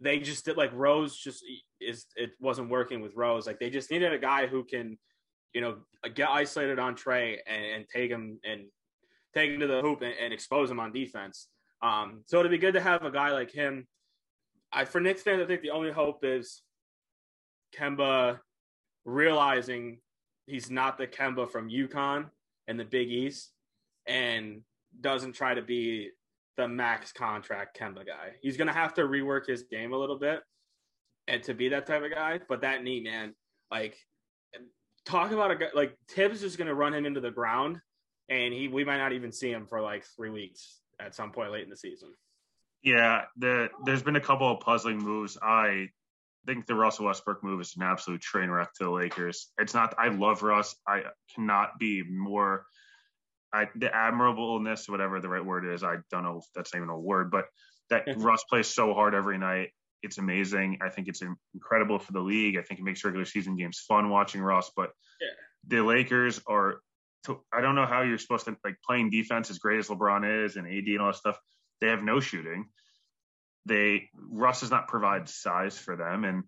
they 0.00 0.18
just 0.18 0.44
did 0.44 0.56
like 0.56 0.70
Rose 0.72 1.16
just 1.16 1.44
is 1.80 2.06
it 2.16 2.30
wasn't 2.40 2.70
working 2.70 3.00
with 3.00 3.16
Rose. 3.16 3.46
Like 3.46 3.58
they 3.58 3.70
just 3.70 3.90
needed 3.90 4.12
a 4.12 4.18
guy 4.18 4.46
who 4.46 4.64
can, 4.64 4.98
you 5.52 5.60
know, 5.60 5.78
get 6.14 6.28
isolated 6.28 6.78
on 6.78 6.94
Trae 6.94 7.38
and, 7.46 7.64
and 7.64 7.84
take 7.88 8.10
him 8.10 8.38
and 8.44 8.66
take 9.34 9.50
him 9.50 9.60
to 9.60 9.66
the 9.66 9.80
hoop 9.80 10.02
and, 10.02 10.14
and 10.20 10.32
expose 10.32 10.70
him 10.70 10.80
on 10.80 10.92
defense. 10.92 11.48
Um, 11.82 12.22
so 12.26 12.38
it'd 12.38 12.52
be 12.52 12.58
good 12.58 12.74
to 12.74 12.80
have 12.80 13.04
a 13.04 13.10
guy 13.10 13.32
like 13.32 13.50
him 13.50 13.86
I 14.72 14.84
for 14.84 15.00
Knicks 15.00 15.22
fans, 15.22 15.42
I 15.42 15.46
think 15.46 15.62
the 15.62 15.70
only 15.70 15.90
hope 15.90 16.24
is 16.24 16.62
Kemba 17.76 18.40
realizing 19.04 19.98
he's 20.46 20.70
not 20.70 20.98
the 20.98 21.06
Kemba 21.06 21.50
from 21.50 21.68
UConn 21.68 22.26
and 22.68 22.78
the 22.78 22.84
Big 22.84 23.08
East, 23.08 23.52
and 24.06 24.62
doesn't 25.00 25.34
try 25.34 25.54
to 25.54 25.62
be 25.62 26.10
the 26.56 26.66
max 26.66 27.12
contract 27.12 27.78
Kemba 27.78 28.06
guy. 28.06 28.32
He's 28.40 28.56
gonna 28.56 28.72
have 28.72 28.94
to 28.94 29.02
rework 29.02 29.46
his 29.46 29.64
game 29.64 29.92
a 29.92 29.98
little 29.98 30.18
bit 30.18 30.40
and 31.28 31.42
to 31.44 31.54
be 31.54 31.68
that 31.68 31.86
type 31.86 32.02
of 32.02 32.10
guy. 32.10 32.40
But 32.48 32.62
that 32.62 32.82
knee, 32.82 33.00
man, 33.00 33.34
like 33.70 33.96
talk 35.04 35.32
about 35.32 35.50
a 35.50 35.56
guy 35.56 35.68
like 35.74 35.96
Thibs 36.08 36.42
is 36.42 36.56
gonna 36.56 36.74
run 36.74 36.94
him 36.94 37.06
into 37.06 37.20
the 37.20 37.30
ground, 37.30 37.80
and 38.28 38.52
he 38.52 38.68
we 38.68 38.84
might 38.84 38.98
not 38.98 39.12
even 39.12 39.32
see 39.32 39.50
him 39.50 39.66
for 39.66 39.80
like 39.80 40.04
three 40.16 40.30
weeks 40.30 40.80
at 41.00 41.14
some 41.14 41.30
point 41.30 41.52
late 41.52 41.64
in 41.64 41.70
the 41.70 41.76
season. 41.76 42.12
Yeah, 42.82 43.24
the, 43.36 43.68
there's 43.84 44.02
been 44.02 44.16
a 44.16 44.20
couple 44.20 44.50
of 44.50 44.60
puzzling 44.60 44.98
moves. 44.98 45.36
I 45.42 45.88
think 46.46 46.66
the 46.66 46.74
Russell 46.74 47.06
Westbrook 47.06 47.42
move 47.42 47.60
is 47.60 47.74
an 47.76 47.82
absolute 47.82 48.20
train 48.20 48.50
wreck 48.50 48.72
to 48.74 48.84
the 48.84 48.90
Lakers. 48.90 49.50
It's 49.58 49.74
not. 49.74 49.94
I 49.98 50.08
love 50.08 50.42
Russ. 50.42 50.76
I 50.86 51.02
cannot 51.34 51.78
be 51.78 52.02
more. 52.04 52.66
I, 53.52 53.68
the 53.74 53.88
admirableness, 53.88 54.88
whatever 54.88 55.20
the 55.20 55.28
right 55.28 55.44
word 55.44 55.66
is, 55.66 55.82
I 55.82 55.96
don't 56.10 56.24
know 56.24 56.38
if 56.38 56.44
that's 56.54 56.74
even 56.74 56.88
a 56.88 56.98
word, 56.98 57.30
but 57.30 57.46
that 57.90 58.04
Russ 58.16 58.44
plays 58.44 58.68
so 58.68 58.94
hard 58.94 59.14
every 59.14 59.38
night. 59.38 59.70
It's 60.02 60.18
amazing. 60.18 60.78
I 60.82 60.90
think 60.90 61.08
it's 61.08 61.22
incredible 61.54 61.98
for 61.98 62.12
the 62.12 62.20
league. 62.20 62.56
I 62.56 62.62
think 62.62 62.78
it 62.78 62.84
makes 62.84 63.04
regular 63.04 63.24
season 63.24 63.56
games 63.56 63.80
fun 63.88 64.10
watching 64.10 64.42
Russ. 64.42 64.70
But 64.76 64.90
Yeah. 65.20 65.28
the 65.66 65.82
Lakers 65.82 66.40
are. 66.46 66.80
I 67.52 67.60
don't 67.60 67.74
know 67.74 67.86
how 67.86 68.02
you're 68.02 68.18
supposed 68.18 68.44
to 68.44 68.56
like 68.62 68.76
playing 68.86 69.10
defense 69.10 69.50
as 69.50 69.58
great 69.58 69.80
as 69.80 69.88
LeBron 69.88 70.44
is 70.44 70.54
and 70.54 70.64
AD 70.68 70.86
and 70.86 71.00
all 71.00 71.08
that 71.08 71.16
stuff. 71.16 71.36
They 71.80 71.88
have 71.88 72.02
no 72.02 72.20
shooting. 72.20 72.66
They 73.66 74.08
Russ 74.14 74.60
does 74.60 74.70
not 74.70 74.88
provide 74.88 75.28
size 75.28 75.76
for 75.76 75.96
them, 75.96 76.24
and 76.24 76.44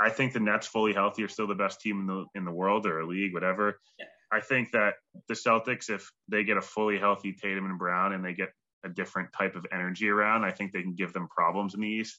I 0.00 0.10
think 0.10 0.32
the 0.32 0.40
Nets 0.40 0.66
fully 0.66 0.92
healthy 0.92 1.22
are 1.22 1.28
still 1.28 1.46
the 1.46 1.54
best 1.54 1.80
team 1.80 2.00
in 2.00 2.06
the 2.06 2.24
in 2.34 2.44
the 2.44 2.52
world 2.52 2.86
or 2.86 3.00
a 3.00 3.06
league, 3.06 3.34
whatever. 3.34 3.78
Yeah. 3.98 4.06
I 4.32 4.40
think 4.40 4.72
that 4.72 4.94
the 5.28 5.34
Celtics, 5.34 5.88
if 5.88 6.10
they 6.28 6.44
get 6.44 6.56
a 6.56 6.62
fully 6.62 6.98
healthy 6.98 7.32
Tatum 7.32 7.66
and 7.66 7.78
Brown, 7.78 8.12
and 8.12 8.24
they 8.24 8.34
get 8.34 8.50
a 8.84 8.88
different 8.88 9.32
type 9.32 9.54
of 9.54 9.66
energy 9.72 10.08
around, 10.08 10.44
I 10.44 10.50
think 10.50 10.72
they 10.72 10.82
can 10.82 10.94
give 10.94 11.12
them 11.12 11.28
problems 11.28 11.74
in 11.74 11.80
the 11.80 11.88
East. 11.88 12.18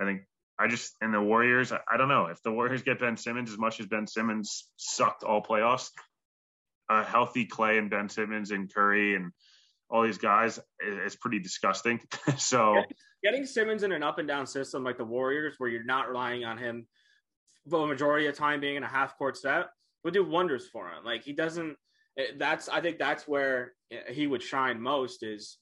I 0.00 0.04
think 0.04 0.22
I 0.58 0.68
just 0.68 0.94
and 1.00 1.12
the 1.12 1.20
Warriors. 1.20 1.72
I, 1.72 1.80
I 1.90 1.96
don't 1.96 2.08
know 2.08 2.26
if 2.26 2.42
the 2.42 2.52
Warriors 2.52 2.82
get 2.82 3.00
Ben 3.00 3.16
Simmons 3.16 3.50
as 3.50 3.58
much 3.58 3.80
as 3.80 3.86
Ben 3.86 4.06
Simmons 4.06 4.68
sucked 4.76 5.22
all 5.22 5.42
playoffs. 5.42 5.90
A 6.88 7.02
healthy 7.02 7.46
Clay 7.46 7.78
and 7.78 7.90
Ben 7.90 8.08
Simmons 8.08 8.52
and 8.52 8.72
Curry 8.72 9.16
and 9.16 9.32
all 9.90 10.02
these 10.02 10.18
guys 10.18 10.58
is 11.04 11.16
pretty 11.16 11.38
disgusting. 11.38 12.00
so 12.36 12.82
Getting 13.22 13.46
Simmons 13.46 13.82
in 13.82 13.92
an 13.92 14.02
up 14.02 14.18
and 14.18 14.28
down 14.28 14.46
system 14.46 14.84
like 14.84 14.98
the 14.98 15.04
Warriors, 15.04 15.54
where 15.58 15.68
you're 15.70 15.84
not 15.84 16.08
relying 16.08 16.44
on 16.44 16.58
him 16.58 16.86
for 17.68 17.80
the 17.80 17.86
majority 17.86 18.26
of 18.26 18.36
time 18.36 18.60
being 18.60 18.76
in 18.76 18.82
a 18.82 18.88
half 18.88 19.16
court 19.18 19.36
set, 19.36 19.66
would 20.04 20.14
do 20.14 20.24
wonders 20.24 20.68
for 20.68 20.88
him. 20.88 21.04
Like 21.04 21.22
he 21.24 21.32
doesn't. 21.32 21.76
That's 22.38 22.68
I 22.68 22.80
think 22.80 22.98
that's 22.98 23.28
where 23.28 23.72
he 24.08 24.26
would 24.26 24.42
shine 24.42 24.80
most 24.80 25.22
is, 25.22 25.58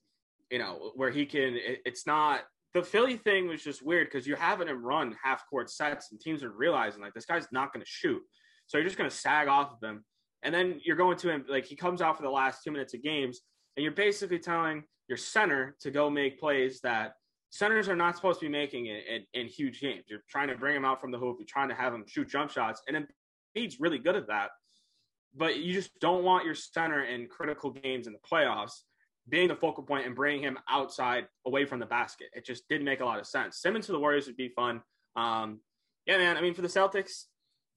you 0.51 0.59
know, 0.59 0.93
where 0.95 1.11
he 1.11 1.27
can. 1.27 1.55
it- 1.55 1.81
It's 1.85 2.07
not 2.07 2.43
the 2.75 2.83
Philly 2.83 3.17
thing 3.17 3.47
was 3.49 3.63
just 3.63 3.83
weird 3.85 4.09
because 4.09 4.27
you're 4.27 4.37
having 4.37 4.69
him 4.69 4.85
run 4.85 5.17
half 5.23 5.45
court 5.49 5.71
sets 5.71 6.11
and 6.11 6.21
teams 6.21 6.43
are 6.43 6.51
realizing 6.51 7.01
like 7.03 7.15
this 7.15 7.25
guy's 7.27 7.47
not 7.53 7.73
going 7.73 7.83
to 7.85 7.89
shoot, 7.91 8.21
so 8.67 8.79
you're 8.79 8.87
just 8.87 8.99
going 8.99 9.09
to 9.09 9.15
sag 9.17 9.49
off 9.49 9.73
of 9.73 9.89
him, 9.89 10.05
and 10.43 10.53
then 10.55 10.81
you're 10.85 10.97
going 10.97 11.17
to 11.19 11.29
him 11.31 11.45
like 11.49 11.65
he 11.67 11.77
comes 11.77 12.03
out 12.03 12.17
for 12.17 12.23
the 12.25 12.31
last 12.31 12.63
two 12.65 12.73
minutes 12.73 12.93
of 12.95 13.03
games, 13.03 13.41
and 13.77 13.83
you're 13.83 13.93
basically 13.93 14.39
telling 14.39 14.85
your 15.09 15.19
center 15.19 15.77
to 15.81 15.91
go 15.91 16.09
make 16.09 16.39
plays 16.39 16.81
that 16.81 17.15
centers 17.51 17.89
are 17.89 17.97
not 17.97 18.17
supposed 18.17 18.41
to 18.41 18.47
be 18.47 18.51
making 18.53 18.87
in, 18.87 18.97
in, 18.97 19.23
in 19.35 19.47
huge 19.47 19.81
games. 19.81 20.05
You're 20.09 20.25
trying 20.29 20.49
to 20.49 20.57
bring 20.57 20.77
him 20.77 20.85
out 20.85 21.01
from 21.01 21.11
the 21.11 21.19
hoop. 21.19 21.37
You're 21.39 21.47
trying 21.47 21.69
to 21.69 21.75
have 21.75 21.95
him 21.95 22.05
shoot 22.07 22.29
jump 22.29 22.51
shots, 22.51 22.83
and 22.89 23.07
Embiid's 23.57 23.81
really 23.81 23.99
good 23.99 24.17
at 24.17 24.27
that. 24.29 24.51
But 25.37 25.59
you 25.59 25.73
just 25.73 25.91
don't 26.01 26.25
want 26.25 26.45
your 26.45 26.55
center 26.55 27.05
in 27.05 27.27
critical 27.27 27.71
games 27.71 28.07
in 28.07 28.13
the 28.13 28.19
playoffs 28.19 28.83
being 29.29 29.49
the 29.49 29.57
focal 29.57 29.83
point 29.83 30.07
and 30.07 30.15
bringing 30.15 30.43
him 30.43 30.59
outside 30.69 31.27
away 31.47 31.65
from 31.65 31.81
the 31.81 31.87
basket. 31.87 32.29
It 32.35 32.45
just 32.45 32.69
didn't 32.69 32.85
make 32.85 33.01
a 33.01 33.05
lot 33.05 33.19
of 33.19 33.27
sense. 33.27 33.61
Simmons 33.61 33.87
to 33.87 33.93
the 33.93 33.99
Warriors 33.99 34.27
would 34.27 34.37
be 34.37 34.49
fun. 34.49 34.83
Um, 35.17 35.61
yeah, 36.07 36.19
man. 36.19 36.37
I 36.37 36.41
mean, 36.41 36.55
for 36.55 36.63
the 36.63 36.69
Celtics, 36.69 37.25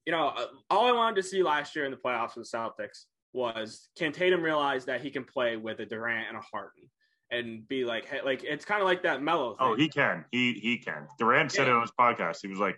you 0.05 0.11
know, 0.11 0.27
uh, 0.27 0.45
all 0.69 0.87
I 0.87 0.91
wanted 0.91 1.15
to 1.17 1.23
see 1.23 1.43
last 1.43 1.75
year 1.75 1.85
in 1.85 1.91
the 1.91 1.97
playoffs 1.97 2.31
for 2.31 2.41
the 2.41 2.45
Celtics 2.45 3.05
was 3.37 3.89
can 3.97 4.11
Tatum 4.11 4.41
realize 4.41 4.85
that 4.85 5.01
he 5.01 5.11
can 5.11 5.23
play 5.23 5.55
with 5.55 5.79
a 5.79 5.85
Durant 5.85 6.27
and 6.27 6.37
a 6.37 6.41
Harden 6.41 6.89
and 7.31 7.67
be 7.67 7.85
like, 7.85 8.05
hey, 8.05 8.19
like 8.25 8.43
it's 8.43 8.65
kind 8.65 8.81
of 8.81 8.87
like 8.87 9.03
that 9.03 9.21
mellow 9.21 9.55
oh, 9.59 9.65
thing. 9.65 9.73
Oh, 9.73 9.75
he 9.75 9.87
can. 9.87 10.25
He 10.31 10.53
he 10.53 10.77
can. 10.79 11.07
Durant 11.19 11.51
said 11.51 11.67
it 11.67 11.73
on 11.73 11.81
his 11.81 11.91
podcast. 11.97 12.37
He 12.41 12.47
was 12.47 12.59
like, 12.59 12.77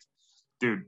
"Dude, 0.60 0.84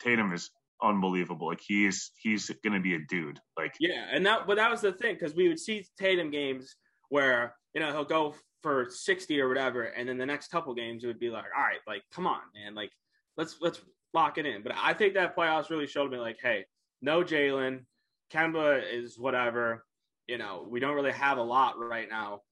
Tatum 0.00 0.32
is 0.32 0.50
unbelievable. 0.82 1.48
Like 1.48 1.62
he's 1.66 2.12
he's 2.20 2.50
gonna 2.62 2.80
be 2.80 2.94
a 2.94 3.00
dude. 3.08 3.40
Like 3.56 3.74
Yeah, 3.80 4.06
and 4.12 4.24
that 4.26 4.46
but 4.46 4.56
that 4.56 4.70
was 4.70 4.82
the 4.82 4.92
thing 4.92 5.14
because 5.14 5.34
we 5.34 5.48
would 5.48 5.58
see 5.58 5.86
Tatum 5.98 6.30
games 6.30 6.76
where 7.08 7.54
you 7.74 7.80
know 7.80 7.90
he'll 7.90 8.04
go 8.04 8.34
for 8.62 8.88
sixty 8.90 9.40
or 9.40 9.48
whatever, 9.48 9.84
and 9.84 10.08
then 10.08 10.18
the 10.18 10.26
next 10.26 10.48
couple 10.48 10.74
games 10.74 11.02
it 11.02 11.06
would 11.06 11.18
be 11.18 11.30
like, 11.30 11.46
all 11.56 11.62
right, 11.62 11.80
like 11.86 12.02
come 12.12 12.26
on, 12.26 12.40
man, 12.54 12.74
like 12.74 12.90
let's 13.36 13.56
let's 13.60 13.80
lock 14.12 14.38
it 14.38 14.46
in. 14.46 14.62
But 14.62 14.72
I 14.76 14.92
think 14.92 15.14
that 15.14 15.36
playoffs 15.36 15.70
really 15.70 15.86
showed 15.86 16.10
me 16.10 16.18
like, 16.18 16.38
hey, 16.42 16.64
no 17.00 17.22
Jalen, 17.22 17.84
Kemba 18.32 18.82
is 18.90 19.18
whatever. 19.18 19.84
You 20.26 20.38
know, 20.38 20.66
we 20.68 20.80
don't 20.80 20.94
really 20.94 21.12
have 21.12 21.38
a 21.38 21.42
lot 21.42 21.78
right 21.78 22.08
now. 22.08 22.42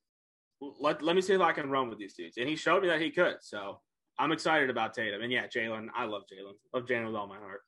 Let 0.60 1.02
let 1.02 1.14
me 1.14 1.22
see 1.22 1.34
if 1.34 1.40
I 1.40 1.52
can 1.52 1.68
run 1.68 1.90
with 1.90 1.98
these 1.98 2.14
dudes, 2.14 2.38
and 2.38 2.48
he 2.48 2.56
showed 2.56 2.82
me 2.82 2.88
that 2.88 3.00
he 3.00 3.10
could. 3.10 3.36
So 3.42 3.80
I'm 4.18 4.32
excited 4.32 4.70
about 4.70 4.94
Tatum, 4.94 5.20
and 5.20 5.30
yeah, 5.30 5.46
Jalen, 5.46 5.88
I 5.94 6.06
love 6.06 6.22
Jalen, 6.22 6.54
love 6.72 6.86
Jalen 6.86 7.06
with 7.06 7.16
all 7.16 7.26
my 7.26 7.36
heart. 7.36 7.60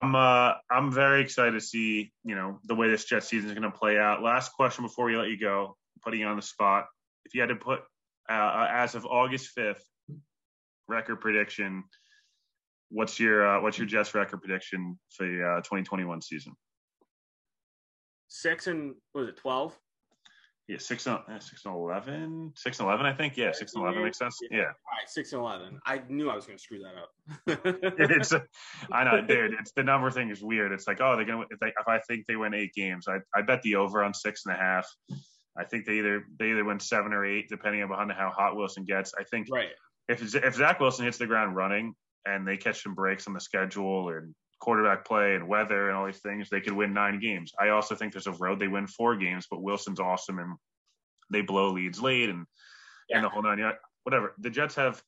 I'm 0.00 0.14
uh 0.14 0.54
I'm 0.70 0.92
very 0.92 1.22
excited 1.22 1.52
to 1.52 1.60
see 1.60 2.12
you 2.24 2.34
know 2.34 2.58
the 2.64 2.74
way 2.74 2.88
this 2.88 3.04
Jet 3.04 3.24
season 3.24 3.50
is 3.50 3.54
gonna 3.54 3.70
play 3.70 3.98
out. 3.98 4.22
Last 4.22 4.52
question 4.52 4.84
before 4.84 5.06
we 5.06 5.16
let 5.16 5.28
you 5.28 5.38
go, 5.38 5.76
putting 6.02 6.20
you 6.20 6.26
on 6.26 6.36
the 6.36 6.42
spot. 6.42 6.86
If 7.24 7.34
you 7.34 7.40
had 7.40 7.48
to 7.48 7.56
put 7.56 7.80
uh, 8.28 8.66
as 8.70 8.94
of 8.94 9.04
August 9.04 9.48
fifth 9.48 9.84
record 10.88 11.16
prediction, 11.20 11.84
what's 12.90 13.18
your 13.18 13.46
uh, 13.46 13.60
what's 13.60 13.78
your 13.78 13.86
Jets 13.86 14.14
record 14.14 14.40
prediction 14.40 14.98
for 15.10 15.26
the 15.26 15.42
uh, 15.42 15.56
2021 15.58 16.20
season? 16.22 16.54
Six 18.28 18.66
and 18.66 18.94
what 19.12 19.22
was 19.22 19.28
it 19.28 19.36
twelve? 19.36 19.78
Yeah, 20.68 20.78
six 20.78 21.06
and 21.06 21.18
uh, 21.28 21.38
six 21.38 21.64
and 21.64 21.76
eleven, 21.76 22.52
six 22.56 22.80
and 22.80 22.88
eleven. 22.88 23.06
I 23.06 23.12
think. 23.12 23.36
Yeah, 23.36 23.52
six 23.52 23.74
and 23.74 23.84
eleven 23.84 24.02
makes 24.02 24.18
sense. 24.18 24.36
Yeah. 24.50 24.58
All 24.58 24.64
right, 24.64 25.06
six 25.06 25.32
and 25.32 25.40
eleven. 25.40 25.78
I 25.86 26.02
knew 26.08 26.28
I 26.28 26.34
was 26.34 26.44
going 26.44 26.58
to 26.58 26.62
screw 26.62 26.80
that 26.80 26.96
up. 26.96 27.60
it's 28.10 28.34
I 28.90 29.04
know, 29.04 29.24
dude. 29.24 29.54
It's 29.60 29.70
the 29.76 29.84
number 29.84 30.10
thing 30.10 30.30
is 30.30 30.42
weird. 30.42 30.72
It's 30.72 30.88
like, 30.88 31.00
oh, 31.00 31.14
they're 31.14 31.24
gonna. 31.24 31.44
If, 31.50 31.60
they, 31.60 31.68
if 31.68 31.86
I 31.86 32.00
think 32.00 32.26
they 32.26 32.34
win 32.34 32.52
eight 32.52 32.74
games, 32.74 33.06
I 33.06 33.18
I 33.32 33.42
bet 33.42 33.62
the 33.62 33.76
over 33.76 34.02
on 34.02 34.12
six 34.12 34.44
and 34.44 34.56
a 34.56 34.58
half. 34.58 34.88
I 35.56 35.64
think 35.64 35.86
they 35.86 35.98
either 35.98 36.24
they 36.36 36.50
either 36.50 36.64
win 36.64 36.80
seven 36.80 37.12
or 37.12 37.24
eight, 37.24 37.48
depending 37.48 37.82
upon 37.82 38.10
how 38.10 38.30
hot 38.30 38.56
Wilson 38.56 38.84
gets. 38.84 39.14
I 39.16 39.22
think 39.22 39.46
right. 39.52 39.68
if 40.08 40.34
if 40.34 40.54
Zach 40.56 40.80
Wilson 40.80 41.04
hits 41.04 41.18
the 41.18 41.28
ground 41.28 41.54
running 41.54 41.94
and 42.26 42.46
they 42.46 42.56
catch 42.56 42.82
some 42.82 42.94
breaks 42.94 43.26
on 43.26 43.32
the 43.34 43.40
schedule 43.40 44.08
and 44.10 44.34
quarterback 44.60 45.04
play 45.04 45.34
and 45.34 45.46
weather 45.46 45.88
and 45.88 45.96
all 45.96 46.06
these 46.06 46.20
things, 46.20 46.48
they 46.48 46.60
could 46.60 46.72
win 46.72 46.92
nine 46.94 47.20
games. 47.20 47.52
I 47.60 47.68
also 47.68 47.94
think 47.94 48.12
there's 48.12 48.26
a 48.26 48.32
road 48.32 48.58
they 48.58 48.68
win 48.68 48.86
four 48.86 49.16
games, 49.16 49.46
but 49.50 49.62
Wilson's 49.62 50.00
awesome 50.00 50.38
and 50.38 50.54
they 51.30 51.42
blow 51.42 51.70
leads 51.72 52.00
late 52.00 52.30
and 52.30 52.46
Yeah. 53.08 53.16
and 53.16 53.24
the 53.24 53.28
whole 53.28 53.42
nine. 53.42 53.58
yard- 53.58 53.78
Whatever. 54.04 54.34
The 54.38 54.50
Jets 54.50 54.76
have 54.76 55.02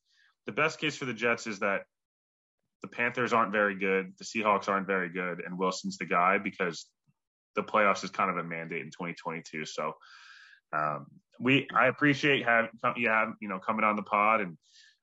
the 0.46 0.52
best 0.52 0.78
case 0.80 0.96
for 0.96 1.04
the 1.04 1.14
Jets 1.14 1.46
is 1.46 1.60
that 1.60 1.84
the 2.82 2.88
Panthers 2.88 3.32
aren't 3.32 3.52
very 3.52 3.74
good, 3.74 4.12
the 4.18 4.24
Seahawks 4.24 4.68
aren't 4.68 4.86
very 4.86 5.08
good, 5.08 5.40
and 5.40 5.56
Wilson's 5.58 5.98
the 5.98 6.04
guy 6.06 6.38
because 6.38 6.88
the 7.54 7.62
playoffs 7.62 8.04
is 8.04 8.10
kind 8.10 8.30
of 8.30 8.36
a 8.38 8.44
mandate 8.44 8.82
in 8.82 8.90
2022. 8.90 9.64
So 9.64 9.94
um, 10.72 11.06
we 11.40 11.66
I 11.74 11.86
appreciate 11.86 12.44
having 12.44 12.70
you 12.96 13.08
have 13.08 13.34
you 13.40 13.48
know 13.48 13.58
coming 13.58 13.84
on 13.84 13.96
the 13.96 14.02
pod 14.02 14.40
and 14.40 14.56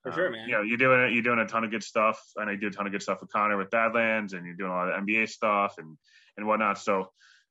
For 0.06 0.12
um, 0.12 0.14
sure, 0.14 0.30
man. 0.30 0.48
You 0.48 0.54
know, 0.54 0.62
you're 0.62 0.78
doing 0.78 1.12
you're 1.12 1.22
doing 1.22 1.40
a 1.40 1.46
ton 1.46 1.64
of 1.64 1.72
good 1.72 1.82
stuff. 1.82 2.20
And 2.36 2.48
I 2.48 2.54
do 2.54 2.68
a 2.68 2.70
ton 2.70 2.86
of 2.86 2.92
good 2.92 3.02
stuff 3.02 3.18
with 3.20 3.32
Connor 3.32 3.56
with 3.56 3.70
Badlands, 3.70 4.34
and 4.34 4.46
you're 4.46 4.54
doing 4.54 4.70
a 4.70 4.74
lot 4.74 4.88
of 4.88 5.02
NBA 5.02 5.28
stuff 5.28 5.74
and 5.78 5.96
and 6.36 6.46
whatnot. 6.46 6.78
So, 6.78 7.10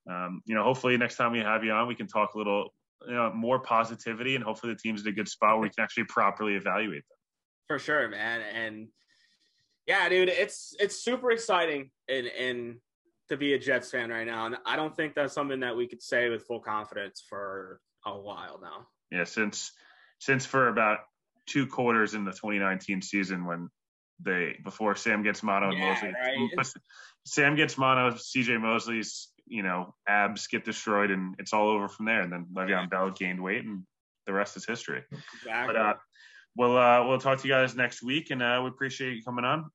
um, 0.10 0.42
you 0.46 0.56
know, 0.56 0.64
hopefully 0.64 0.96
next 0.98 1.18
time 1.18 1.34
we 1.34 1.40
have 1.40 1.66
you 1.66 1.72
on, 1.74 1.88
we 1.88 1.96
can 1.96 2.08
talk 2.08 2.34
a 2.34 2.38
little, 2.38 2.70
you 3.06 3.14
know, 3.14 3.34
more 3.34 3.60
positivity, 3.60 4.36
and 4.36 4.44
hopefully 4.44 4.72
the 4.74 4.80
team's 4.80 5.02
in 5.02 5.08
a 5.10 5.12
good 5.12 5.28
spot 5.28 5.56
where 5.56 5.64
we 5.64 5.70
can 5.70 5.84
actually 5.84 6.06
properly 6.06 6.56
evaluate 6.56 7.04
them. 7.04 7.18
For 7.68 7.80
sure, 7.80 8.08
man. 8.08 8.42
And 8.42 8.88
yeah, 9.86 10.08
dude, 10.08 10.30
it's 10.30 10.76
it's 10.80 11.04
super 11.04 11.32
exciting 11.32 11.92
and 12.08 12.28
and 12.28 12.76
to 13.28 13.36
be 13.36 13.54
a 13.54 13.60
Jets 13.60 13.92
fan 13.92 14.12
right 14.12 14.26
now. 14.26 14.46
And 14.46 14.56
I 14.66 14.78
don't 14.78 14.96
think 14.96 15.14
that's 15.14 15.34
something 15.34 15.60
that 15.60 15.76
we 15.76 15.88
could 15.88 16.02
say 16.02 16.30
with 16.30 16.44
full 16.44 16.62
confidence 16.62 17.22
for 17.28 17.82
a 18.06 18.18
while 18.18 18.60
now. 18.62 18.88
Yeah, 19.12 19.26
since 19.26 19.74
since 20.20 20.46
for 20.46 20.70
about 20.70 21.00
two 21.48 21.68
quarters 21.68 22.14
in 22.14 22.26
the 22.26 22.32
2019 22.32 23.02
season 23.02 23.46
when 23.46 23.70
they 24.24 24.58
before 24.64 24.96
Sam 24.96 25.24
gets 25.24 25.44
mono 25.44 25.70
and 25.70 25.78
Yeah, 25.78 25.90
Mosley, 25.90 26.14
right. 26.14 26.68
Sam 27.26 27.56
gets 27.56 27.78
mono, 27.78 28.12
CJ 28.12 28.62
Mosley's 28.62 29.30
you 29.48 29.64
know 29.64 29.94
abs 30.08 30.48
get 30.48 30.66
destroyed, 30.66 31.12
and 31.12 31.36
it's 31.40 31.54
all 31.54 31.70
over 31.70 31.88
from 31.88 32.06
there. 32.06 32.22
And 32.22 32.32
then 32.32 32.48
Le'Veon 32.54 32.90
Bell 32.90 33.12
gained 33.12 33.42
weight, 33.42 33.64
and 33.66 33.84
the 34.26 34.34
rest 34.34 34.58
is 34.58 34.66
history. 34.66 35.04
Exactly. 35.12 35.74
But 35.74 35.76
uh, 35.76 35.94
we'll 36.56 36.78
uh, 36.78 37.06
we'll 37.08 37.20
talk 37.20 37.40
to 37.40 37.48
you 37.48 37.54
guys 37.54 37.76
next 37.76 38.04
week, 38.04 38.32
and 38.32 38.42
uh, 38.42 38.62
we 38.64 38.70
appreciate 38.70 39.16
you 39.16 39.24
coming 39.24 39.46
on. 39.46 39.70